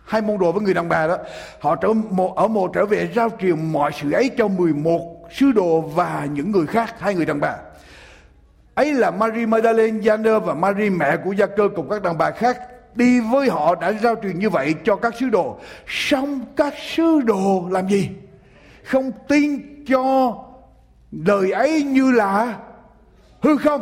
hai 0.08 0.22
môn 0.22 0.38
đồ 0.38 0.52
với 0.52 0.62
người 0.62 0.74
đàn 0.74 0.90
bà 0.90 1.08
đó 1.08 1.18
họ 1.60 1.76
trở 1.76 1.94
mộ, 1.94 2.34
ở 2.34 2.48
mộ 2.48 2.68
trở 2.68 2.86
về 2.86 3.10
giao 3.16 3.30
truyền 3.42 3.72
mọi 3.72 3.92
sự 4.02 4.12
ấy 4.12 4.32
cho 4.38 4.48
11 4.48 5.28
sứ 5.32 5.52
đồ 5.52 5.82
và 5.82 6.28
những 6.34 6.52
người 6.52 6.68
khác 6.68 7.00
hai 7.00 7.16
người 7.16 7.26
đàn 7.26 7.40
bà 7.40 7.56
ấy 8.78 8.94
là 8.94 9.12
Marie 9.12 9.46
Magdalene, 9.46 10.02
Gianner 10.02 10.44
và 10.44 10.54
Marie 10.54 10.90
mẹ 10.90 11.18
của 11.18 11.32
Gia 11.32 11.46
Cơ 11.46 11.70
cùng 11.76 11.90
các 11.90 12.04
đàn 12.04 12.18
bà 12.18 12.32
khác 12.32 12.58
đi 12.96 13.20
với 13.20 13.50
họ 13.50 13.76
đã 13.76 13.94
giao 13.94 14.16
truyền 14.24 14.40
như 14.40 14.50
vậy 14.50 14.76
cho 14.84 14.96
các 14.96 15.14
sứ 15.20 15.30
đồ. 15.30 15.60
Xong 15.88 16.42
các 16.56 16.74
sứ 16.96 17.22
đồ 17.22 17.68
làm 17.72 17.88
gì? 17.88 18.10
Không 18.84 19.12
tin 19.28 19.62
cho 19.88 20.36
lời 21.12 21.52
ấy 21.52 21.84
như 21.84 22.12
là 22.12 22.58
hư 23.42 23.58
không. 23.58 23.82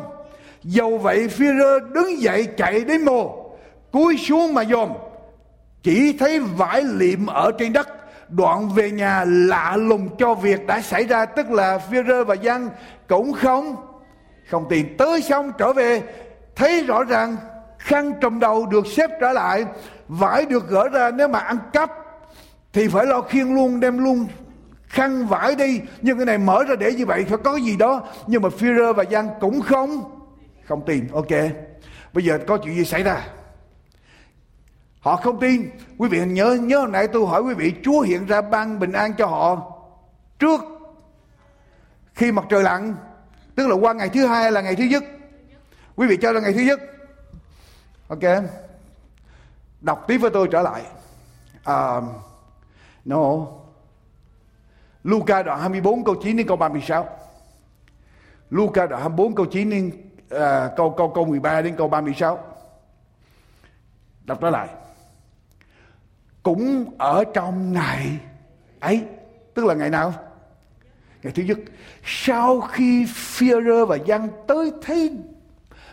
Dầu 0.63 0.97
vậy 0.97 1.27
phi 1.27 1.45
rơ 1.59 1.79
đứng 1.79 2.21
dậy 2.21 2.47
chạy 2.57 2.79
đến 2.79 3.05
mồ, 3.05 3.49
cúi 3.91 4.17
xuống 4.17 4.53
mà 4.53 4.63
dòm. 4.63 4.89
Chỉ 5.85 6.17
thấy 6.19 6.39
vải 6.39 6.83
liệm 6.83 7.25
ở 7.25 7.51
trên 7.59 7.73
đất, 7.73 7.87
đoạn 8.29 8.69
về 8.69 8.91
nhà 8.91 9.23
lạ 9.27 9.75
lùng 9.77 10.09
cho 10.17 10.33
việc 10.33 10.67
đã 10.67 10.81
xảy 10.81 11.03
ra 11.03 11.25
tức 11.25 11.51
là 11.51 11.77
phi 11.77 11.97
rơ 12.07 12.23
và 12.23 12.35
giăng 12.35 12.69
cũng 13.07 13.33
không 13.33 13.75
không 14.49 14.65
tìm 14.69 14.97
tới 14.97 15.21
xong 15.21 15.51
trở 15.57 15.73
về 15.73 16.01
thấy 16.55 16.83
rõ 16.83 17.03
ràng 17.03 17.37
khăn 17.77 18.13
trùm 18.21 18.39
đầu 18.39 18.65
được 18.65 18.87
xếp 18.87 19.09
trở 19.21 19.31
lại 19.31 19.65
vải 20.07 20.45
được 20.45 20.69
gỡ 20.69 20.89
ra 20.89 21.11
nếu 21.11 21.27
mà 21.27 21.39
ăn 21.39 21.57
cắp 21.73 21.91
thì 22.73 22.87
phải 22.87 23.05
lo 23.05 23.21
khiêng 23.21 23.55
luôn 23.55 23.79
đem 23.79 24.03
luôn 24.03 24.27
khăn 24.87 25.27
vải 25.27 25.55
đi. 25.55 25.81
Nhưng 26.01 26.17
cái 26.17 26.25
này 26.25 26.37
mở 26.37 26.63
ra 26.63 26.75
để 26.75 26.93
như 26.93 27.05
vậy 27.05 27.25
phải 27.29 27.37
có 27.37 27.55
gì 27.55 27.77
đó. 27.77 28.07
Nhưng 28.27 28.41
mà 28.41 28.49
Führer 28.59 28.93
và 28.93 29.03
Giang 29.11 29.29
cũng 29.39 29.61
không 29.61 30.11
không 30.63 30.85
tìm 30.85 31.07
ok 31.13 31.31
bây 32.13 32.23
giờ 32.23 32.39
có 32.47 32.57
chuyện 32.57 32.75
gì 32.75 32.85
xảy 32.85 33.03
ra? 33.03 33.21
Họ 35.05 35.15
không 35.15 35.39
tin. 35.39 35.69
Quý 35.97 36.09
vị 36.09 36.25
nhớ 36.25 36.57
nhớ 36.61 36.79
hồi 36.79 36.89
nãy 36.89 37.07
tôi 37.07 37.27
hỏi 37.27 37.41
quý 37.41 37.53
vị 37.53 37.73
Chúa 37.83 38.01
hiện 38.01 38.25
ra 38.25 38.41
ban 38.41 38.79
bình 38.79 38.91
an 38.91 39.13
cho 39.17 39.25
họ 39.25 39.71
trước 40.39 40.61
khi 42.13 42.31
mặt 42.31 42.45
trời 42.49 42.63
lặn 42.63 42.95
tức 43.55 43.67
là 43.67 43.75
qua 43.75 43.93
ngày 43.93 44.09
thứ 44.09 44.27
hai 44.27 44.51
là 44.51 44.61
ngày 44.61 44.75
thứ 44.75 44.83
nhất. 44.83 45.03
Quý 45.95 46.07
vị 46.07 46.17
cho 46.21 46.31
là 46.31 46.39
ngày 46.39 46.53
thứ 46.53 46.61
nhất. 46.61 46.79
Ok. 48.07 48.43
Đọc 49.81 50.05
tiếp 50.07 50.17
với 50.17 50.31
tôi 50.31 50.47
trở 50.51 50.61
lại. 50.61 50.81
Uh, 51.59 52.03
no. 53.05 53.21
Luca 55.03 55.43
đoạn 55.43 55.59
24 55.59 56.03
câu 56.03 56.15
9 56.23 56.37
đến 56.37 56.47
câu 56.47 56.57
36 56.57 57.07
Luca 58.49 58.85
đoạn 58.85 59.01
24 59.01 59.35
câu 59.35 59.45
9 59.45 59.69
đến 59.69 59.91
uh, 60.35 60.77
câu 60.77 60.93
câu 60.97 61.11
câu 61.15 61.25
13 61.25 61.61
đến 61.61 61.75
câu 61.77 61.87
36 61.87 62.39
đọc 64.25 64.37
trở 64.41 64.49
lại 64.49 64.69
cũng 66.45 66.85
ở 66.97 67.23
trong 67.33 67.73
ngày 67.73 68.17
ấy. 68.79 69.01
Tức 69.53 69.65
là 69.65 69.73
ngày 69.73 69.89
nào? 69.89 70.13
Ngày 71.23 71.33
thứ 71.35 71.43
nhất. 71.43 71.57
Sau 72.03 72.61
khi 72.61 73.05
Führer 73.05 73.85
và 73.85 73.95
Giăng 73.95 74.27
tới 74.47 74.71
thấy 74.81 75.17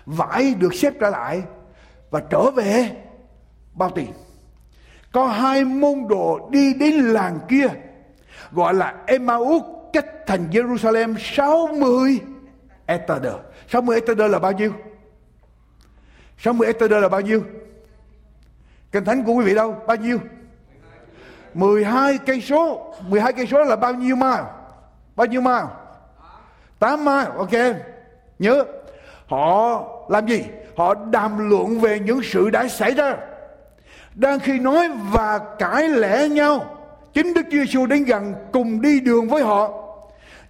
vải 0.06 0.54
được 0.54 0.74
xếp 0.74 0.94
trở 1.00 1.10
lại 1.10 1.42
và 2.10 2.22
trở 2.30 2.50
về 2.50 2.90
bao 3.74 3.90
tiền? 3.90 4.12
Có 5.12 5.26
hai 5.26 5.64
môn 5.64 6.08
đồ 6.08 6.48
đi 6.52 6.74
đến 6.74 6.94
làng 6.94 7.38
kia, 7.48 7.66
gọi 8.52 8.74
là 8.74 9.04
Emmaus, 9.06 9.62
cách 9.92 10.06
thành 10.26 10.48
Jerusalem 10.50 11.16
60 11.18 12.20
Etader 12.86 13.34
60 13.68 13.96
Etader 13.96 14.30
là 14.30 14.38
bao 14.38 14.52
nhiêu? 14.52 14.72
60 16.38 16.66
Etader 16.66 17.02
là 17.02 17.08
bao 17.08 17.20
nhiêu? 17.20 17.44
Kinh 18.92 19.04
thánh 19.04 19.24
của 19.24 19.32
quý 19.32 19.44
vị 19.44 19.54
đâu? 19.54 19.82
Bao 19.86 19.96
nhiêu? 19.96 20.18
12 21.54 22.18
cây 22.18 22.40
số 22.40 22.94
12 23.08 23.32
cây 23.32 23.46
số 23.46 23.64
là 23.64 23.76
bao 23.76 23.94
nhiêu 23.94 24.16
mile 24.16 24.42
bao 25.16 25.26
nhiêu 25.26 25.40
mile 25.40 25.64
8 26.78 27.04
mile 27.04 27.26
ok 27.36 27.76
nhớ 28.38 28.64
họ 29.26 29.84
làm 30.08 30.26
gì 30.26 30.44
họ 30.76 30.94
đàm 30.94 31.50
luận 31.50 31.80
về 31.80 31.98
những 31.98 32.20
sự 32.22 32.50
đã 32.50 32.68
xảy 32.68 32.94
ra 32.94 33.16
đang 34.14 34.38
khi 34.38 34.58
nói 34.58 34.88
và 35.10 35.40
cãi 35.58 35.88
lẽ 35.88 36.28
nhau 36.28 36.78
chính 37.14 37.34
Đức 37.34 37.42
Chúa 37.50 37.58
Giêsu 37.58 37.86
đến 37.86 38.04
gần 38.04 38.34
cùng 38.52 38.80
đi 38.80 39.00
đường 39.00 39.28
với 39.28 39.42
họ 39.42 39.82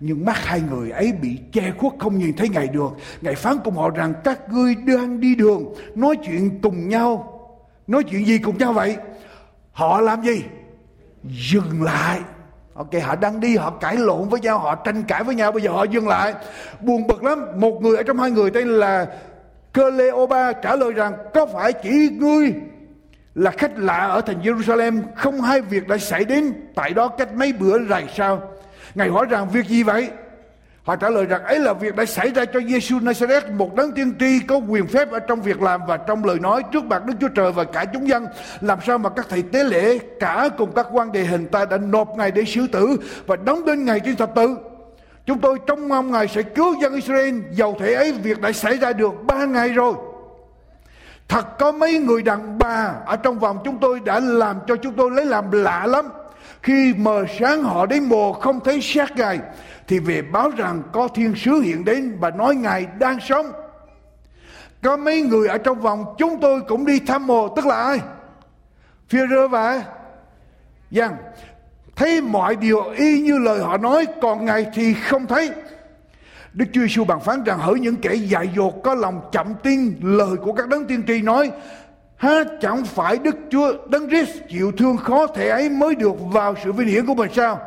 nhưng 0.05 0.25
mắt 0.25 0.37
hai 0.37 0.61
người 0.71 0.91
ấy 0.91 1.13
bị 1.13 1.39
che 1.53 1.73
khuất 1.79 1.93
không 1.99 2.19
nhìn 2.19 2.37
thấy 2.37 2.49
Ngài 2.49 2.69
được. 2.69 2.91
Ngài 3.21 3.35
phán 3.35 3.57
cùng 3.65 3.75
họ 3.75 3.91
rằng 3.91 4.15
các 4.25 4.53
ngươi 4.53 4.75
đang 4.75 5.21
đi 5.21 5.35
đường, 5.35 5.75
nói 5.95 6.17
chuyện 6.27 6.61
cùng 6.63 6.89
nhau. 6.89 7.41
Nói 7.87 8.03
chuyện 8.05 8.27
gì 8.27 8.39
cùng 8.39 8.59
nhau 8.59 8.73
vậy? 8.73 8.97
Họ 9.73 10.01
làm 10.01 10.23
gì? 10.23 10.43
Dừng 11.25 11.83
lại 11.83 12.21
Ok, 12.75 12.89
họ 13.03 13.17
đang 13.17 13.41
đi, 13.41 13.57
họ 13.57 13.71
cãi 13.71 13.97
lộn 13.97 14.29
với 14.29 14.41
nhau, 14.41 14.59
họ 14.59 14.75
tranh 14.75 15.03
cãi 15.03 15.25
với 15.25 15.35
nhau, 15.35 15.53
bây 15.53 15.63
giờ 15.63 15.71
họ 15.71 15.85
dừng 15.85 16.09
lại. 16.09 16.35
Buồn 16.81 17.07
bực 17.07 17.25
lắm, 17.25 17.47
một 17.57 17.83
người 17.83 17.97
ở 17.97 18.03
trong 18.03 18.19
hai 18.19 18.31
người 18.31 18.51
tên 18.51 18.69
là 18.69 19.07
Cleopa 19.75 20.53
trả 20.53 20.77
lời 20.77 20.93
rằng 20.93 21.13
có 21.35 21.47
phải 21.47 21.73
chỉ 21.73 22.09
ngươi 22.21 22.55
là 23.35 23.51
khách 23.51 23.79
lạ 23.79 23.99
ở 23.99 24.21
thành 24.21 24.43
Jerusalem 24.43 25.03
không 25.17 25.41
hai 25.41 25.61
việc 25.61 25.89
đã 25.89 25.99
xảy 25.99 26.25
đến 26.25 26.53
tại 26.75 26.95
đó 26.95 27.09
cách 27.09 27.35
mấy 27.35 27.53
bữa 27.53 27.79
rày 27.89 28.09
sao? 28.17 28.43
Ngài 28.95 29.09
hỏi 29.09 29.27
rằng 29.31 29.49
việc 29.49 29.67
gì 29.67 29.83
vậy? 29.83 30.11
Họ 30.83 30.97
trả 30.97 31.11
lời 31.11 31.27
rằng 31.27 31.45
ấy 31.45 31.59
là 31.59 31.73
việc 31.73 31.97
đã 31.97 32.05
xảy 32.05 32.31
ra 32.31 32.45
cho 32.45 32.61
Giêsu 32.61 32.99
Nazareth, 32.99 33.57
một 33.57 33.75
đấng 33.75 33.93
tiên 33.93 34.15
tri 34.21 34.41
có 34.47 34.57
quyền 34.57 34.87
phép 34.87 35.11
ở 35.11 35.19
trong 35.19 35.43
việc 35.43 35.63
làm 35.63 35.81
và 35.87 35.97
trong 35.97 36.25
lời 36.25 36.39
nói 36.39 36.63
trước 36.73 36.85
mặt 36.85 37.07
Đức 37.07 37.15
Chúa 37.21 37.29
Trời 37.29 37.53
và 37.53 37.65
cả 37.65 37.85
chúng 37.85 38.09
dân. 38.09 38.27
Làm 38.61 38.79
sao 38.87 38.99
mà 38.99 39.11
các 39.11 39.27
thầy 39.29 39.43
tế 39.43 39.65
lễ 39.65 39.99
cả 40.21 40.49
cùng 40.59 40.73
các 40.73 40.87
quan 40.93 41.13
đề 41.13 41.25
hình 41.25 41.47
ta 41.47 41.65
đã 41.65 41.79
nộp 41.79 42.09
Ngài 42.17 42.31
để 42.31 42.45
xử 42.45 42.67
tử 42.67 42.97
và 43.27 43.37
đóng 43.37 43.65
đến 43.65 43.85
Ngài 43.85 44.01
trên 44.01 44.17
thập 44.17 44.35
tự. 44.35 44.57
Chúng 45.27 45.39
tôi 45.39 45.59
trông 45.67 45.89
mong 45.89 46.11
Ngài 46.11 46.29
sẽ 46.29 46.43
cứu 46.43 46.75
dân 46.83 46.95
Israel, 46.95 47.39
dầu 47.53 47.77
thể 47.81 47.95
ấy 47.95 48.13
việc 48.13 48.41
đã 48.41 48.53
xảy 48.53 48.77
ra 48.77 48.93
được 48.93 49.13
ba 49.25 49.45
ngày 49.45 49.69
rồi. 49.69 49.95
Thật 51.29 51.59
có 51.59 51.73
mấy 51.73 51.99
người 51.99 52.23
đàn 52.23 52.59
bà 52.59 52.95
ở 53.07 53.17
trong 53.17 53.39
vòng 53.39 53.59
chúng 53.65 53.79
tôi 53.79 54.01
đã 54.01 54.21
làm 54.21 54.57
cho 54.67 54.77
chúng 54.77 54.95
tôi 54.95 55.11
lấy 55.11 55.27
làm 55.27 55.51
lạ 55.51 55.87
lắm. 55.87 56.09
Khi 56.63 56.95
mờ 56.97 57.25
sáng 57.39 57.63
họ 57.63 57.87
đến 57.87 58.05
mồ 58.05 58.33
không 58.33 58.61
thấy 58.61 58.81
xác 58.81 59.17
Ngài 59.17 59.39
thì 59.89 59.99
về 59.99 60.23
báo 60.23 60.51
rằng 60.51 60.83
có 60.93 61.09
thiên 61.09 61.35
sứ 61.37 61.53
hiện 61.53 61.85
đến 61.85 62.17
và 62.21 62.31
nói 62.31 62.55
Ngài 62.55 62.87
đang 62.99 63.21
sống. 63.21 63.47
Có 64.83 64.97
mấy 64.97 65.23
người 65.23 65.49
ở 65.49 65.59
trong 65.59 65.81
vòng 65.81 66.15
chúng 66.19 66.41
tôi 66.41 66.61
cũng 66.61 66.87
đi 66.87 67.01
thăm 67.01 67.27
mồ, 67.27 67.49
tức 67.49 67.67
là 67.67 67.83
ai? 67.83 68.01
Phía 69.09 69.27
rơ 69.31 69.49
và 69.49 69.85
Giang. 70.91 71.17
Thấy 71.97 72.21
mọi 72.21 72.57
điều 72.57 72.85
y 72.85 73.21
như 73.21 73.39
lời 73.39 73.61
họ 73.61 73.77
nói, 73.77 74.07
còn 74.23 74.45
Ngài 74.45 74.67
thì 74.75 74.95
không 74.95 75.27
thấy. 75.27 75.51
Đức 76.53 76.67
Chúa 76.73 76.81
Giêsu 76.81 77.05
bàn 77.05 77.21
phán 77.21 77.45
rằng 77.45 77.59
hỡi 77.59 77.81
những 77.81 77.97
kẻ 77.97 78.15
dại 78.15 78.51
dột 78.57 78.83
có 78.83 78.95
lòng 78.95 79.29
chậm 79.33 79.55
tin 79.63 79.95
lời 80.03 80.37
của 80.37 80.53
các 80.53 80.69
đấng 80.69 80.87
tiên 80.87 81.03
tri 81.07 81.23
nói 81.23 81.51
Ha 82.23 82.45
chẳng 82.61 82.85
phải 82.85 83.19
Đức 83.19 83.37
Chúa 83.51 83.73
Đấng 83.89 84.09
Christ 84.09 84.31
chịu 84.49 84.73
thương 84.73 84.97
khó 84.97 85.27
thể 85.27 85.49
ấy 85.49 85.69
mới 85.69 85.95
được 85.95 86.15
vào 86.33 86.55
sự 86.65 86.73
vinh 86.73 86.89
hiển 86.89 87.07
của 87.07 87.15
mình 87.15 87.31
sao? 87.37 87.61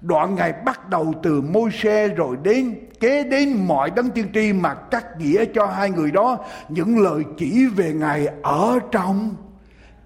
Đoạn 0.00 0.34
Ngài 0.34 0.52
bắt 0.52 0.88
đầu 0.88 1.14
từ 1.22 1.40
môi 1.40 1.70
xe 1.70 2.08
rồi 2.08 2.36
đến 2.42 2.74
kế 3.00 3.24
đến 3.24 3.66
mọi 3.66 3.90
đấng 3.90 4.10
tiên 4.10 4.26
tri 4.34 4.52
mà 4.52 4.74
cắt 4.74 5.06
nghĩa 5.18 5.44
cho 5.54 5.66
hai 5.66 5.90
người 5.90 6.10
đó 6.10 6.38
những 6.68 6.98
lời 6.98 7.22
chỉ 7.38 7.66
về 7.66 7.92
Ngài 7.92 8.28
ở 8.42 8.78
trong 8.90 9.36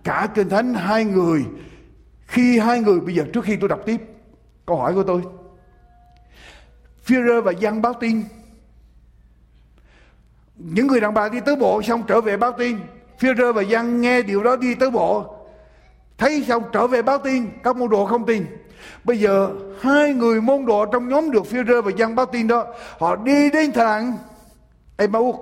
cả 0.05 0.29
kinh 0.35 0.49
thánh 0.49 0.75
hai 0.75 1.05
người. 1.05 1.45
Khi 2.27 2.59
hai 2.59 2.81
người 2.81 3.01
bây 3.01 3.15
giờ 3.15 3.25
trước 3.33 3.45
khi 3.45 3.57
tôi 3.57 3.69
đọc 3.69 3.81
tiếp 3.87 4.01
câu 4.67 4.77
hỏi 4.77 4.95
của 4.95 5.03
tôi. 5.03 5.23
Führer 7.07 7.43
và 7.43 7.53
Giăng 7.53 7.83
báo 7.83 7.95
tin. 8.01 8.23
Những 10.57 10.87
người 10.87 11.01
đàn 11.01 11.15
bà 11.15 11.29
đi 11.29 11.41
tới 11.41 11.57
bộ 11.57 11.83
xong 11.83 12.03
trở 12.07 12.21
về 12.21 12.37
báo 12.37 12.53
tin. 12.53 12.79
Führer 13.21 13.53
và 13.53 13.63
Giăng 13.63 14.01
nghe 14.01 14.23
điều 14.23 14.43
đó 14.43 14.57
đi 14.57 14.75
tới 14.75 14.91
bộ. 14.91 15.37
Thấy 16.19 16.45
xong 16.49 16.63
trở 16.73 16.87
về 16.87 17.03
báo 17.03 17.19
tin, 17.19 17.51
các 17.63 17.77
môn 17.77 17.91
đồ 17.91 18.07
không 18.07 18.27
tin. 18.27 18.47
Bây 19.05 19.21
giờ 19.21 19.51
hai 19.81 20.15
người 20.15 20.41
môn 20.41 20.67
đồ 20.67 20.87
trong 20.87 21.09
nhóm 21.09 21.31
được 21.31 21.47
phiêu 21.47 21.65
rơ 21.65 21.83
và 21.83 21.91
giăng 21.97 22.15
báo 22.15 22.27
tin 22.27 22.47
đó, 22.47 22.67
họ 22.99 23.17
đi 23.17 23.51
đến 23.51 23.73
thành 23.73 24.17
Emmaus. 24.97 25.37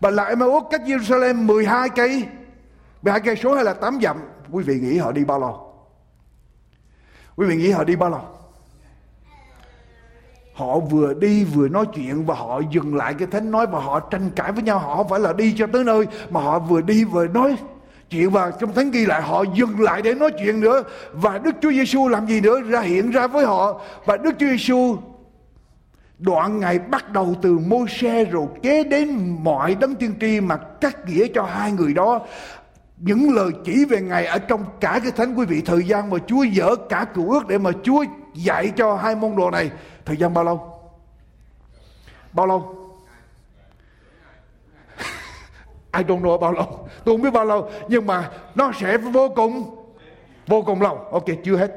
Và 0.00 0.10
là 0.10 0.24
Emmaus 0.24 0.64
cách 0.70 0.80
Jerusalem 0.86 1.46
12 1.46 1.88
cây 1.88 2.24
12 3.02 3.20
cây 3.20 3.36
số 3.36 3.54
hay 3.54 3.64
là 3.64 3.74
8 3.74 3.98
dặm. 4.02 4.16
Quý 4.50 4.64
vị 4.64 4.74
nghĩ 4.80 4.98
họ 4.98 5.12
đi 5.12 5.24
bao 5.24 5.40
lâu? 5.40 5.74
Quý 7.36 7.46
vị 7.46 7.56
nghĩ 7.56 7.70
họ 7.70 7.84
đi 7.84 7.96
bao 7.96 8.10
lâu? 8.10 8.20
Họ 10.54 10.78
vừa 10.78 11.14
đi 11.14 11.44
vừa 11.44 11.68
nói 11.68 11.86
chuyện 11.94 12.26
và 12.26 12.34
họ 12.34 12.60
dừng 12.70 12.94
lại 12.94 13.14
cái 13.18 13.28
thánh 13.30 13.50
nói 13.50 13.66
và 13.66 13.80
họ 13.80 14.00
tranh 14.00 14.30
cãi 14.36 14.52
với 14.52 14.62
nhau. 14.62 14.78
Họ 14.78 14.96
không 14.96 15.08
phải 15.08 15.20
là 15.20 15.32
đi 15.32 15.54
cho 15.58 15.66
tới 15.72 15.84
nơi, 15.84 16.06
mà 16.30 16.40
họ 16.40 16.58
vừa 16.58 16.80
đi 16.80 17.04
vừa 17.04 17.26
nói 17.26 17.56
chuyện 18.10 18.30
và 18.30 18.52
trong 18.60 18.74
thánh 18.74 18.90
ghi 18.90 19.06
lại 19.06 19.22
họ 19.22 19.44
dừng 19.54 19.80
lại 19.80 20.02
để 20.02 20.14
nói 20.14 20.30
chuyện 20.38 20.60
nữa. 20.60 20.82
Và 21.12 21.38
Đức 21.38 21.54
Chúa 21.62 21.70
Giêsu 21.70 22.08
làm 22.08 22.26
gì 22.26 22.40
nữa? 22.40 22.60
Ra 22.60 22.80
hiện 22.80 23.10
ra 23.10 23.26
với 23.26 23.46
họ. 23.46 23.80
Và 24.04 24.16
Đức 24.16 24.30
Chúa 24.38 24.46
Giêsu 24.46 24.96
đoạn 26.18 26.60
ngày 26.60 26.78
bắt 26.78 27.10
đầu 27.10 27.34
từ 27.42 27.58
môi 27.58 27.88
xe 27.88 28.24
rồi 28.24 28.46
kế 28.62 28.84
đến 28.84 29.36
mọi 29.42 29.74
đấng 29.74 29.94
tiên 29.94 30.14
tri 30.20 30.40
mà 30.40 30.56
cắt 30.56 31.08
nghĩa 31.08 31.26
cho 31.34 31.42
hai 31.42 31.72
người 31.72 31.94
đó. 31.94 32.20
Những 32.98 33.34
lời 33.34 33.50
chỉ 33.64 33.84
về 33.84 34.00
ngày 34.00 34.26
ở 34.26 34.38
trong 34.38 34.64
cả 34.80 35.00
cái 35.02 35.12
thánh, 35.12 35.34
quý 35.34 35.46
vị, 35.46 35.62
thời 35.64 35.82
gian 35.86 36.10
mà 36.10 36.18
Chúa 36.26 36.42
dở 36.42 36.76
cả 36.88 37.04
cựu 37.04 37.30
ước 37.32 37.48
để 37.48 37.58
mà 37.58 37.70
Chúa 37.82 38.04
dạy 38.34 38.72
cho 38.76 38.96
hai 38.96 39.14
môn 39.14 39.36
đồ 39.36 39.50
này. 39.50 39.70
Thời 40.04 40.16
gian 40.16 40.34
bao 40.34 40.44
lâu? 40.44 40.80
Bao 42.32 42.46
lâu? 42.46 42.83
I 45.96 46.04
don't 46.04 46.22
know 46.22 46.38
bao 46.38 46.52
lâu. 46.52 46.88
Tôi 47.04 47.14
không 47.14 47.22
biết 47.22 47.32
bao 47.32 47.44
lâu 47.44 47.70
nhưng 47.88 48.06
mà 48.06 48.30
nó 48.54 48.72
sẽ 48.80 48.98
vô 48.98 49.28
cùng 49.28 49.76
vô 50.46 50.62
cùng 50.62 50.82
lâu. 50.82 50.98
Ok, 51.10 51.24
chưa 51.44 51.56
hết. 51.56 51.70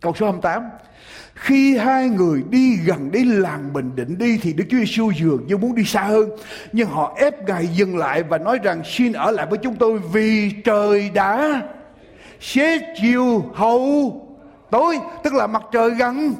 Câu 0.00 0.14
số 0.14 0.26
28 0.26 0.70
khi 1.36 1.76
hai 1.76 2.08
người 2.08 2.42
đi 2.50 2.76
gần 2.76 3.10
đến 3.10 3.26
làng 3.26 3.72
Bình 3.72 3.96
Định 3.96 4.18
đi 4.18 4.38
thì 4.42 4.52
Đức 4.52 4.64
Chúa 4.70 4.78
Giêsu 4.78 5.10
dường 5.10 5.46
như 5.46 5.56
muốn 5.56 5.74
đi 5.74 5.84
xa 5.84 6.02
hơn. 6.02 6.30
Nhưng 6.72 6.88
họ 6.88 7.14
ép 7.16 7.48
Ngài 7.48 7.66
dừng 7.66 7.96
lại 7.96 8.22
và 8.22 8.38
nói 8.38 8.58
rằng, 8.62 8.82
xin 8.84 9.12
ở 9.12 9.30
lại 9.30 9.46
với 9.46 9.58
chúng 9.58 9.76
tôi 9.76 9.98
vì 9.98 10.50
trời 10.64 11.10
đã 11.10 11.62
xế 12.40 12.78
chiều 13.00 13.44
hậu 13.54 14.12
tối. 14.70 14.98
Tức 15.22 15.34
là 15.34 15.46
mặt 15.46 15.62
trời 15.72 15.90
gần 15.90 16.34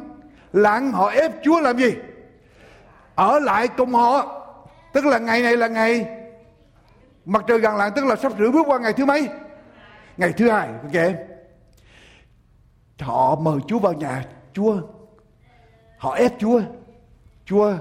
lặn 0.53 0.93
họ 0.93 1.09
ép 1.09 1.33
Chúa 1.45 1.61
làm 1.61 1.79
gì? 1.79 1.95
Ở 3.15 3.39
lại 3.39 3.69
cùng 3.69 3.95
họ. 3.95 4.43
Tức 4.93 5.07
là 5.07 5.19
ngày 5.19 5.43
này 5.43 5.57
là 5.57 5.69
ngày 5.69 6.07
mặt 7.27 7.45
trời 7.49 7.59
gần 7.59 7.77
lặn 7.77 7.93
tức 7.97 8.05
là 8.05 8.17
sắp 8.17 8.33
sửa 8.39 8.51
bước 8.51 8.67
qua 8.67 8.79
ngày 8.79 8.93
thứ 8.93 9.05
mấy? 9.05 9.29
Ngày 10.17 10.33
thứ 10.33 10.51
hai. 10.51 10.69
Ok. 10.69 11.15
Họ 13.01 13.37
mời 13.37 13.59
Chúa 13.69 13.79
vào 13.79 13.93
nhà 13.93 14.25
Chúa. 14.53 14.81
Họ 15.99 16.15
ép 16.15 16.33
Chúa. 16.39 16.61
Chúa 17.45 17.73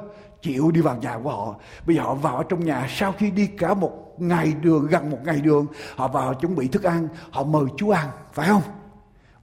chịu 0.41 0.71
đi 0.71 0.81
vào 0.81 0.97
nhà 0.97 1.19
của 1.23 1.29
họ. 1.29 1.55
Bây 1.85 1.95
giờ 1.95 2.01
họ 2.01 2.13
vào 2.13 2.43
trong 2.43 2.65
nhà. 2.65 2.87
Sau 2.89 3.11
khi 3.11 3.31
đi 3.31 3.47
cả 3.47 3.73
một 3.73 4.15
ngày 4.17 4.53
đường, 4.61 4.87
gần 4.87 5.09
một 5.09 5.19
ngày 5.23 5.41
đường, 5.41 5.67
họ 5.95 6.07
vào 6.07 6.33
chuẩn 6.33 6.55
bị 6.55 6.67
thức 6.67 6.83
ăn. 6.83 7.07
Họ 7.31 7.43
mời 7.43 7.65
Chúa 7.77 7.91
ăn, 7.91 8.07
phải 8.33 8.47
không? 8.47 8.61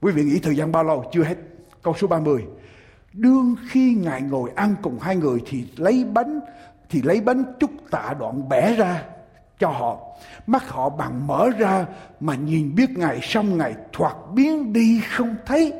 Quý 0.01 0.11
vị 0.11 0.23
nghĩ 0.23 0.39
thời 0.39 0.55
gian 0.55 0.71
bao 0.71 0.83
lâu? 0.83 1.05
Chưa 1.11 1.23
hết. 1.23 1.37
Câu 1.81 1.93
số 1.93 2.07
30 2.07 2.45
đương 3.13 3.55
khi 3.69 3.95
ngài 3.95 4.21
ngồi 4.21 4.51
ăn 4.55 4.75
cùng 4.81 4.99
hai 4.99 5.15
người 5.15 5.41
thì 5.45 5.67
lấy 5.77 6.05
bánh, 6.13 6.39
thì 6.89 7.01
lấy 7.01 7.21
bánh 7.21 7.43
chúc 7.59 7.71
tạ 7.91 8.13
đoạn 8.19 8.49
bẻ 8.49 8.75
ra 8.75 9.03
cho 9.59 9.67
họ 9.67 9.97
mắt 10.47 10.69
họ 10.69 10.89
bằng 10.89 11.27
mở 11.27 11.49
ra 11.57 11.85
mà 12.19 12.35
nhìn 12.35 12.75
biết 12.75 12.89
ngài 12.89 13.19
xong 13.21 13.57
ngài 13.57 13.73
thoạt 13.93 14.15
biến 14.33 14.73
đi 14.73 15.01
không 15.09 15.35
thấy 15.45 15.73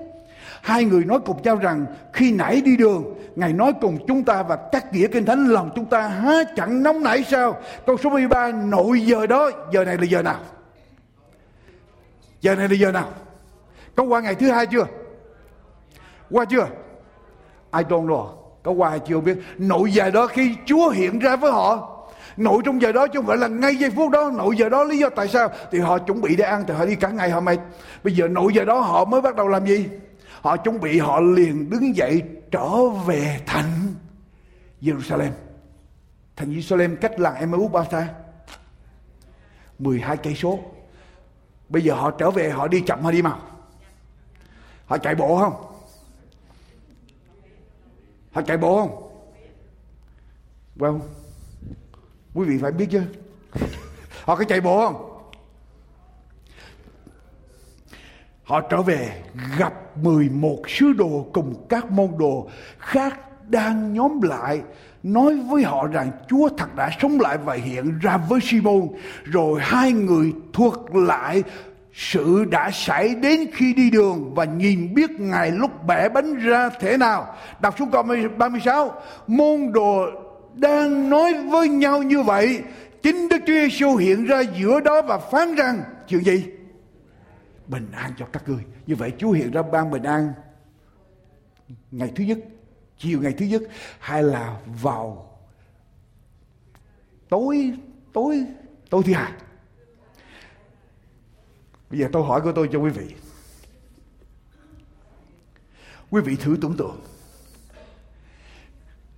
Hai 0.62 0.86
người 0.86 1.06
nói 1.06 1.20
cùng 1.26 1.42
nhau 1.42 1.56
rằng 1.56 1.86
khi 2.14 2.32
nãy 2.32 2.62
đi 2.62 2.78
đường, 2.78 3.14
Ngài 3.36 3.54
nói 3.54 3.74
cùng 3.82 3.98
chúng 4.08 4.24
ta 4.24 4.44
và 4.44 4.56
các 4.72 4.94
nghĩa 4.94 5.08
kinh 5.08 5.26
thánh 5.26 5.48
lòng 5.48 5.72
chúng 5.76 5.86
ta 5.86 6.08
há 6.08 6.44
chẳng 6.56 6.84
nóng 6.84 7.04
nảy 7.04 7.24
sao? 7.24 7.58
Câu 7.86 7.98
số 7.98 8.10
13 8.10 8.52
nội 8.52 9.02
giờ 9.02 9.28
đó, 9.28 9.50
giờ 9.74 9.86
này 9.86 9.98
là 9.98 10.04
giờ 10.04 10.22
nào? 10.22 10.40
Giờ 12.42 12.56
này 12.56 12.70
là 12.70 12.76
giờ 12.76 12.92
nào? 12.92 13.10
Có 13.96 14.04
qua 14.04 14.22
ngày 14.22 14.36
thứ 14.36 14.52
hai 14.52 14.66
chưa? 14.66 14.86
Qua 16.30 16.46
chưa? 16.46 16.68
I 17.74 17.84
don't 17.84 18.08
know. 18.08 18.28
Có 18.64 18.72
qua 18.72 18.90
hay 18.90 19.00
chưa 19.00 19.20
biết. 19.20 19.38
Nội 19.58 19.92
giờ 19.92 20.10
đó 20.10 20.28
khi 20.28 20.56
Chúa 20.66 20.90
hiện 20.90 21.20
ra 21.20 21.36
với 21.36 21.52
họ 21.52 21.93
nội 22.38 22.62
trong 22.66 22.82
giờ 22.82 22.92
đó 22.92 23.08
chứ 23.08 23.20
không 23.20 23.28
phải 23.28 23.38
là 23.38 23.48
ngay 23.48 23.76
giây 23.76 23.90
phút 23.90 24.12
đó. 24.12 24.32
Nội 24.32 24.58
giờ 24.58 24.70
đó 24.70 24.84
lý 24.84 24.98
do 24.98 25.10
tại 25.10 25.28
sao? 25.28 25.50
Thì 25.72 25.80
họ 25.80 25.98
chuẩn 25.98 26.22
bị 26.22 26.36
để 26.36 26.46
ăn 26.46 26.64
thì 26.68 26.74
họ 26.74 26.86
đi 26.86 26.96
cả 26.96 27.10
ngày 27.10 27.30
họ 27.30 27.40
mệt 27.40 27.60
bây 28.04 28.16
giờ 28.16 28.28
nội 28.28 28.54
giờ 28.54 28.66
đó 28.66 28.80
họ 28.80 29.06
mới 29.06 29.22
bắt 29.22 29.36
đầu 29.36 29.48
làm 29.48 29.66
gì? 29.66 29.90
Họ 30.42 30.58
chuẩn 30.58 30.80
bị, 30.80 31.00
họ 31.00 31.20
liền 31.20 31.70
đứng 31.70 31.96
dậy 31.96 32.24
trở 32.52 32.90
về 32.90 33.40
thành 33.46 33.94
Jerusalem. 34.82 35.32
Thành 36.36 36.54
Jerusalem 36.54 36.96
cách 36.96 37.20
làng 37.20 37.36
Emmaus 37.36 37.72
bao 37.72 37.86
xa? 37.92 38.08
12 39.80 40.18
cây 40.18 40.36
số. 40.36 40.60
Bây 41.70 41.84
giờ 41.84 41.94
họ 41.94 42.12
trở 42.12 42.32
về, 42.32 42.50
họ 42.50 42.68
đi 42.68 42.82
chậm 42.82 43.04
hay 43.04 43.12
đi 43.12 43.22
mau. 43.22 43.40
Họ 44.86 44.98
chạy 44.98 45.16
bộ 45.16 45.38
không? 45.38 45.54
Họ 48.32 48.42
chạy 48.42 48.58
bộ 48.58 48.78
không? 48.78 49.10
Well 50.78 51.00
quý 52.34 52.46
vị 52.46 52.58
phải 52.62 52.72
biết 52.72 52.88
chứ 52.92 53.02
họ 54.24 54.36
có 54.36 54.44
chạy 54.44 54.62
bộ 54.62 54.88
không 54.88 55.10
Họ 58.44 58.62
trở 58.62 58.82
về 58.82 59.22
gặp 59.58 59.74
11 59.98 60.58
sứ 60.68 60.94
đồ 60.94 61.28
cùng 61.34 61.66
các 61.70 61.92
môn 61.92 62.10
đồ 62.18 62.50
khác 62.80 63.20
đang 63.50 63.94
nhóm 63.94 64.22
lại, 64.22 64.62
nói 65.04 65.36
với 65.50 65.64
họ 65.64 65.88
rằng 65.88 66.12
Chúa 66.30 66.50
thật 66.58 66.76
đã 66.76 66.90
sống 67.02 67.20
lại 67.20 67.38
và 67.38 67.54
hiện 67.54 68.00
ra 68.00 68.18
với 68.18 68.40
Simon, 68.42 68.88
rồi 69.24 69.60
hai 69.64 69.92
người 69.92 70.34
thuật 70.54 70.74
lại 70.94 71.44
sự 71.94 72.46
đã 72.46 72.72
xảy 72.72 73.16
đến 73.16 73.40
khi 73.54 73.74
đi 73.74 73.90
đường 73.90 74.34
và 74.36 74.46
nhìn 74.46 74.94
biết 74.94 75.10
Ngài 75.10 75.52
lúc 75.52 75.72
bẻ 75.88 76.10
bánh 76.10 76.36
ra 76.36 76.70
thế 76.80 76.98
nào. 76.98 77.36
Đọc 77.62 77.76
xuống 77.80 77.92
câu 77.92 78.04
36. 78.38 78.92
Môn 79.28 79.72
đồ 79.72 80.06
đang 80.56 81.10
nói 81.10 81.34
với 81.34 81.70
nhau 81.70 82.04
như 82.04 82.22
vậy. 82.22 82.64
Chính 83.04 83.30
Đức 83.30 83.38
Chúa 83.48 83.54
Giêsu 83.54 83.96
hiện 83.96 84.26
ra 84.26 84.42
giữa 84.42 84.80
đó 84.80 85.02
và 85.02 85.18
phán 85.18 85.56
rằng, 85.56 85.84
chuyện 86.08 86.24
gì? 86.24 86.46
bình 87.68 87.92
an 87.92 88.14
cho 88.18 88.26
các 88.26 88.50
ngươi 88.50 88.64
như 88.88 88.96
vậy 88.96 89.14
chúa 89.18 89.32
hiện 89.32 89.52
ra 89.52 89.62
ban 89.62 89.92
bình 89.92 90.04
an 90.04 90.34
ngày 91.92 92.12
thứ 92.16 92.24
nhất, 92.24 92.38
chiều 92.98 93.22
ngày 93.22 93.34
thứ 93.38 93.46
nhất, 93.46 93.62
hay 94.00 94.24
là 94.24 94.60
vào 94.82 95.40
tối 97.30 97.74
tối 98.14 98.46
tối 98.90 99.04
thứ 99.06 99.14
hai 99.14 99.32
bây 101.90 102.00
giờ 102.00 102.10
tôi 102.12 102.24
hỏi 102.24 102.42
của 102.42 102.52
tôi 102.52 102.70
cho 102.72 102.80
quý 102.80 102.90
vị 102.90 103.16
quý 106.10 106.22
vị 106.22 106.36
thử 106.36 106.58
tưởng 106.62 106.78
tượng 106.78 107.00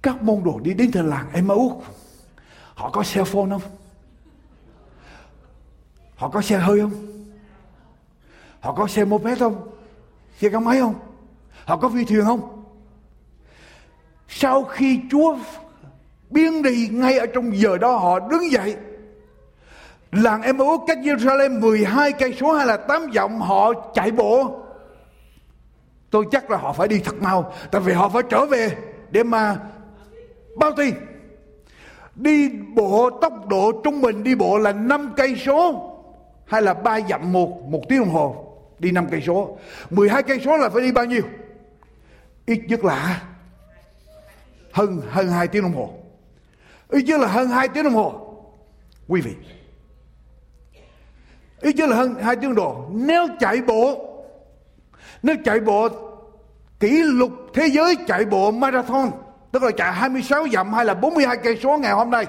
các 0.05 0.23
môn 0.23 0.43
đồ 0.43 0.59
đi 0.59 0.73
đến 0.73 0.91
thành 0.91 1.09
làng 1.09 1.29
Emmaus, 1.33 1.83
họ 2.73 2.89
có 2.89 3.03
xe 3.03 3.23
phone 3.23 3.49
không 3.49 3.61
họ 6.15 6.29
có 6.29 6.41
xe 6.41 6.57
hơi 6.57 6.81
không 6.81 6.91
Họ 8.65 8.73
có 8.73 8.87
xe 8.87 9.05
mô 9.05 9.17
moped 9.17 9.39
không? 9.39 9.67
Xe 10.39 10.49
gắn 10.49 10.65
máy 10.65 10.79
không? 10.79 10.95
Họ 11.65 11.77
có 11.77 11.89
phi 11.89 12.05
thuyền 12.05 12.25
không? 12.25 12.63
Sau 14.27 14.63
khi 14.63 14.99
Chúa 15.11 15.37
biến 16.29 16.61
đi, 16.61 16.87
ngay 16.91 17.17
ở 17.17 17.25
trong 17.25 17.57
giờ 17.57 17.77
đó 17.77 17.97
họ 17.97 18.19
đứng 18.19 18.51
dậy 18.51 18.75
làng 20.11 20.41
Emmaus 20.41 20.81
cách 20.87 20.97
Jerusalem 20.97 21.59
12 21.59 22.11
cây 22.11 22.37
số 22.39 22.53
hay 22.53 22.65
là 22.65 22.77
8 22.77 23.07
dặm, 23.15 23.41
họ 23.41 23.73
chạy 23.93 24.11
bộ 24.11 24.61
tôi 26.09 26.25
chắc 26.31 26.51
là 26.51 26.57
họ 26.57 26.73
phải 26.73 26.87
đi 26.87 26.99
thật 26.99 27.15
mau, 27.21 27.53
tại 27.71 27.81
vì 27.81 27.93
họ 27.93 28.09
phải 28.09 28.23
trở 28.29 28.45
về 28.45 28.77
để 29.11 29.23
mà 29.23 29.59
bao 30.55 30.71
tiền? 30.77 30.93
Đi 32.15 32.49
bộ 32.75 33.09
tốc 33.21 33.47
độ 33.47 33.81
trung 33.83 34.01
bình 34.01 34.23
đi 34.23 34.35
bộ 34.35 34.57
là 34.57 34.71
5 34.71 35.13
cây 35.17 35.35
số 35.45 35.91
hay 36.45 36.61
là 36.61 36.73
ba 36.73 36.99
dặm 37.09 37.31
một 37.31 37.61
một 37.67 37.81
tiếng 37.89 37.99
đồng 37.99 38.09
hồ 38.09 38.57
đi 38.79 38.91
5 38.91 39.07
cây 39.11 39.21
số? 39.27 39.57
12 39.89 40.23
cây 40.23 40.41
số 40.45 40.57
là 40.57 40.69
phải 40.69 40.81
đi 40.81 40.91
bao 40.91 41.05
nhiêu? 41.05 41.21
Ít 42.45 42.61
nhất 42.67 42.83
là 42.83 43.21
hơn 44.71 45.01
hơn 45.09 45.27
2 45.29 45.47
tiếng 45.47 45.63
đồng 45.63 45.75
hồ. 45.75 45.93
Ít 46.89 47.03
nhất 47.03 47.19
là 47.19 47.27
hơn 47.27 47.47
2 47.47 47.67
tiếng 47.67 47.83
đồng 47.83 47.93
hồ. 47.93 48.21
Quý 49.07 49.21
vị, 49.21 49.31
ít 51.61 51.75
nhất 51.75 51.89
là 51.89 51.95
hơn 51.95 52.15
2 52.21 52.35
tiếng 52.35 52.55
đồng 52.55 52.65
hồ. 52.65 52.85
Nếu 52.91 53.27
chạy 53.39 53.61
bộ, 53.61 54.11
nếu 55.23 55.35
chạy 55.45 55.59
bộ 55.59 55.89
kỷ 56.79 57.01
lục 57.03 57.31
thế 57.53 57.67
giới 57.67 57.95
chạy 58.07 58.25
bộ 58.25 58.51
marathon 58.51 59.11
tức 59.55 59.63
là 59.63 59.71
chạy 59.71 59.93
26 59.93 60.47
dặm 60.53 60.73
hay 60.73 60.85
là 60.85 60.93
42 60.93 61.37
cây 61.37 61.59
số 61.63 61.77
ngày 61.77 61.91
hôm 61.91 62.09
nay? 62.09 62.25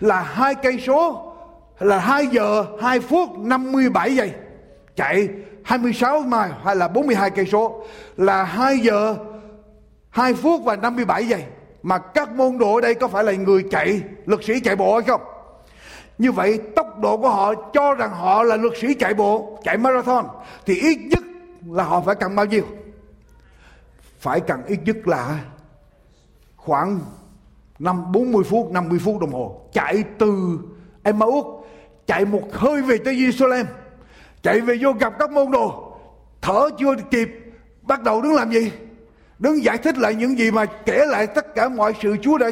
Là 0.00 0.20
hai 0.20 0.54
cây 0.54 0.82
số, 0.86 1.32
là 1.80 1.98
2 1.98 2.26
giờ 2.26 2.64
2 2.82 3.00
phút 3.00 3.28
57 3.38 4.16
giây. 4.16 4.32
Chạy 4.96 5.28
26 5.64 6.20
mai 6.20 6.50
hay 6.64 6.76
là 6.76 6.88
42 6.88 7.30
cây 7.30 7.46
số? 7.46 7.84
Là 8.16 8.44
2 8.44 8.78
giờ 8.78 9.16
2 10.10 10.34
phút 10.34 10.60
và 10.64 10.76
57 10.76 11.28
giây. 11.28 11.44
Mà 11.82 11.98
các 11.98 12.30
môn 12.30 12.58
đồ 12.58 12.74
ở 12.74 12.80
đây 12.80 12.94
có 12.94 13.08
phải 13.08 13.24
là 13.24 13.32
người 13.32 13.64
chạy, 13.70 14.00
lực 14.26 14.44
sĩ 14.44 14.60
chạy 14.60 14.76
bộ 14.76 14.94
hay 14.94 15.02
không? 15.02 15.20
Như 16.18 16.32
vậy, 16.32 16.60
tốc 16.76 17.00
độ 17.00 17.16
của 17.16 17.28
họ 17.28 17.54
cho 17.72 17.94
rằng 17.94 18.10
họ 18.10 18.42
là 18.42 18.56
lực 18.56 18.76
sĩ 18.76 18.94
chạy 18.94 19.14
bộ, 19.14 19.58
chạy 19.64 19.76
marathon, 19.76 20.26
thì 20.66 20.74
ít 20.74 20.98
nhất 21.10 21.20
là 21.66 21.84
họ 21.84 22.00
phải 22.00 22.14
cần 22.14 22.36
bao 22.36 22.46
nhiêu? 22.46 22.64
Phải 24.18 24.40
cần 24.40 24.62
ít 24.66 24.78
nhất 24.84 24.96
là 25.04 25.38
khoảng 26.64 27.00
năm 27.78 28.12
40 28.12 28.44
phút 28.44 28.72
50 28.72 28.98
phút 28.98 29.20
đồng 29.20 29.32
hồ, 29.32 29.60
chạy 29.72 30.04
từ 30.18 30.58
Emmaus, 31.02 31.46
chạy 32.06 32.24
một 32.24 32.42
hơi 32.52 32.82
về 32.82 32.98
tới 33.04 33.14
Jerusalem, 33.14 33.64
chạy 34.42 34.60
về 34.60 34.78
vô 34.80 34.92
gặp 34.92 35.12
các 35.18 35.30
môn 35.30 35.50
đồ. 35.50 35.96
Thở 36.42 36.68
chưa 36.78 36.94
kịp, 37.10 37.28
bắt 37.82 38.02
đầu 38.02 38.22
đứng 38.22 38.34
làm 38.34 38.52
gì? 38.52 38.72
Đứng 39.38 39.64
giải 39.64 39.78
thích 39.78 39.98
lại 39.98 40.14
những 40.14 40.38
gì 40.38 40.50
mà 40.50 40.64
kể 40.64 41.04
lại 41.06 41.26
tất 41.26 41.54
cả 41.54 41.68
mọi 41.68 41.94
sự 42.02 42.16
Chúa 42.22 42.38
đã 42.38 42.50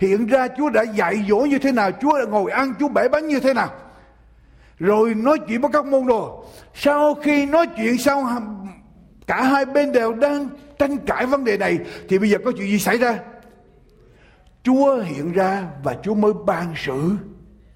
hiện 0.00 0.26
ra, 0.26 0.48
Chúa 0.58 0.70
đã 0.70 0.82
dạy 0.82 1.24
dỗ 1.28 1.36
như 1.36 1.58
thế 1.58 1.72
nào, 1.72 1.90
Chúa 2.00 2.18
đã 2.18 2.24
ngồi 2.24 2.50
ăn, 2.50 2.74
Chúa 2.80 2.88
bẻ 2.88 3.08
bánh 3.08 3.28
như 3.28 3.40
thế 3.40 3.54
nào. 3.54 3.68
Rồi 4.78 5.14
nói 5.14 5.38
chuyện 5.48 5.60
với 5.60 5.70
các 5.72 5.86
môn 5.86 6.06
đồ. 6.06 6.44
Sau 6.74 7.14
khi 7.14 7.46
nói 7.46 7.66
chuyện 7.76 7.98
sau 7.98 8.28
cả 9.26 9.42
hai 9.42 9.64
bên 9.64 9.92
đều 9.92 10.14
đang 10.14 10.48
tranh 10.78 10.98
cãi 10.98 11.26
vấn 11.26 11.44
đề 11.44 11.56
này, 11.56 11.78
thì 12.08 12.18
bây 12.18 12.30
giờ 12.30 12.38
có 12.44 12.52
chuyện 12.56 12.68
gì 12.68 12.78
xảy 12.78 12.98
ra? 12.98 13.18
Chúa 14.64 15.02
hiện 15.02 15.32
ra 15.32 15.68
và 15.82 15.96
Chúa 16.02 16.14
mới 16.14 16.32
ban 16.46 16.74
sự 16.76 17.16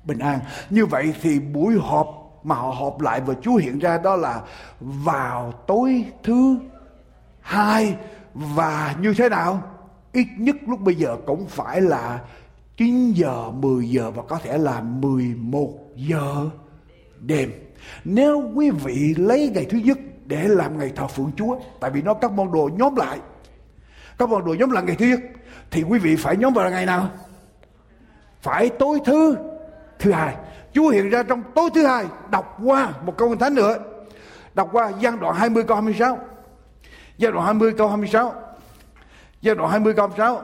bình 0.05 0.18
an. 0.18 0.39
Như 0.70 0.86
vậy 0.86 1.14
thì 1.22 1.41
buổi 1.41 1.74
họp 1.80 2.07
mà 2.43 2.55
họ 2.55 2.70
họp 2.70 3.01
lại 3.01 3.20
và 3.20 3.34
Chúa 3.43 3.57
hiện 3.57 3.78
ra 3.78 3.99
đó 3.99 4.16
là 4.16 4.43
vào 4.80 5.53
tối 5.66 6.05
thứ 6.22 6.57
hai. 7.41 7.97
Và 8.34 8.97
như 9.01 9.14
thế 9.14 9.28
nào? 9.28 9.62
Ít 10.12 10.26
nhất 10.39 10.57
lúc 10.66 10.80
bây 10.80 10.95
giờ 10.95 11.16
cũng 11.26 11.47
phải 11.47 11.80
là 11.80 12.20
9 12.76 13.12
giờ 13.12 13.51
10 13.51 13.91
giờ 13.91 14.11
và 14.11 14.22
có 14.28 14.39
thể 14.39 14.59
là 14.59 14.80
11 14.80 15.74
giờ 15.97 16.51
đêm. 17.20 17.53
Nếu 18.05 18.53
quý 18.55 18.70
vị 18.70 19.14
lấy 19.16 19.51
ngày 19.55 19.66
thứ 19.70 19.78
nhất 19.78 19.99
để 20.26 20.49
làm 20.49 20.78
ngày 20.78 20.93
thờ 20.97 21.07
phượng 21.07 21.30
Chúa, 21.36 21.59
tại 21.80 21.91
vì 21.91 22.03
nó 22.03 22.14
các 22.14 22.32
môn 22.32 22.53
đồ 22.53 22.70
nhóm 22.76 22.97
lại. 22.97 23.18
Các 24.18 24.28
môn 24.28 24.45
đồ 24.45 24.55
nhóm 24.55 24.70
lại 24.70 24.84
ngày 24.84 24.97
thứ 24.97 25.07
nhất 25.07 25.20
thì 25.70 25.82
quý 25.82 25.98
vị 25.98 26.16
phải 26.16 26.36
nhóm 26.36 26.54
vào 26.54 26.70
ngày 26.70 26.86
nào? 26.86 27.08
Phải 28.40 28.68
tối 28.68 28.98
thứ 29.04 29.36
thứ 29.98 30.12
hai. 30.12 30.36
Chúa 30.72 30.88
hiện 30.88 31.10
ra 31.10 31.22
trong 31.22 31.42
tối 31.54 31.70
thứ 31.74 31.86
hai, 31.86 32.04
đọc 32.30 32.58
qua 32.64 32.92
một 33.02 33.16
câu 33.16 33.36
thánh 33.36 33.54
nữa. 33.54 33.78
Đọc 34.54 34.68
qua 34.72 34.92
gian 35.00 35.20
đoạn 35.20 35.34
20 35.34 35.62
câu 35.62 35.76
26 35.76 36.18
giai 37.18 37.32
đoạn 37.32 37.46
20 37.46 37.72
câu 37.78 37.88
26 37.88 38.34
giai 39.42 39.54
đoạn 39.54 39.70
20 39.70 39.92
câu 39.94 40.08
26 40.08 40.42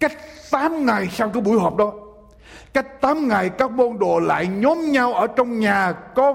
cách 0.00 0.12
8 0.50 0.86
ngày 0.86 1.08
sau 1.12 1.28
cái 1.28 1.42
buổi 1.42 1.60
họp 1.60 1.76
đó. 1.76 1.92
Cách 2.72 3.00
8 3.00 3.28
ngày 3.28 3.48
các 3.48 3.70
môn 3.70 3.98
đồ 3.98 4.20
lại 4.20 4.46
nhóm 4.46 4.92
nhau 4.92 5.14
ở 5.14 5.26
trong 5.26 5.60
nhà 5.60 5.92
có 5.92 6.34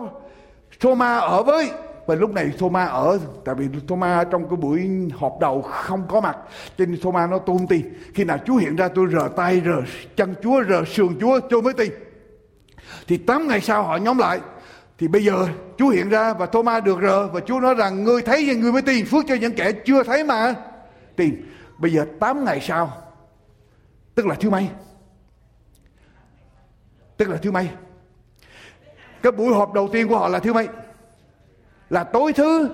Thomas 0.80 1.21
ở 1.21 1.43
với 1.43 1.71
và 2.06 2.16
lúc 2.16 2.34
này 2.34 2.51
Thomas 2.60 2.89
ở, 2.89 3.20
tại 3.45 3.56
vì 3.56 3.68
Thomas 3.88 4.28
trong 4.32 4.49
cái 4.49 4.58
buổi 4.58 4.89
họp 5.20 5.39
đầu 5.39 5.62
không 5.62 6.06
có 6.08 6.22
mặt, 6.22 6.38
cho 6.78 6.86
nên 6.86 6.99
Thomas 7.01 7.30
nó 7.30 7.39
tôi 7.39 7.58
không 7.58 7.68
tin 7.68 7.93
khi 8.14 8.24
nào 8.24 8.38
Chúa 8.45 8.56
hiện 8.56 8.76
ra, 8.76 8.88
tôi 8.88 9.08
rờ 9.12 9.30
tay, 9.36 9.62
rờ 9.66 9.82
chân 10.16 10.36
Chúa, 10.43 10.64
rờ 10.70 10.86
sườn 10.86 11.20
Chúa, 11.20 11.39
tôi 11.49 11.62
mới 11.62 11.74
tin. 11.74 11.91
Thì 13.08 13.18
8 13.18 13.47
ngày 13.47 13.62
sau 13.62 13.84
họ 13.84 13.97
nhóm 13.97 14.18
lại. 14.18 14.39
Thì 14.97 15.08
bây 15.08 15.26
giờ 15.26 15.47
Chúa 15.78 15.89
hiện 15.89 16.10
ra 16.10 16.34
và 16.34 16.45
Thomas 16.45 16.84
được 16.84 16.99
rờ, 17.01 17.28
và 17.28 17.39
Chúa 17.39 17.60
nói 17.60 17.76
rằng, 17.76 18.04
ngươi 18.04 18.22
thấy 18.22 18.45
thì 18.47 18.56
ngươi 18.56 18.72
mới 18.72 18.82
tin 18.82 19.06
phước 19.06 19.26
cho 19.28 19.36
những 19.36 19.54
kẻ 19.54 19.72
chưa 19.72 20.04
thấy 20.04 20.24
mà. 20.24 20.54
Tin. 21.16 21.36
Bây 21.78 21.93
giờ 21.93 22.06
8 22.20 22.45
ngày 22.45 22.60
sau, 22.62 22.91
tức 24.16 24.26
là 24.26 24.36
thứ 24.36 24.49
mấy? 24.49 24.70
Tức 27.18 27.30
là 27.30 27.38
thứ 27.38 27.51
mấy? 27.51 27.70
Cái 29.24 29.32
buổi 29.32 29.54
họp 29.54 29.74
đầu 29.74 29.89
tiên 29.91 30.08
của 30.08 30.18
họ 30.18 30.28
là 30.28 30.39
thứ 30.39 30.54
mấy? 30.54 30.68
Là 31.90 32.04
tối 32.04 32.34
thứ 32.34 32.70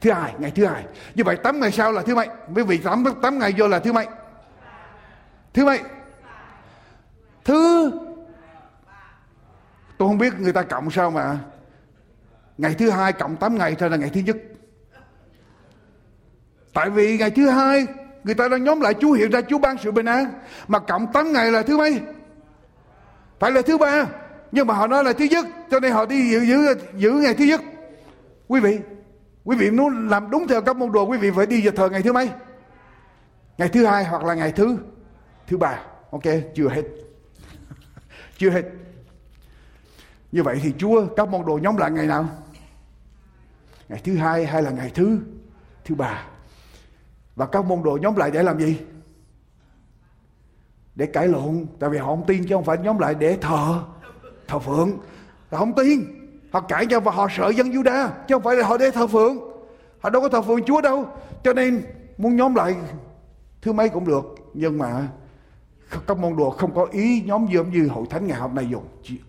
thứ 0.00 0.12
hai 0.12 0.34
ngày 0.38 0.50
thứ 0.50 0.66
hai. 0.66 0.84
Như 1.14 1.24
vậy 1.24 1.36
tám 1.36 1.60
ngày 1.60 1.72
sau 1.72 1.92
là 1.92 2.02
thứ 2.02 2.14
mấy 2.14 2.28
quý 2.54 2.62
vị 2.62 2.78
8, 2.78 3.04
8 3.22 3.38
ngày 3.38 3.54
vô 3.56 3.68
là 3.68 3.78
thứ 3.78 3.92
mấy 3.92 4.06
thứ 5.54 5.64
mấy 5.64 5.80
thứ 7.44 7.90
tôi 9.98 10.08
không 10.08 10.18
biết 10.18 10.32
người 10.38 10.52
ta 10.52 10.62
cộng 10.62 10.90
sao 10.90 11.10
mà 11.10 11.38
ngày 12.58 12.74
thứ 12.74 12.90
hai 12.90 13.12
cộng 13.12 13.36
8 13.36 13.58
ngày 13.58 13.74
thôi 13.78 13.90
là 13.90 13.96
ngày 13.96 14.10
thứ 14.14 14.20
nhất. 14.20 14.36
Tại 16.74 16.90
vì 16.90 17.18
ngày 17.18 17.30
thứ 17.30 17.48
hai 17.48 17.86
người 18.24 18.34
ta 18.34 18.48
đang 18.48 18.64
nhóm 18.64 18.80
lại 18.80 18.94
Chúa 19.00 19.12
hiện 19.12 19.30
ra 19.30 19.40
Chúa 19.40 19.58
ban 19.58 19.76
sự 19.78 19.90
bình 19.90 20.06
an. 20.06 20.32
Mà 20.68 20.78
cộng 20.78 21.12
8 21.12 21.32
ngày 21.32 21.52
là 21.52 21.62
thứ 21.62 21.78
mấy 21.78 22.00
phải 23.38 23.52
là 23.52 23.62
thứ 23.62 23.78
ba. 23.78 24.06
Nhưng 24.52 24.66
mà 24.66 24.74
họ 24.74 24.86
nói 24.86 25.04
là 25.04 25.12
thứ 25.12 25.24
nhất 25.24 25.46
cho 25.70 25.80
nên 25.80 25.92
họ 25.92 26.06
đi 26.06 26.30
giữ 26.30 26.40
giữ 26.40 26.74
giữ 26.96 27.10
ngày 27.10 27.34
thứ 27.34 27.44
nhất 27.44 27.60
quý 28.48 28.60
vị 28.60 28.78
quý 29.44 29.56
vị 29.56 29.70
muốn 29.70 30.08
làm 30.08 30.30
đúng 30.30 30.48
theo 30.48 30.62
các 30.62 30.76
môn 30.76 30.92
đồ, 30.92 31.06
quý 31.06 31.18
vị 31.18 31.30
phải 31.30 31.46
đi 31.46 31.62
giờ 31.62 31.70
thờ 31.76 31.88
ngày 31.90 32.02
thứ 32.02 32.12
mấy? 32.12 32.30
Ngày 33.58 33.68
thứ 33.68 33.86
hai 33.86 34.04
hoặc 34.04 34.24
là 34.24 34.34
ngày 34.34 34.52
thứ 34.52 34.78
thứ 35.46 35.56
ba. 35.56 35.80
Ok, 36.10 36.22
chưa 36.54 36.68
hết. 36.68 36.82
Chưa 38.38 38.50
hết. 38.50 38.64
Như 40.32 40.42
vậy 40.42 40.60
thì 40.62 40.72
Chúa, 40.78 41.06
các 41.16 41.28
môn 41.28 41.46
đồ 41.46 41.58
nhóm 41.62 41.76
lại 41.76 41.90
ngày 41.90 42.06
nào? 42.06 42.28
Ngày 43.88 44.00
thứ 44.04 44.16
hai 44.16 44.46
hay 44.46 44.62
là 44.62 44.70
ngày 44.70 44.90
thứ 44.94 45.18
thứ 45.84 45.94
ba? 45.94 46.26
Và 47.36 47.46
các 47.46 47.64
môn 47.64 47.82
đồ 47.82 47.98
nhóm 48.02 48.16
lại 48.16 48.30
để 48.30 48.42
làm 48.42 48.60
gì? 48.60 48.80
Để 50.94 51.06
cãi 51.06 51.28
lộn. 51.28 51.66
Tại 51.80 51.90
vì 51.90 51.98
họ 51.98 52.06
không 52.06 52.26
tin 52.26 52.46
chứ 52.48 52.54
không 52.54 52.64
phải 52.64 52.78
nhóm 52.78 52.98
lại 52.98 53.14
để 53.14 53.38
thờ 53.40 53.82
thờ 54.48 54.58
phượng. 54.58 54.98
Họ 55.50 55.58
không 55.58 55.74
tin 55.74 56.15
họ 56.56 56.60
cãi 56.60 56.86
nhau 56.86 57.00
và 57.00 57.12
họ 57.12 57.28
sợ 57.36 57.48
dân 57.48 57.70
Juda, 57.70 58.08
chứ 58.28 58.34
không 58.34 58.42
phải 58.42 58.56
là 58.56 58.66
họ 58.66 58.76
để 58.76 58.90
thờ 58.90 59.06
phượng. 59.06 59.38
Họ 60.00 60.10
đâu 60.10 60.22
có 60.22 60.28
thờ 60.28 60.42
phượng 60.42 60.64
Chúa 60.64 60.80
đâu. 60.80 61.08
Cho 61.44 61.52
nên 61.52 61.82
muốn 62.18 62.36
nhóm 62.36 62.54
lại 62.54 62.76
thứ 63.62 63.72
mấy 63.72 63.88
cũng 63.88 64.06
được, 64.06 64.24
nhưng 64.54 64.78
mà 64.78 65.08
các 66.06 66.18
môn 66.18 66.36
đồ 66.36 66.50
không 66.50 66.74
có 66.74 66.86
ý 66.92 67.22
nhóm 67.26 67.46
giống 67.50 67.70
như 67.70 67.88
hội 67.88 68.06
thánh 68.10 68.26
ngày 68.26 68.38
hôm 68.38 68.54
nay 68.54 68.68
dùng. 68.70 68.84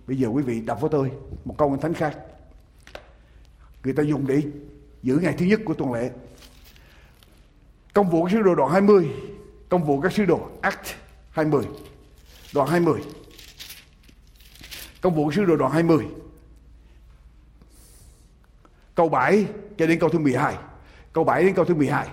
Bây 0.07 0.17
giờ 0.17 0.28
quý 0.28 0.43
vị 0.43 0.61
đọc 0.61 0.82
với 0.82 0.89
tôi 0.89 1.11
một 1.45 1.55
câu 1.57 1.69
hội 1.69 1.78
thánh 1.82 1.93
khác. 1.93 2.17
Người 3.84 3.93
ta 3.93 4.03
dùng 4.03 4.28
để 4.28 4.41
giữ 5.03 5.19
ngày 5.21 5.36
thứ 5.38 5.45
nhất 5.45 5.59
của 5.65 5.73
tuần 5.73 5.93
lễ. 5.93 6.11
Công 7.93 8.09
vụ 8.09 8.23
các 8.23 8.32
sứ 8.32 8.41
đồ 8.41 8.55
đoạn 8.55 8.71
20 8.71 9.09
công 9.69 9.84
vụ 9.84 10.01
các 10.01 10.13
sứ 10.13 10.25
đồ 10.25 10.39
Act 10.61 10.88
20 11.32 11.63
đoạn 12.53 12.69
20 12.69 13.01
công 15.01 15.15
vụ 15.15 15.32
sứ 15.32 15.45
đồ 15.45 15.55
đoạn 15.55 15.71
20 15.71 16.05
câu 18.98 19.10
7 19.10 19.45
cho 19.78 19.88
đến 19.88 20.00
câu 20.00 20.10
thứ 20.10 20.20
12 20.20 20.56
câu 21.14 21.24
7 21.24 21.43
đến 21.43 21.54
câu 21.54 21.66
thứ 21.66 21.76
12 21.76 22.08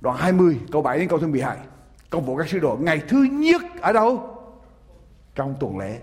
đoạn 0.00 0.16
20 0.16 0.58
câu 0.72 0.82
7 0.82 0.98
đến 0.98 1.08
câu 1.08 1.18
thứ 1.18 1.26
12 1.26 1.56
công 2.10 2.24
vụ 2.24 2.36
các 2.36 2.48
sứ 2.48 2.58
đồ, 2.58 2.78
ngày 2.80 3.02
thứ 3.08 3.22
nhất 3.22 3.62
ở 3.80 3.92
đâu? 3.92 4.38
Trong 5.34 5.54
tuần 5.60 5.78
lễ. 5.78 5.98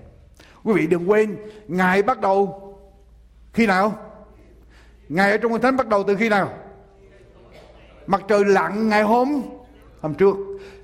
Quý 0.63 0.73
vị 0.73 0.87
đừng 0.87 1.09
quên, 1.09 1.37
ngày 1.67 2.03
bắt 2.03 2.21
đầu 2.21 2.59
khi 3.53 3.67
nào? 3.67 3.95
Ngày 5.09 5.31
ở 5.31 5.37
trong 5.37 5.51
kinh 5.51 5.61
thánh 5.61 5.77
bắt 5.77 5.87
đầu 5.87 6.03
từ 6.03 6.15
khi 6.15 6.29
nào? 6.29 6.53
Mặt 8.07 8.21
trời 8.27 8.45
lặn 8.45 8.89
ngày 8.89 9.03
hôm 9.03 9.41
hôm 10.01 10.13
trước. 10.13 10.35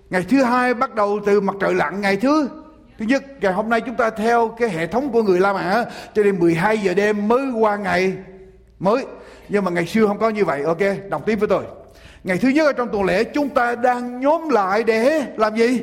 Ngày 0.09 0.25
thứ 0.29 0.43
hai 0.43 0.73
bắt 0.73 0.95
đầu 0.95 1.19
từ 1.25 1.41
mặt 1.41 1.55
trời 1.59 1.73
lặn 1.73 2.01
ngày 2.01 2.17
thứ 2.17 2.49
thứ 2.97 3.05
nhất. 3.05 3.23
Ngày 3.41 3.53
hôm 3.53 3.69
nay 3.69 3.81
chúng 3.81 3.95
ta 3.95 4.09
theo 4.09 4.47
cái 4.59 4.69
hệ 4.69 4.87
thống 4.87 5.11
của 5.11 5.23
người 5.23 5.39
La 5.39 5.53
Mã, 5.53 5.85
cho 6.13 6.23
nên 6.23 6.39
12 6.39 6.77
giờ 6.77 6.93
đêm 6.93 7.27
mới 7.27 7.51
qua 7.51 7.75
ngày 7.75 8.17
mới. 8.79 9.05
Nhưng 9.49 9.63
mà 9.63 9.71
ngày 9.71 9.85
xưa 9.85 10.07
không 10.07 10.19
có 10.19 10.29
như 10.29 10.45
vậy, 10.45 10.63
ok 10.63 10.81
đọc 11.09 11.25
tiếp 11.25 11.35
với 11.35 11.47
tôi. 11.47 11.63
Ngày 12.23 12.37
thứ 12.37 12.49
nhất 12.49 12.65
ở 12.65 12.73
trong 12.73 12.89
tuần 12.91 13.03
lễ, 13.03 13.23
chúng 13.23 13.49
ta 13.49 13.75
đang 13.75 14.19
nhóm 14.19 14.49
lại 14.49 14.83
để 14.83 15.25
làm 15.37 15.55
gì? 15.55 15.81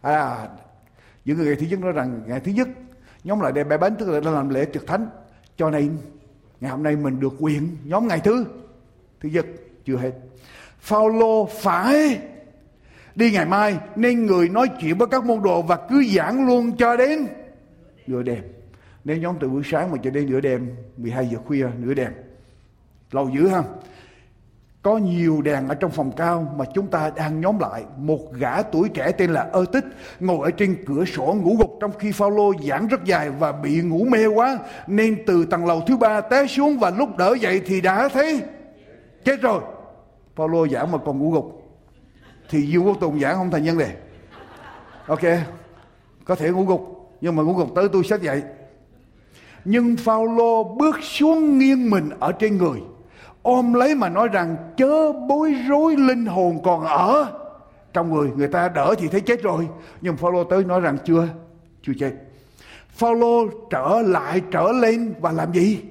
À 0.00 0.48
những 1.24 1.36
người 1.36 1.46
ngày 1.46 1.56
thứ 1.60 1.66
nhất 1.70 1.80
nói 1.80 1.92
rằng, 1.92 2.20
ngày 2.26 2.40
thứ 2.40 2.52
nhất, 2.52 2.68
nhóm 3.24 3.40
lại 3.40 3.52
để 3.52 3.64
bẻ 3.64 3.76
bánh, 3.76 3.96
tức 3.98 4.08
là 4.08 4.30
làm 4.30 4.48
lễ 4.48 4.66
trực 4.72 4.86
thánh. 4.86 5.06
Cho 5.56 5.70
nên, 5.70 5.96
ngày 6.60 6.70
hôm 6.70 6.82
nay 6.82 6.96
mình 6.96 7.20
được 7.20 7.32
quyền 7.38 7.76
nhóm 7.84 8.08
ngày 8.08 8.20
thứ 8.24 8.46
thứ 9.20 9.28
nhất, 9.28 9.46
chưa 9.84 9.96
hết. 9.96 10.12
Phaolô 10.80 11.46
phải 11.46 12.18
đi 13.14 13.30
ngày 13.30 13.44
mai, 13.44 13.78
nên 13.96 14.26
người 14.26 14.48
nói 14.48 14.68
chuyện 14.80 14.98
với 14.98 15.08
các 15.08 15.24
môn 15.24 15.42
đồ 15.42 15.62
và 15.62 15.76
cứ 15.88 16.04
giảng 16.16 16.46
luôn 16.46 16.76
cho 16.76 16.96
đến 16.96 17.26
nửa 18.06 18.22
đêm 18.22 18.42
nếu 19.04 19.16
nhóm 19.16 19.36
từ 19.40 19.48
buổi 19.48 19.62
sáng 19.64 19.90
mà 19.90 19.98
cho 20.02 20.10
đến 20.10 20.30
nửa 20.30 20.40
đêm 20.40 20.76
12 20.96 21.26
giờ 21.26 21.38
khuya, 21.46 21.66
nửa 21.78 21.94
đêm. 21.94 22.12
Lâu 23.10 23.30
dữ 23.34 23.48
ha. 23.48 23.62
Có 24.82 24.98
nhiều 24.98 25.42
đèn 25.42 25.68
ở 25.68 25.74
trong 25.74 25.90
phòng 25.90 26.12
cao 26.16 26.54
mà 26.56 26.64
chúng 26.74 26.86
ta 26.86 27.10
đang 27.16 27.40
nhóm 27.40 27.58
lại. 27.58 27.84
Một 27.96 28.32
gã 28.32 28.62
tuổi 28.62 28.88
trẻ 28.88 29.12
tên 29.12 29.32
là 29.32 29.40
ơ 29.40 29.64
tích 29.72 29.84
ngồi 30.20 30.38
ở 30.42 30.50
trên 30.50 30.76
cửa 30.86 31.04
sổ 31.04 31.36
ngủ 31.42 31.56
gục 31.58 31.78
trong 31.80 31.90
khi 31.98 32.12
Phaolô 32.12 32.52
giảng 32.68 32.86
rất 32.86 33.04
dài 33.04 33.30
và 33.30 33.52
bị 33.52 33.82
ngủ 33.82 34.04
mê 34.04 34.26
quá. 34.26 34.58
Nên 34.86 35.24
từ 35.26 35.44
tầng 35.44 35.66
lầu 35.66 35.82
thứ 35.86 35.96
ba 35.96 36.20
té 36.20 36.46
xuống 36.46 36.78
và 36.78 36.90
lúc 36.90 37.16
đỡ 37.16 37.34
dậy 37.40 37.62
thì 37.66 37.80
đã 37.80 38.08
thấy 38.08 38.42
chết 39.24 39.40
rồi. 39.40 39.62
Phaolô 40.36 40.68
giảng 40.68 40.92
mà 40.92 40.98
còn 40.98 41.18
ngủ 41.18 41.30
gục. 41.30 41.62
Thì 42.50 42.72
Diêu 42.72 42.82
Quốc 42.82 42.96
Tùng 43.00 43.20
giảng 43.20 43.36
không 43.36 43.50
thành 43.50 43.64
nhân 43.64 43.78
đề. 43.78 43.90
Ok, 45.06 45.22
có 46.24 46.34
thể 46.34 46.50
ngủ 46.50 46.64
gục, 46.64 47.10
nhưng 47.20 47.36
mà 47.36 47.42
ngủ 47.42 47.52
gục 47.52 47.74
tới 47.74 47.88
tôi 47.92 48.04
sách 48.04 48.22
dậy 48.22 48.42
nhưng 49.64 49.96
Phaolô 49.96 50.64
bước 50.64 50.96
xuống 51.02 51.58
nghiêng 51.58 51.90
mình 51.90 52.10
ở 52.20 52.32
trên 52.32 52.58
người, 52.58 52.80
ôm 53.42 53.74
lấy 53.74 53.94
mà 53.94 54.08
nói 54.08 54.28
rằng, 54.28 54.56
chớ 54.76 55.12
bối 55.12 55.54
rối 55.68 55.96
linh 55.96 56.26
hồn 56.26 56.62
còn 56.64 56.84
ở. 56.84 57.32
Trong 57.92 58.14
người 58.14 58.30
người 58.36 58.48
ta 58.48 58.68
đỡ 58.68 58.94
thì 58.98 59.08
thấy 59.08 59.20
chết 59.20 59.42
rồi, 59.42 59.68
nhưng 60.00 60.16
Phaolô 60.16 60.44
tới 60.44 60.64
nói 60.64 60.80
rằng, 60.80 60.98
chưa 61.04 61.28
chưa 61.82 61.92
chết. 61.98 62.12
Phaolô 62.90 63.46
trở 63.70 64.02
lại, 64.06 64.42
trở 64.50 64.72
lên 64.72 65.14
và 65.20 65.32
làm 65.32 65.52
gì? 65.52 65.82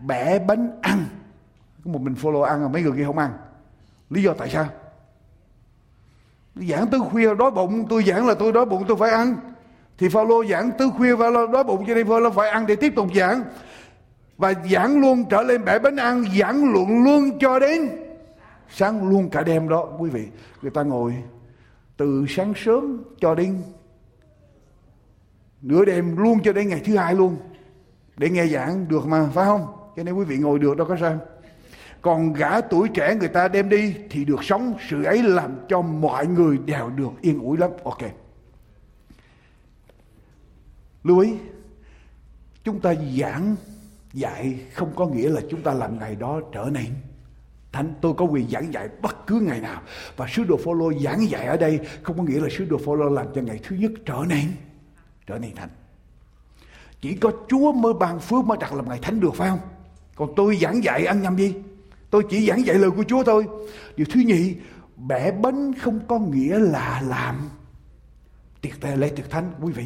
Bẻ 0.00 0.38
bánh 0.38 0.70
ăn. 0.80 1.04
Có 1.84 1.90
một 1.90 2.00
mình 2.00 2.14
Phaolô 2.14 2.40
ăn 2.40 2.62
mà 2.62 2.68
mấy 2.68 2.82
người 2.82 2.92
kia 2.96 3.04
không 3.06 3.18
ăn. 3.18 3.30
Lý 4.10 4.22
do 4.22 4.32
tại 4.32 4.50
sao? 4.50 4.66
Giảng 6.54 6.86
tới 6.86 7.00
khuya 7.00 7.34
đói 7.34 7.50
bụng, 7.50 7.86
tôi 7.88 8.04
giảng 8.04 8.26
là 8.26 8.34
tôi 8.34 8.52
đói 8.52 8.64
bụng, 8.64 8.84
tôi 8.88 8.96
phải 8.96 9.10
ăn 9.10 9.36
thì 9.98 10.08
Phaolô 10.08 10.44
giảng 10.44 10.70
tứ 10.78 10.90
khuya 10.96 11.14
và 11.14 11.30
đói 11.52 11.64
bụng 11.64 11.84
cho 11.86 11.94
nên 11.94 12.08
Phaolô 12.08 12.30
phải 12.30 12.48
ăn 12.48 12.66
để 12.66 12.76
tiếp 12.76 12.92
tục 12.96 13.08
giảng. 13.14 13.42
Và 14.38 14.54
giảng 14.70 15.00
luôn, 15.00 15.24
trở 15.30 15.42
lên 15.42 15.64
bể 15.64 15.78
bánh 15.78 15.96
ăn, 15.96 16.24
giảng 16.38 16.72
luận 16.72 17.04
luôn 17.04 17.38
cho 17.38 17.58
đến 17.58 17.88
sáng 18.70 19.08
luôn 19.08 19.30
cả 19.30 19.42
đêm 19.42 19.68
đó. 19.68 19.88
Quý 19.98 20.10
vị, 20.10 20.26
người 20.62 20.70
ta 20.70 20.82
ngồi 20.82 21.14
từ 21.96 22.24
sáng 22.28 22.52
sớm 22.56 23.04
cho 23.20 23.34
đến 23.34 23.62
nửa 25.62 25.84
đêm 25.84 26.16
luôn 26.16 26.38
cho 26.44 26.52
đến 26.52 26.68
ngày 26.68 26.82
thứ 26.84 26.96
hai 26.96 27.14
luôn 27.14 27.36
để 28.16 28.30
nghe 28.30 28.46
giảng 28.46 28.88
được 28.88 29.06
mà, 29.06 29.28
phải 29.34 29.44
không? 29.44 29.66
Cho 29.96 30.02
nên 30.02 30.14
quý 30.14 30.24
vị 30.24 30.36
ngồi 30.36 30.58
được 30.58 30.76
đâu 30.76 30.86
có 30.86 30.96
sao? 31.00 31.18
Còn 32.02 32.32
gã 32.32 32.60
tuổi 32.60 32.88
trẻ 32.88 33.14
người 33.14 33.28
ta 33.28 33.48
đem 33.48 33.68
đi 33.68 33.94
thì 34.10 34.24
được 34.24 34.44
sống, 34.44 34.74
sự 34.88 35.04
ấy 35.04 35.22
làm 35.22 35.50
cho 35.68 35.80
mọi 35.80 36.26
người 36.26 36.58
đều 36.58 36.90
được 36.90 37.10
yên 37.20 37.42
ủi 37.42 37.58
lắm. 37.58 37.70
Ok 37.84 38.02
lưu 41.04 41.18
ý, 41.18 41.34
chúng 42.64 42.80
ta 42.80 42.94
giảng 43.18 43.56
dạy 44.12 44.60
không 44.72 44.92
có 44.96 45.06
nghĩa 45.06 45.28
là 45.28 45.40
chúng 45.50 45.62
ta 45.62 45.72
làm 45.74 45.98
ngày 45.98 46.14
đó 46.16 46.40
trở 46.52 46.68
nên 46.72 46.86
thánh. 47.72 47.94
Tôi 48.00 48.14
có 48.14 48.24
quyền 48.24 48.50
giảng 48.50 48.72
dạy 48.72 48.88
bất 49.02 49.26
cứ 49.26 49.40
ngày 49.40 49.60
nào. 49.60 49.82
Và 50.16 50.26
sứ 50.28 50.44
đồ 50.44 50.56
Phaolô 50.56 50.92
giảng 50.92 51.30
dạy 51.30 51.46
ở 51.46 51.56
đây 51.56 51.80
không 52.02 52.16
có 52.16 52.22
nghĩa 52.22 52.40
là 52.40 52.48
sứ 52.50 52.64
đồ 52.64 52.78
Phaolô 52.78 53.08
làm 53.08 53.26
cho 53.34 53.42
ngày 53.42 53.60
thứ 53.62 53.76
nhất 53.76 53.92
trở 54.06 54.24
nên 54.28 54.46
trở 55.26 55.38
nên 55.38 55.54
thánh. 55.54 55.68
Chỉ 57.00 57.16
có 57.16 57.32
Chúa 57.48 57.72
mới 57.72 57.92
ban 57.92 58.20
phước 58.20 58.44
mới 58.44 58.58
đặt 58.60 58.74
làm 58.74 58.88
ngày 58.88 58.98
thánh 59.02 59.20
được, 59.20 59.34
phải 59.34 59.48
không? 59.48 59.60
Còn 60.14 60.32
tôi 60.36 60.56
giảng 60.56 60.84
dạy 60.84 61.06
ăn 61.06 61.22
nhầm 61.22 61.36
gì? 61.36 61.54
Tôi 62.10 62.22
chỉ 62.30 62.46
giảng 62.46 62.66
dạy 62.66 62.78
lời 62.78 62.90
của 62.90 63.04
Chúa 63.04 63.24
thôi. 63.24 63.46
Điều 63.96 64.06
thứ 64.12 64.20
nhì, 64.20 64.54
bẻ 64.96 65.32
bánh 65.32 65.72
không 65.74 66.00
có 66.08 66.18
nghĩa 66.18 66.58
là 66.58 67.02
làm 67.08 67.50
tiệc 68.60 68.80
tề 68.80 68.96
lễ 68.96 69.08
tiệc 69.08 69.30
thánh. 69.30 69.52
Quý 69.60 69.72
vị 69.72 69.84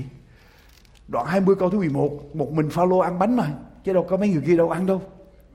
đoạn 1.08 1.26
20 1.26 1.54
câu 1.58 1.70
thứ 1.70 1.78
11 1.78 2.36
một 2.36 2.52
mình 2.52 2.70
Phaolô 2.70 2.98
ăn 2.98 3.18
bánh 3.18 3.36
mà, 3.36 3.48
chứ 3.84 3.92
đâu 3.92 4.06
có 4.08 4.16
mấy 4.16 4.28
người 4.28 4.42
kia 4.46 4.56
đâu 4.56 4.70
ăn 4.70 4.86
đâu. 4.86 5.02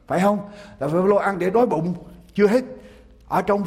Phải 0.07 0.19
không? 0.19 0.39
Là 0.79 0.87
Phaolô 0.87 1.15
ăn 1.15 1.39
để 1.39 1.49
đói 1.49 1.65
bụng, 1.65 1.93
chưa 2.33 2.47
hết. 2.47 2.63
Ở 3.27 3.41
trong 3.41 3.63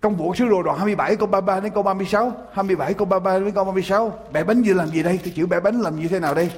công 0.00 0.16
vụ 0.16 0.34
sứ 0.34 0.48
đồ 0.48 0.62
đoạn 0.62 0.78
27 0.78 1.16
câu 1.16 1.26
33 1.26 1.60
đến 1.60 1.72
câu 1.72 1.82
36 1.82 2.32
27 2.52 2.94
câu 2.94 3.06
33 3.06 3.38
đến 3.38 3.50
câu 3.52 3.64
36 3.64 4.12
bẻ 4.32 4.44
bánh 4.44 4.62
gì 4.62 4.74
làm 4.74 4.88
gì 4.88 5.02
đây? 5.02 5.20
Thì 5.24 5.30
chữ 5.30 5.46
bẻ 5.46 5.60
bánh 5.60 5.80
làm 5.80 5.96
như 5.96 6.08
thế 6.08 6.20
nào 6.20 6.34
đây? 6.34 6.50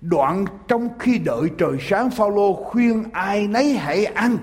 Đoạn 0.00 0.44
trong 0.68 0.88
khi 0.98 1.18
đợi 1.18 1.48
trời 1.58 1.72
sáng, 1.80 2.10
Phaolô 2.10 2.52
khuyên 2.52 3.04
ai 3.12 3.46
nấy 3.48 3.72
hãy 3.72 4.04
ăn. 4.04 4.36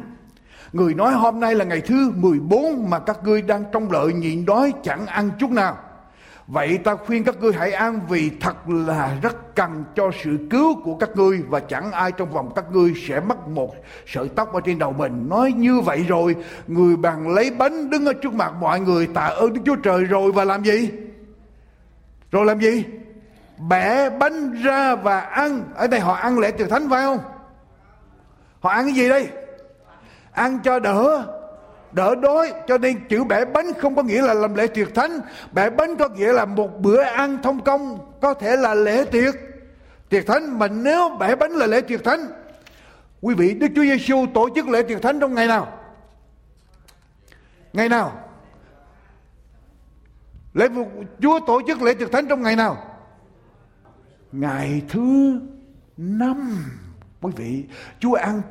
Người 0.73 0.93
nói 0.93 1.13
hôm 1.13 1.39
nay 1.39 1.55
là 1.55 1.65
ngày 1.65 1.81
thứ 1.81 2.11
14 2.15 2.89
mà 2.89 2.99
các 2.99 3.19
ngươi 3.23 3.41
đang 3.41 3.63
trong 3.71 3.91
lợi, 3.91 4.13
nhịn 4.13 4.45
đói, 4.45 4.73
chẳng 4.83 5.05
ăn 5.05 5.29
chút 5.39 5.51
nào. 5.51 5.77
Vậy 6.47 6.77
ta 6.77 6.95
khuyên 6.95 7.23
các 7.23 7.35
ngươi 7.39 7.53
hãy 7.53 7.71
an 7.71 7.99
vì 8.09 8.31
thật 8.39 8.69
là 8.69 9.17
rất 9.21 9.55
cần 9.55 9.83
cho 9.95 10.11
sự 10.23 10.37
cứu 10.49 10.81
của 10.83 10.95
các 10.95 11.09
ngươi 11.15 11.41
và 11.49 11.59
chẳng 11.59 11.91
ai 11.91 12.11
trong 12.11 12.31
vòng 12.31 12.51
các 12.55 12.65
ngươi 12.71 12.93
sẽ 13.07 13.19
mất 13.19 13.47
một 13.47 13.75
sợi 14.07 14.29
tóc 14.35 14.53
ở 14.53 14.61
trên 14.65 14.79
đầu 14.79 14.91
mình. 14.91 15.29
Nói 15.29 15.51
như 15.51 15.79
vậy 15.79 16.05
rồi, 16.07 16.35
người 16.67 16.95
bằng 16.95 17.33
lấy 17.33 17.51
bánh 17.51 17.89
đứng 17.89 18.05
ở 18.05 18.13
trước 18.13 18.33
mặt 18.33 18.53
mọi 18.59 18.79
người 18.79 19.07
tạ 19.07 19.25
ơn 19.25 19.53
Đức 19.53 19.61
Chúa 19.65 19.75
Trời 19.75 20.03
rồi 20.03 20.31
và 20.31 20.43
làm 20.43 20.63
gì? 20.63 20.91
Rồi 22.31 22.45
làm 22.45 22.59
gì? 22.59 22.85
Bẻ 23.69 24.09
bánh 24.09 24.61
ra 24.63 24.95
và 24.95 25.19
ăn. 25.19 25.63
Ở 25.75 25.87
đây 25.87 25.99
họ 25.99 26.13
ăn 26.13 26.39
lễ 26.39 26.51
từ 26.51 26.65
thánh 26.65 26.89
phải 26.89 27.03
không? 27.03 27.19
Họ 28.59 28.69
ăn 28.69 28.85
cái 28.85 28.93
gì 28.93 29.09
đây? 29.09 29.27
Ăn 30.31 30.59
cho 30.63 30.79
đỡ 30.79 31.27
đỡ 31.93 32.15
đói. 32.15 32.53
Cho 32.67 32.77
nên 32.77 33.07
chữ 33.07 33.23
bẻ 33.23 33.45
bánh 33.45 33.65
không 33.79 33.95
có 33.95 34.03
nghĩa 34.03 34.21
là 34.21 34.33
làm 34.33 34.55
lễ 34.55 34.67
tiệc 34.67 34.95
thánh. 34.95 35.19
Bẻ 35.51 35.69
bánh 35.69 35.95
có 35.95 36.09
nghĩa 36.09 36.33
là 36.33 36.45
một 36.45 36.81
bữa 36.81 37.01
ăn 37.01 37.37
thông 37.43 37.63
công, 37.63 38.13
có 38.21 38.33
thể 38.33 38.55
là 38.55 38.73
lễ 38.73 39.05
tiệc. 39.11 39.35
Tiệc 40.09 40.27
thánh, 40.27 40.59
mà 40.59 40.67
nếu 40.67 41.09
bẻ 41.19 41.35
bánh 41.35 41.51
là 41.51 41.65
lễ 41.65 41.81
tiệc 41.81 42.03
thánh, 42.03 42.27
quý 43.21 43.35
vị, 43.35 43.53
đức 43.53 43.67
chúa 43.75 43.83
giêsu 43.83 44.25
tổ 44.33 44.49
chức 44.55 44.67
lễ 44.67 44.81
tiệc 44.81 45.01
thánh 45.01 45.19
trong 45.19 45.33
ngày 45.33 45.47
nào? 45.47 45.79
Ngày 47.73 47.89
nào? 47.89 48.29
Lễ 50.53 50.67
chúa 51.21 51.39
tổ 51.47 51.61
chức 51.67 51.81
lễ 51.81 51.93
tiệc 51.93 52.11
thánh 52.11 52.27
trong 52.27 52.41
ngày 52.41 52.55
nào? 52.55 52.97
Ngày 54.31 54.81
thứ 54.89 55.39
năm, 55.97 56.57
quý 57.21 57.31
vị. 57.35 57.65
Chúa 57.99 58.13
ăn 58.13 58.41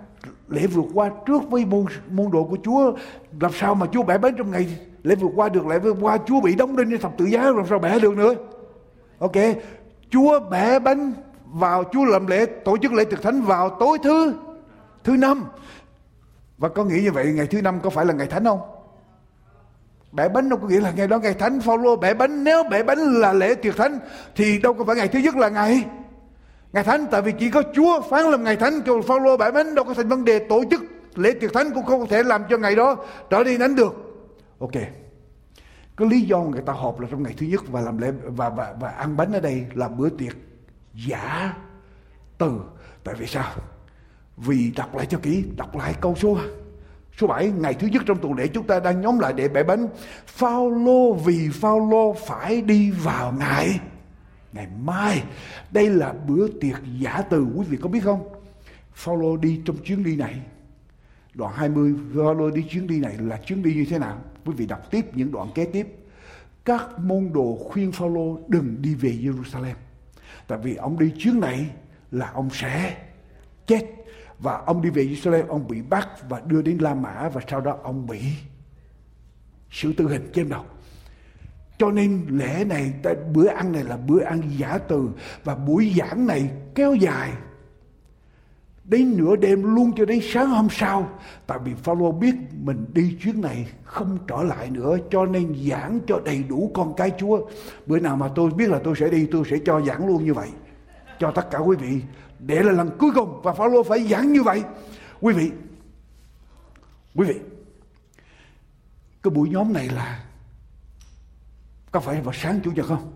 lễ 0.53 0.67
vượt 0.67 0.85
qua 0.95 1.11
trước 1.27 1.51
với 1.51 1.65
môn 1.65 1.85
môn 2.11 2.31
đồ 2.31 2.45
của 2.45 2.59
Chúa. 2.65 2.93
Làm 3.41 3.53
sao 3.53 3.75
mà 3.75 3.87
Chúa 3.93 4.03
bẻ 4.03 4.19
bánh 4.19 4.35
trong 4.39 4.51
ngày 4.51 4.79
lễ 5.03 5.15
vượt 5.15 5.31
qua 5.35 5.49
được, 5.49 5.67
lễ 5.67 5.79
vượt 5.79 5.97
qua 6.01 6.19
Chúa 6.27 6.41
bị 6.41 6.55
đóng 6.55 6.77
đinh 6.77 6.91
trên 6.91 7.01
thập 7.01 7.19
tự 7.19 7.25
giá, 7.25 7.43
làm 7.43 7.67
sao 7.69 7.79
bẻ 7.79 7.99
được 7.99 8.17
nữa? 8.17 8.35
Ok, 9.19 9.37
Chúa 10.11 10.41
bẻ 10.51 10.79
bánh 10.79 11.13
vào, 11.53 11.85
Chúa 11.93 12.05
làm 12.05 12.27
lễ, 12.27 12.47
tổ 12.47 12.77
chức 12.77 12.93
lễ 12.93 13.05
thực 13.05 13.23
thánh 13.23 13.43
vào 13.43 13.77
tối 13.81 13.99
thứ 14.03 14.35
thứ 15.05 15.17
năm. 15.17 15.45
Và 16.59 16.69
có 16.69 16.85
nghĩ 16.85 17.03
như 17.03 17.13
vậy, 17.13 17.33
ngày 17.33 17.47
thứ 17.47 17.63
năm 17.63 17.81
có 17.83 17.91
phải 17.91 18.05
là 18.05 18.13
ngày 18.13 18.27
thánh 18.27 18.45
không? 18.45 18.61
Bẻ 20.13 20.29
bánh 20.29 20.49
đâu 20.49 20.59
có 20.63 20.69
nghĩa 20.69 20.81
là 20.81 20.93
ngày 20.97 21.07
đó 21.07 21.19
ngày 21.19 21.35
thánh. 21.35 21.61
Phaolô 21.61 21.97
bẻ 21.97 22.15
bánh 22.15 22.45
nếu 22.45 22.63
bẻ 22.71 22.83
bánh 22.83 22.99
là 22.99 23.33
lễ 23.33 23.55
tiệc 23.55 23.77
thánh, 23.77 23.99
thì 24.37 24.59
đâu 24.59 24.75
có 24.75 24.85
phải 24.85 24.97
ngày 24.97 25.09
thứ 25.09 25.19
nhất 25.19 25.37
là 25.37 25.49
ngày? 25.49 25.85
Ngày 26.73 26.85
thánh 26.85 27.07
tại 27.11 27.23
vì 27.23 27.33
chỉ 27.39 27.51
có 27.51 27.63
Chúa 27.75 28.01
phán 28.01 28.25
làm 28.25 28.45
ngày 28.45 28.57
thánh 28.57 28.83
cho 28.87 29.03
Phaolô 29.03 29.37
bãi 29.37 29.53
bánh 29.53 29.75
đâu 29.75 29.85
có 29.85 29.95
thành 29.95 30.09
vấn 30.09 30.25
đề 30.25 30.39
tổ 30.39 30.63
chức 30.71 30.83
lễ 31.15 31.33
tiệc 31.41 31.53
thánh 31.53 31.71
cũng 31.75 31.85
không 31.85 32.09
thể 32.09 32.23
làm 32.23 32.43
cho 32.51 32.59
ngày 32.59 32.77
đó 32.77 32.97
trở 33.31 33.45
đi 33.45 33.59
thánh 33.59 33.75
được. 33.75 33.95
Ok. 34.59 34.73
Cái 35.97 36.09
lý 36.09 36.21
do 36.21 36.39
người 36.39 36.63
ta 36.63 36.73
họp 36.73 37.01
là 37.01 37.09
trong 37.11 37.23
ngày 37.23 37.35
thứ 37.37 37.47
nhất 37.47 37.63
và 37.69 37.81
làm 37.81 37.99
lễ 37.99 38.13
và 38.25 38.49
và, 38.49 38.75
và 38.81 38.89
ăn 38.89 39.17
bánh 39.17 39.33
ở 39.33 39.41
đây 39.41 39.67
là 39.75 39.89
bữa 39.89 40.09
tiệc 40.09 40.37
giả 40.95 41.55
từ. 42.39 42.61
Tại 43.05 43.15
vì 43.15 43.27
sao? 43.27 43.53
Vì 44.37 44.73
đọc 44.77 44.97
lại 44.97 45.07
cho 45.07 45.19
kỹ, 45.23 45.45
đọc 45.57 45.77
lại 45.77 45.95
câu 46.01 46.15
số 46.15 46.39
Số 47.21 47.27
7 47.27 47.51
ngày 47.51 47.75
thứ 47.75 47.87
nhất 47.87 48.03
trong 48.07 48.19
tuần 48.19 48.35
lễ 48.35 48.47
chúng 48.47 48.67
ta 48.67 48.81
đang 48.81 49.01
nhóm 49.01 49.19
lại 49.19 49.33
để 49.33 49.49
bẻ 49.49 49.63
bánh. 49.63 49.89
Phao-lô 50.27 51.13
vì 51.13 51.49
Phao-lô 51.53 52.13
phải 52.13 52.63
đi 52.63 52.91
vào 52.91 53.33
ngày 53.33 53.81
ngày 54.53 54.67
mai, 54.83 55.23
đây 55.71 55.91
là 55.91 56.13
bữa 56.13 56.49
tiệc 56.49 56.77
giả 56.99 57.23
từ 57.31 57.47
quý 57.57 57.67
vị 57.69 57.79
có 57.81 57.89
biết 57.89 58.01
không? 58.01 58.29
Phaolô 58.95 59.37
đi 59.37 59.61
trong 59.65 59.77
chuyến 59.77 60.05
đi 60.05 60.17
này. 60.17 60.41
Đoạn 61.35 61.53
20 61.57 61.95
Phaolô 62.15 62.51
đi 62.51 62.65
chuyến 62.71 62.87
đi 62.87 63.01
này 63.01 63.17
là 63.19 63.37
chuyến 63.37 63.63
đi 63.63 63.75
như 63.75 63.85
thế 63.91 63.99
nào? 63.99 64.19
Quý 64.45 64.53
vị 64.57 64.67
đọc 64.67 64.91
tiếp 64.91 65.17
những 65.17 65.33
đoạn 65.33 65.49
kế 65.55 65.65
tiếp. 65.65 65.87
Các 66.65 66.99
môn 66.99 67.31
đồ 67.33 67.59
khuyên 67.71 67.93
Phaolô 67.93 68.39
đừng 68.49 68.83
đi 68.83 68.95
về 68.95 69.11
Jerusalem 69.11 69.75
tại 70.47 70.59
vì 70.63 70.75
ông 70.75 70.99
đi 70.99 71.13
chuyến 71.19 71.41
này 71.41 71.71
là 72.11 72.31
ông 72.31 72.51
sẽ 72.51 72.97
chết 73.67 73.81
và 74.39 74.63
ông 74.67 74.83
đi 74.83 74.91
về 74.91 75.05
Jerusalem 75.05 75.47
ông 75.49 75.69
bị 75.69 75.83
bắt 75.83 76.09
và 76.29 76.41
đưa 76.47 76.63
đến 76.63 76.79
La 76.79 76.95
Mã 76.95 77.29
và 77.29 77.41
sau 77.51 77.61
đó 77.61 77.79
ông 77.83 78.07
bị 78.07 78.21
xử 79.71 79.93
tử 79.93 80.09
hình 80.09 80.31
trên 80.35 80.49
đầu 80.49 80.65
cho 81.83 81.91
nên 81.91 82.27
lễ 82.29 82.65
này, 82.65 82.93
bữa 83.33 83.47
ăn 83.47 83.73
này 83.73 83.85
là 83.85 83.97
bữa 83.97 84.23
ăn 84.23 84.43
giả 84.57 84.79
từ 84.79 85.09
và 85.45 85.55
buổi 85.55 85.95
giảng 85.99 86.27
này 86.27 86.51
kéo 86.75 86.95
dài 86.95 87.33
đến 88.85 89.17
nửa 89.17 89.37
đêm 89.37 89.75
luôn 89.75 89.93
cho 89.97 90.05
đến 90.05 90.21
sáng 90.23 90.49
hôm 90.49 90.69
sau. 90.71 91.09
Tại 91.47 91.59
vì 91.65 91.75
Phaolô 91.75 92.13
biết 92.13 92.35
mình 92.53 92.85
đi 92.93 93.17
chuyến 93.23 93.41
này 93.41 93.67
không 93.85 94.19
trở 94.29 94.43
lại 94.43 94.71
nữa 94.71 94.97
cho 95.11 95.27
nên 95.27 95.55
giảng 95.71 96.01
cho 96.07 96.21
đầy 96.25 96.45
đủ 96.49 96.71
con 96.75 96.95
cái 96.97 97.13
Chúa. 97.19 97.41
Bữa 97.87 97.99
nào 97.99 98.17
mà 98.17 98.29
tôi 98.35 98.51
biết 98.51 98.71
là 98.71 98.81
tôi 98.85 98.95
sẽ 98.97 99.11
đi 99.11 99.27
tôi 99.33 99.45
sẽ 99.51 99.57
cho 99.67 99.81
giảng 99.81 100.07
luôn 100.07 100.25
như 100.25 100.35
vậy. 100.35 100.49
Cho 101.19 101.31
tất 101.31 101.51
cả 101.51 101.59
quý 101.59 101.77
vị. 101.77 102.01
Để 102.39 102.63
là 102.63 102.73
lần 102.73 102.91
cuối 102.99 103.11
cùng 103.15 103.41
và 103.43 103.53
Phaolô 103.53 103.83
phải 103.83 104.07
giảng 104.09 104.33
như 104.33 104.43
vậy. 104.43 104.63
Quý 105.21 105.35
vị 105.35 105.51
quý 107.15 107.27
vị 107.27 107.35
cái 109.23 109.31
buổi 109.31 109.49
nhóm 109.49 109.73
này 109.73 109.89
là 109.89 110.25
có 111.93 112.01
phải 112.01 112.21
vào 112.21 112.35
sáng 112.35 112.61
Chủ 112.65 112.71
nhật 112.71 112.87
không? 112.87 113.13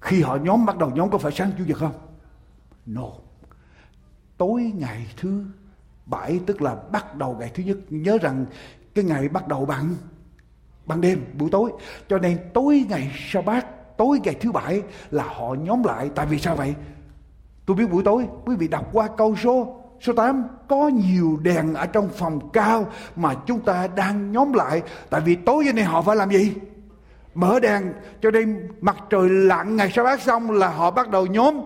Khi 0.00 0.22
họ 0.22 0.36
nhóm 0.36 0.66
bắt 0.66 0.78
đầu 0.78 0.90
nhóm 0.90 1.10
có 1.10 1.18
phải 1.18 1.32
sáng 1.32 1.50
Chủ 1.58 1.64
nhật 1.64 1.78
không? 1.78 1.92
No. 2.86 3.08
Tối 4.38 4.72
ngày 4.74 5.06
thứ 5.16 5.44
bảy 6.06 6.40
tức 6.46 6.62
là 6.62 6.74
bắt 6.74 7.14
đầu 7.14 7.36
ngày 7.40 7.50
thứ 7.54 7.62
nhất. 7.62 7.78
Nhớ 7.90 8.18
rằng 8.18 8.46
cái 8.94 9.04
ngày 9.04 9.28
bắt 9.28 9.48
đầu 9.48 9.66
bằng 9.66 9.94
ban 10.86 11.00
đêm, 11.00 11.24
buổi 11.38 11.50
tối. 11.52 11.72
Cho 12.08 12.18
nên 12.18 12.38
tối 12.54 12.86
ngày 12.88 13.12
sa 13.16 13.40
bát, 13.40 13.96
tối 13.96 14.20
ngày 14.24 14.34
thứ 14.40 14.52
bảy 14.52 14.82
là 15.10 15.24
họ 15.24 15.54
nhóm 15.54 15.82
lại. 15.84 16.10
Tại 16.14 16.26
vì 16.26 16.38
sao 16.38 16.56
vậy? 16.56 16.74
Tôi 17.66 17.76
biết 17.76 17.90
buổi 17.90 18.02
tối, 18.04 18.28
quý 18.44 18.56
vị 18.56 18.68
đọc 18.68 18.88
qua 18.92 19.08
câu 19.16 19.36
số 19.36 19.82
Số 20.00 20.12
8 20.12 20.44
có 20.68 20.88
nhiều 20.88 21.38
đèn 21.42 21.74
ở 21.74 21.86
trong 21.86 22.08
phòng 22.08 22.50
cao 22.52 22.88
mà 23.16 23.34
chúng 23.46 23.60
ta 23.60 23.88
đang 23.96 24.32
nhóm 24.32 24.52
lại, 24.52 24.82
tại 25.10 25.20
vì 25.20 25.34
tối 25.34 25.64
giờ 25.66 25.72
này 25.72 25.84
họ 25.84 26.02
phải 26.02 26.16
làm 26.16 26.30
gì? 26.30 26.52
Mở 27.34 27.60
đèn, 27.60 27.92
cho 28.22 28.30
nên 28.30 28.68
mặt 28.80 28.96
trời 29.10 29.28
lặn 29.30 29.76
ngày 29.76 29.92
sau 29.94 30.04
bát 30.04 30.22
xong 30.22 30.50
là 30.50 30.68
họ 30.68 30.90
bắt 30.90 31.10
đầu 31.10 31.26
nhóm, 31.26 31.60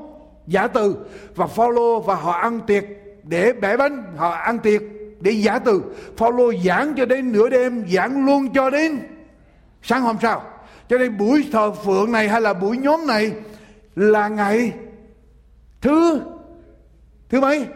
giả 0.47 0.67
từ, 0.67 0.97
và 1.35 1.47
follow 1.57 2.01
và 2.01 2.15
họ 2.15 2.33
ăn 2.33 2.61
tiệc 2.67 2.85
để 3.25 3.53
bẻ 3.53 3.77
bánh, 3.77 4.05
họ 4.17 4.31
ăn 4.31 4.59
tiệc 4.59 4.83
để 5.21 5.31
giả 5.31 5.59
từ. 5.59 5.83
Follow 6.17 6.63
giảng 6.63 6.95
cho 6.97 7.05
đến 7.05 7.33
nửa 7.33 7.49
đêm, 7.49 7.85
giảng 7.89 8.27
luôn 8.27 8.53
cho 8.55 8.71
đến 8.71 8.99
sáng 9.83 10.03
hôm 10.03 10.17
sau. 10.23 10.43
Cho 10.89 10.99
nên 10.99 11.19
buổi 11.19 11.49
thờ 11.53 11.73
phượng 11.73 12.13
này 12.13 12.29
hay 12.29 12.41
là 12.41 12.55
buổi 12.55 12.77
nhóm 12.77 13.07
này 13.07 13.33
là 13.97 14.29
ngày 14.29 14.73
thứ 15.81 16.21
thứ 17.29 17.41
mấy? 17.41 17.67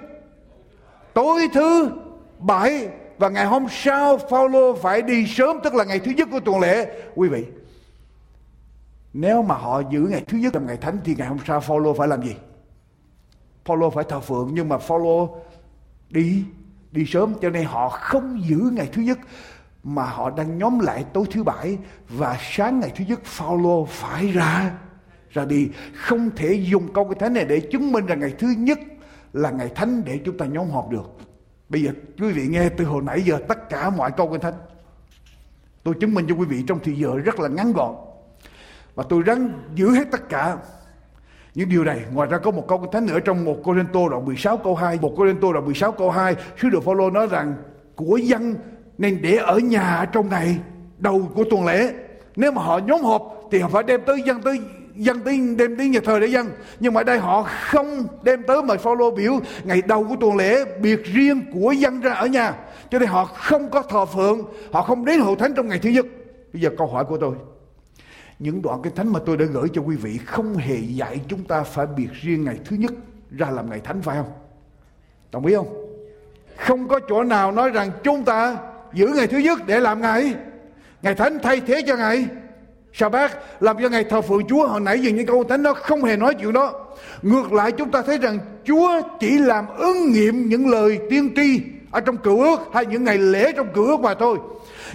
Tối 1.15 1.49
thứ 1.53 1.91
bảy 2.39 2.89
và 3.19 3.29
ngày 3.29 3.47
hôm 3.47 3.67
sau, 3.71 4.19
Phaolô 4.31 4.75
phải 4.75 5.03
đi 5.03 5.27
sớm, 5.27 5.57
tức 5.65 5.75
là 5.75 5.85
ngày 5.85 5.99
thứ 5.99 6.13
nhất 6.17 6.29
của 6.33 6.41
tuần 6.41 6.61
lễ. 6.61 7.03
Quý 7.15 7.29
vị, 7.29 7.45
nếu 9.13 9.43
mà 9.43 9.55
họ 9.55 9.83
giữ 9.91 10.01
ngày 10.01 10.25
thứ 10.29 10.39
nhất 10.39 10.55
làm 10.55 10.67
ngày 10.67 10.77
thánh 10.77 10.99
thì 11.05 11.15
ngày 11.19 11.29
hôm 11.29 11.39
sau 11.47 11.61
Phaolô 11.61 11.95
phải 11.95 12.09
làm 12.09 12.23
gì? 12.23 12.37
Phaolô 13.65 13.91
phải 13.91 14.05
thờ 14.09 14.21
phượng, 14.21 14.51
nhưng 14.53 14.69
mà 14.69 14.79
Phaolô 14.79 15.37
đi 16.11 16.45
đi 16.93 17.05
sớm, 17.07 17.35
cho 17.43 17.51
nên 17.51 17.65
họ 17.65 17.89
không 17.89 18.43
giữ 18.49 18.71
ngày 18.73 18.89
thứ 18.93 19.03
nhất, 19.03 19.19
mà 19.85 20.05
họ 20.05 20.31
đang 20.31 20.59
nhóm 20.59 20.79
lại 20.79 21.05
tối 21.13 21.25
thứ 21.31 21.43
bảy 21.43 21.79
và 22.09 22.39
sáng 22.41 22.81
ngày 22.81 22.93
thứ 22.97 23.05
nhất 23.09 23.25
Phaolô 23.25 23.85
phải 23.91 24.33
ra 24.33 24.71
ra 25.31 25.45
đi. 25.45 25.69
Không 25.95 26.31
thể 26.37 26.53
dùng 26.53 26.93
câu 26.93 27.05
cái 27.05 27.15
thánh 27.15 27.35
này 27.35 27.45
để 27.45 27.61
chứng 27.61 27.93
minh 27.93 28.07
rằng 28.07 28.21
ngày 28.21 28.35
thứ 28.39 28.55
nhất 28.59 28.79
là 29.35 29.51
ngày 29.51 29.69
thánh 29.75 30.03
để 30.05 30.21
chúng 30.25 30.39
ta 30.39 30.47
nhóm 30.47 30.71
họp 30.71 30.91
được. 30.91 31.17
Bây 31.69 31.83
giờ, 31.83 31.91
quý 32.19 32.33
vị 32.33 32.47
nghe 32.47 32.69
từ 32.69 32.85
hồi 32.85 33.03
nãy 33.03 33.23
giờ 33.23 33.39
tất 33.49 33.69
cả 33.69 33.91
mọi 33.91 34.11
câu 34.17 34.29
kinh 34.31 34.41
thánh. 34.41 34.55
Tôi 35.83 35.95
chứng 36.01 36.15
minh 36.15 36.27
cho 36.29 36.35
quý 36.35 36.45
vị 36.45 36.65
trong 36.67 36.79
thời 36.85 36.95
giờ 36.95 37.17
rất 37.25 37.41
là 37.41 37.49
ngắn 37.49 37.73
gọn. 37.73 37.95
Và 38.95 39.05
tôi 39.09 39.23
ráng 39.23 39.53
giữ 39.75 39.91
hết 39.91 40.11
tất 40.11 40.29
cả 40.29 40.57
những 41.55 41.69
điều 41.69 41.85
này. 41.85 42.01
Ngoài 42.13 42.29
ra 42.31 42.39
có 42.39 42.51
một 42.51 42.65
câu 42.69 42.79
kinh 42.79 42.91
thánh 42.91 43.07
nữa 43.07 43.21
trong 43.21 43.45
một 43.45 43.57
Corinto 43.65 44.09
đoạn 44.11 44.25
16 44.25 44.57
câu 44.57 44.75
2 44.75 44.99
một 45.03 45.15
Corinto 45.17 45.53
đoạn 45.53 45.65
16 45.65 45.93
câu 45.93 46.11
2 46.11 46.37
sứ 46.63 46.69
đồ 46.69 46.81
Phaolô 46.81 47.11
nói 47.11 47.27
rằng, 47.27 47.55
của 47.97 48.17
dân 48.17 48.55
nên 48.99 49.23
để 49.23 49.37
ở 49.37 49.59
nhà 49.59 50.09
trong 50.13 50.29
ngày 50.29 50.59
đầu 50.99 51.29
của 51.35 51.45
tuần 51.51 51.67
lễ. 51.67 51.95
Nếu 52.37 52.53
mà 52.53 52.63
họ 52.63 52.79
nhóm 52.79 53.01
họp 53.01 53.41
thì 53.51 53.59
họ 53.59 53.69
phải 53.69 53.83
đem 53.83 54.01
tới 54.07 54.23
dân 54.27 54.43
tới 54.43 54.61
dân 54.95 55.21
tới 55.21 55.41
đem 55.59 55.77
tới 55.77 55.89
nhà 55.89 56.01
thờ 56.05 56.21
để 56.21 56.27
dân. 56.27 56.51
Nhưng 56.81 56.95
mà 56.95 57.03
đây 57.03 57.19
họ 57.19 57.43
không 57.43 58.07
đem 58.23 58.43
tới 58.43 58.63
mà 58.63 58.77
Phaolô 58.77 59.11
biểu 59.11 59.41
ngày 59.65 59.83
đầu 59.87 60.05
của 60.05 60.17
tuần 60.21 60.37
lễ 60.37 60.65
biệt 60.81 61.05
riêng 61.05 61.43
của 61.53 61.73
dân 61.73 62.01
ra 62.01 62.13
ở 62.13 62.27
nhà. 62.27 62.55
Cho 62.91 62.99
nên 62.99 63.09
họ 63.09 63.25
không 63.25 63.71
có 63.71 63.83
thờ 63.83 64.07
phượng, 64.07 64.43
họ 64.73 64.83
không 64.83 65.05
đến 65.05 65.21
hội 65.21 65.37
thánh 65.39 65.55
trong 65.55 65.69
ngày 65.69 65.79
thứ 65.79 65.91
nhất. 65.91 66.07
Bây 66.53 66.63
giờ 66.63 66.71
câu 66.79 66.87
hỏi 66.87 67.05
của 67.05 67.17
tôi, 67.17 67.35
những 68.39 68.63
đoạn 68.63 68.81
kinh 68.83 68.95
thánh 68.95 69.13
mà 69.13 69.21
tôi 69.27 69.37
đã 69.37 69.45
gửi 69.45 69.69
cho 69.73 69.83
quý 69.83 69.97
vị 69.97 70.19
không 70.27 70.57
hề 70.57 70.77
dạy 70.77 71.21
chúng 71.29 71.45
ta 71.45 71.63
phải 71.63 71.87
biệt 71.97 72.09
riêng 72.13 72.45
ngày 72.45 72.59
thứ 72.65 72.77
nhất 72.77 72.93
ra 73.31 73.51
làm 73.51 73.71
ngày 73.71 73.81
thánh, 73.85 74.03
phải 74.03 74.17
không? 74.17 74.33
Đồng 75.33 75.47
ý 75.47 75.55
không? 75.55 75.87
Không 76.57 76.89
có 76.89 77.01
chỗ 77.09 77.23
nào 77.23 77.53
nói 77.53 77.71
rằng 77.71 77.91
chúng 78.05 78.25
ta 78.25 78.59
giữ 78.93 79.07
ngày 79.17 79.27
thứ 79.27 79.39
nhất 79.39 79.59
để 79.67 79.81
làm 79.81 80.01
ngày. 80.01 80.35
Ngày 81.03 81.15
thánh 81.15 81.39
thay 81.43 81.61
thế 81.61 81.83
cho 81.87 81.97
ngày 81.97 82.27
sa 82.95 83.09
bát, 83.09 83.39
làm 83.61 83.77
cho 83.83 83.89
ngày 83.89 84.05
thờ 84.05 84.21
phượng 84.21 84.47
Chúa 84.47 84.67
hồi 84.67 84.81
nãy 84.81 84.99
giờ 84.99 85.11
những 85.11 85.27
câu 85.27 85.45
thánh 85.45 85.63
đó 85.63 85.75
không 85.75 86.05
hề 86.05 86.17
nói 86.17 86.35
chuyện 86.35 86.53
đó. 86.53 86.73
Ngược 87.23 87.53
lại, 87.53 87.73
chúng 87.73 87.91
ta 87.91 88.03
thấy 88.03 88.19
rằng 88.19 88.39
Chúa 88.65 89.01
chỉ 89.21 89.39
làm 89.39 89.67
ứng 89.77 90.13
nghiệm 90.13 90.49
những 90.49 90.69
lời 90.69 90.99
tiên 91.11 91.33
tri 91.37 91.61
ở 91.91 92.01
trong 92.01 92.17
cựu 92.17 92.41
ước 92.41 92.61
hay 92.73 92.87
những 92.87 93.05
ngày 93.05 93.19
lễ 93.19 93.53
trong 93.53 93.73
cựu 93.75 93.85
ước 93.85 94.01
mà 94.01 94.15
thôi. 94.15 94.39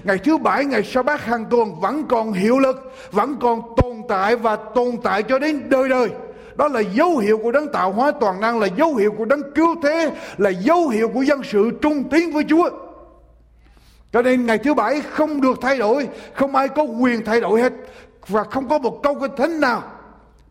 Ngày 0.03 0.17
thứ 0.17 0.37
bảy, 0.37 0.65
ngày 0.65 0.83
sa 0.83 1.01
bát 1.01 1.25
hàng 1.25 1.45
tuần 1.49 1.79
vẫn 1.79 2.03
còn 2.09 2.33
hiệu 2.33 2.59
lực, 2.59 2.93
vẫn 3.11 3.35
còn 3.41 3.61
tồn 3.77 3.95
tại 4.09 4.35
và 4.35 4.55
tồn 4.55 4.97
tại 5.03 5.23
cho 5.23 5.39
đến 5.39 5.69
đời 5.69 5.89
đời. 5.89 6.09
Đó 6.55 6.67
là 6.67 6.79
dấu 6.79 7.17
hiệu 7.17 7.37
của 7.37 7.51
đấng 7.51 7.71
tạo 7.71 7.91
hóa 7.91 8.11
toàn 8.19 8.41
năng, 8.41 8.59
là 8.59 8.67
dấu 8.77 8.95
hiệu 8.95 9.11
của 9.17 9.25
đấng 9.25 9.41
cứu 9.55 9.75
thế, 9.83 10.11
là 10.37 10.49
dấu 10.49 10.87
hiệu 10.87 11.09
của 11.09 11.21
dân 11.21 11.41
sự 11.43 11.71
trung 11.81 12.03
tín 12.11 12.31
với 12.31 12.43
Chúa 12.49 12.69
cho 14.11 14.21
nên 14.21 14.45
ngày 14.45 14.57
thứ 14.57 14.73
bảy 14.73 15.01
không 15.01 15.41
được 15.41 15.59
thay 15.61 15.77
đổi, 15.77 16.09
không 16.33 16.55
ai 16.55 16.67
có 16.67 16.83
quyền 16.83 17.25
thay 17.25 17.41
đổi 17.41 17.61
hết. 17.61 17.73
Và 18.27 18.43
không 18.43 18.69
có 18.69 18.79
một 18.79 18.99
câu 19.03 19.15
kinh 19.19 19.35
thánh 19.37 19.59
nào 19.59 19.83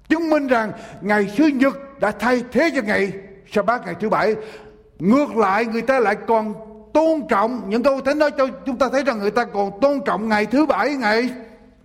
chứng 0.08 0.30
minh 0.30 0.46
rằng 0.46 0.72
ngày 1.00 1.32
thứ 1.36 1.46
nhật 1.46 2.00
đã 2.00 2.10
thay 2.10 2.44
thế 2.52 2.70
cho 2.74 2.82
ngày 2.82 3.12
sa 3.52 3.62
bát 3.62 3.86
ngày 3.86 3.94
thứ 4.00 4.08
bảy. 4.08 4.34
Ngược 4.98 5.36
lại, 5.36 5.64
người 5.64 5.82
ta 5.82 6.00
lại 6.00 6.16
còn 6.26 6.54
tôn 6.94 7.28
trọng 7.28 7.70
những 7.70 7.82
câu 7.82 8.00
thánh 8.00 8.18
đó 8.18 8.30
cho 8.30 8.48
chúng 8.66 8.78
ta 8.78 8.88
thấy 8.92 9.04
rằng 9.04 9.18
người 9.18 9.30
ta 9.30 9.44
còn 9.44 9.80
tôn 9.80 10.00
trọng 10.04 10.28
ngày 10.28 10.46
thứ 10.46 10.66
bảy, 10.66 10.94
ngày 10.94 11.30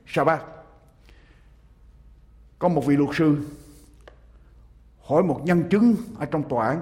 sa 0.08 0.24
bát 0.24 0.40
có 2.60 2.70
một 2.70 2.86
vị 2.86 2.96
luật 2.98 3.10
sư 3.16 3.38
hỏi 5.04 5.24
một 5.24 5.42
nhân 5.44 5.64
chứng 5.70 5.96
ở 6.20 6.26
trong 6.26 6.44
tòa 6.50 6.68
án 6.68 6.82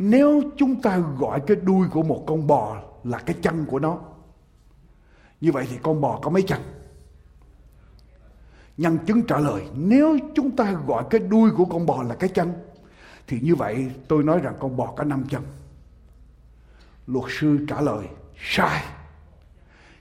nếu 0.00 0.42
chúng 0.56 0.82
ta 0.82 0.98
gọi 1.18 1.40
cái 1.46 1.56
đuôi 1.56 1.88
của 1.88 2.02
một 2.02 2.24
con 2.26 2.46
bò 2.46 2.76
là 3.04 3.18
cái 3.18 3.36
chân 3.42 3.66
của 3.66 3.78
nó, 3.78 3.98
như 5.40 5.52
vậy 5.52 5.66
thì 5.70 5.76
con 5.82 6.00
bò 6.00 6.18
có 6.22 6.30
mấy 6.30 6.42
chân? 6.42 6.60
Nhân 8.76 8.98
chứng 9.06 9.22
trả 9.22 9.38
lời, 9.38 9.62
nếu 9.74 10.18
chúng 10.34 10.56
ta 10.56 10.72
gọi 10.86 11.04
cái 11.10 11.20
đuôi 11.20 11.50
của 11.56 11.64
con 11.64 11.86
bò 11.86 12.02
là 12.02 12.14
cái 12.14 12.30
chân, 12.34 12.52
thì 13.26 13.40
như 13.40 13.54
vậy 13.54 13.90
tôi 14.08 14.22
nói 14.22 14.40
rằng 14.40 14.54
con 14.60 14.76
bò 14.76 14.86
có 14.96 15.04
năm 15.04 15.24
chân. 15.28 15.42
Luật 17.06 17.24
sư 17.40 17.58
trả 17.68 17.80
lời, 17.80 18.06
sai. 18.36 18.84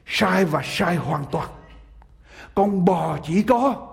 Sai 0.05 0.45
và 0.45 0.61
sai 0.63 0.95
hoàn 0.95 1.25
toàn. 1.31 1.49
Con 2.55 2.85
bò 2.85 3.17
chỉ 3.23 3.43
có 3.43 3.87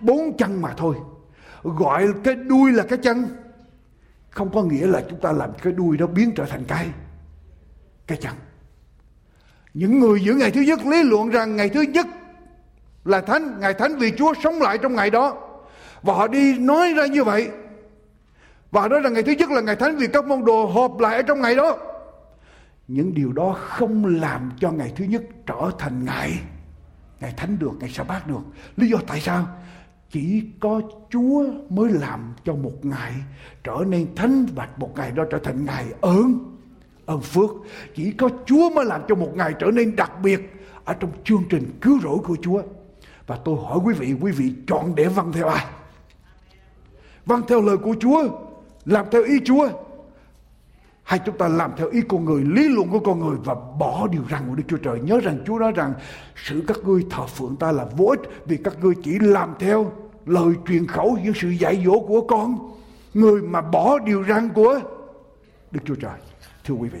bốn 0.00 0.36
chân 0.36 0.62
mà 0.62 0.74
thôi. 0.76 0.96
Gọi 1.62 2.08
cái 2.24 2.34
đuôi 2.34 2.72
là 2.72 2.84
cái 2.88 2.98
chân 3.02 3.28
không 4.32 4.52
có 4.52 4.62
nghĩa 4.62 4.86
là 4.86 5.02
chúng 5.10 5.20
ta 5.20 5.32
làm 5.32 5.50
cái 5.62 5.72
đuôi 5.72 5.96
đó 5.96 6.06
biến 6.06 6.32
trở 6.36 6.44
thành 6.44 6.64
cái. 6.64 6.88
Cái 8.06 8.18
chân 8.20 8.32
những 9.74 10.00
người 10.00 10.20
giữ 10.20 10.34
ngày 10.34 10.50
thứ 10.50 10.60
nhất 10.60 10.86
lý 10.86 11.02
luận 11.02 11.28
rằng 11.28 11.56
ngày 11.56 11.68
thứ 11.68 11.80
nhất 11.82 12.06
là 13.04 13.20
thánh, 13.20 13.60
ngày 13.60 13.74
thánh 13.74 13.96
vì 13.98 14.12
Chúa 14.18 14.34
sống 14.42 14.62
lại 14.62 14.78
trong 14.78 14.94
ngày 14.94 15.10
đó. 15.10 15.36
Và 16.02 16.14
họ 16.14 16.26
đi 16.26 16.58
nói 16.58 16.92
ra 16.94 17.06
như 17.06 17.24
vậy. 17.24 17.50
Và 18.70 18.88
nói 18.88 19.00
rằng 19.00 19.12
ngày 19.12 19.22
thứ 19.22 19.32
nhất 19.32 19.50
là 19.50 19.60
ngày 19.60 19.76
thánh 19.76 19.96
vì 19.96 20.06
các 20.06 20.26
môn 20.26 20.44
đồ 20.44 20.66
họp 20.66 21.00
lại 21.00 21.16
ở 21.16 21.22
trong 21.22 21.40
ngày 21.40 21.54
đó. 21.54 21.76
Những 22.88 23.14
điều 23.14 23.32
đó 23.32 23.56
không 23.58 24.20
làm 24.20 24.50
cho 24.60 24.70
ngày 24.70 24.92
thứ 24.96 25.04
nhất 25.04 25.22
trở 25.46 25.70
thành 25.78 26.04
ngày. 26.04 26.32
Ngày 27.20 27.34
thánh 27.36 27.58
được, 27.58 27.72
ngày 27.80 27.90
sa 27.90 28.02
bát 28.02 28.26
được. 28.26 28.40
Lý 28.76 28.88
do 28.88 28.98
tại 29.06 29.20
sao? 29.20 29.46
Chỉ 30.12 30.42
có 30.60 30.80
Chúa 31.10 31.44
mới 31.68 31.90
làm 31.90 32.34
cho 32.44 32.54
một 32.54 32.84
ngày 32.84 33.12
trở 33.64 33.84
nên 33.86 34.14
thánh 34.14 34.46
và 34.54 34.68
một 34.76 34.90
ngày 34.96 35.10
đó 35.10 35.24
trở 35.30 35.38
thành 35.38 35.64
ngày 35.64 35.86
ơn 36.00 36.52
ơn 37.06 37.20
phước. 37.20 37.50
Chỉ 37.94 38.12
có 38.12 38.28
Chúa 38.46 38.70
mới 38.70 38.84
làm 38.84 39.02
cho 39.08 39.14
một 39.14 39.36
ngày 39.36 39.54
trở 39.58 39.66
nên 39.66 39.96
đặc 39.96 40.12
biệt 40.22 40.40
ở 40.84 40.94
trong 40.94 41.10
chương 41.24 41.42
trình 41.50 41.70
cứu 41.80 42.00
rỗi 42.02 42.18
của 42.18 42.36
Chúa. 42.42 42.62
Và 43.26 43.38
tôi 43.44 43.56
hỏi 43.56 43.78
quý 43.84 43.94
vị 43.94 44.14
quý 44.20 44.32
vị 44.32 44.52
chọn 44.66 44.94
để 44.94 45.08
vâng 45.08 45.32
theo 45.32 45.46
ai? 45.46 45.66
Vâng 47.26 47.42
theo 47.48 47.60
lời 47.60 47.76
của 47.76 47.94
Chúa, 48.00 48.28
làm 48.84 49.06
theo 49.10 49.24
ý 49.24 49.34
Chúa 49.44 49.68
hay 51.02 51.20
chúng 51.26 51.38
ta 51.38 51.48
làm 51.48 51.70
theo 51.76 51.88
ý 51.88 52.00
con 52.08 52.24
người, 52.24 52.44
lý 52.44 52.68
luận 52.68 52.88
của 52.90 52.98
con 52.98 53.20
người 53.20 53.36
và 53.44 53.54
bỏ 53.54 54.06
điều 54.06 54.22
răn 54.30 54.48
của 54.48 54.54
Đức 54.54 54.62
Chúa 54.68 54.76
Trời. 54.76 55.00
Nhớ 55.00 55.20
rằng 55.20 55.38
Chúa 55.46 55.58
nói 55.58 55.72
rằng, 55.72 55.94
sự 56.36 56.64
các 56.66 56.78
ngươi 56.84 57.06
thờ 57.10 57.26
phượng 57.26 57.56
ta 57.56 57.72
là 57.72 57.86
vô 57.96 58.06
ích 58.06 58.20
vì 58.46 58.56
các 58.56 58.78
ngươi 58.80 58.94
chỉ 59.02 59.18
làm 59.18 59.54
theo 59.58 59.92
lời 60.26 60.54
truyền 60.68 60.86
khẩu 60.86 61.18
những 61.24 61.34
sự 61.34 61.48
dạy 61.48 61.82
dỗ 61.86 62.00
của 62.00 62.20
con, 62.20 62.58
người 63.14 63.42
mà 63.42 63.60
bỏ 63.60 63.98
điều 63.98 64.24
răn 64.28 64.48
của 64.48 64.80
Đức 65.70 65.80
Chúa 65.84 65.94
Trời. 65.94 66.18
Thưa 66.64 66.74
quý 66.74 66.88
vị. 66.88 67.00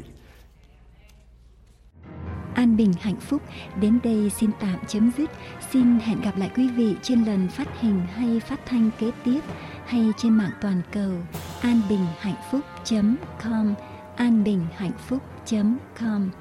An 2.54 2.76
bình, 2.76 2.92
hạnh 3.00 3.20
phúc. 3.20 3.42
Đến 3.80 3.98
đây 4.04 4.30
xin 4.30 4.50
tạm 4.60 4.76
chấm 4.86 5.10
dứt. 5.18 5.30
Xin 5.70 5.98
hẹn 5.98 6.20
gặp 6.20 6.36
lại 6.36 6.50
quý 6.56 6.68
vị 6.68 6.96
trên 7.02 7.24
lần 7.24 7.48
phát 7.48 7.68
hình 7.80 8.00
hay 8.14 8.40
phát 8.40 8.60
thanh 8.66 8.90
kế 8.98 9.10
tiếp 9.24 9.40
hay 9.86 10.12
trên 10.16 10.32
mạng 10.32 10.52
toàn 10.60 10.82
cầu. 10.92 11.12
Anbinhhanh 11.62 12.34
phúc.com 12.50 13.74
anbinhhạnhphuc.com 14.16 16.32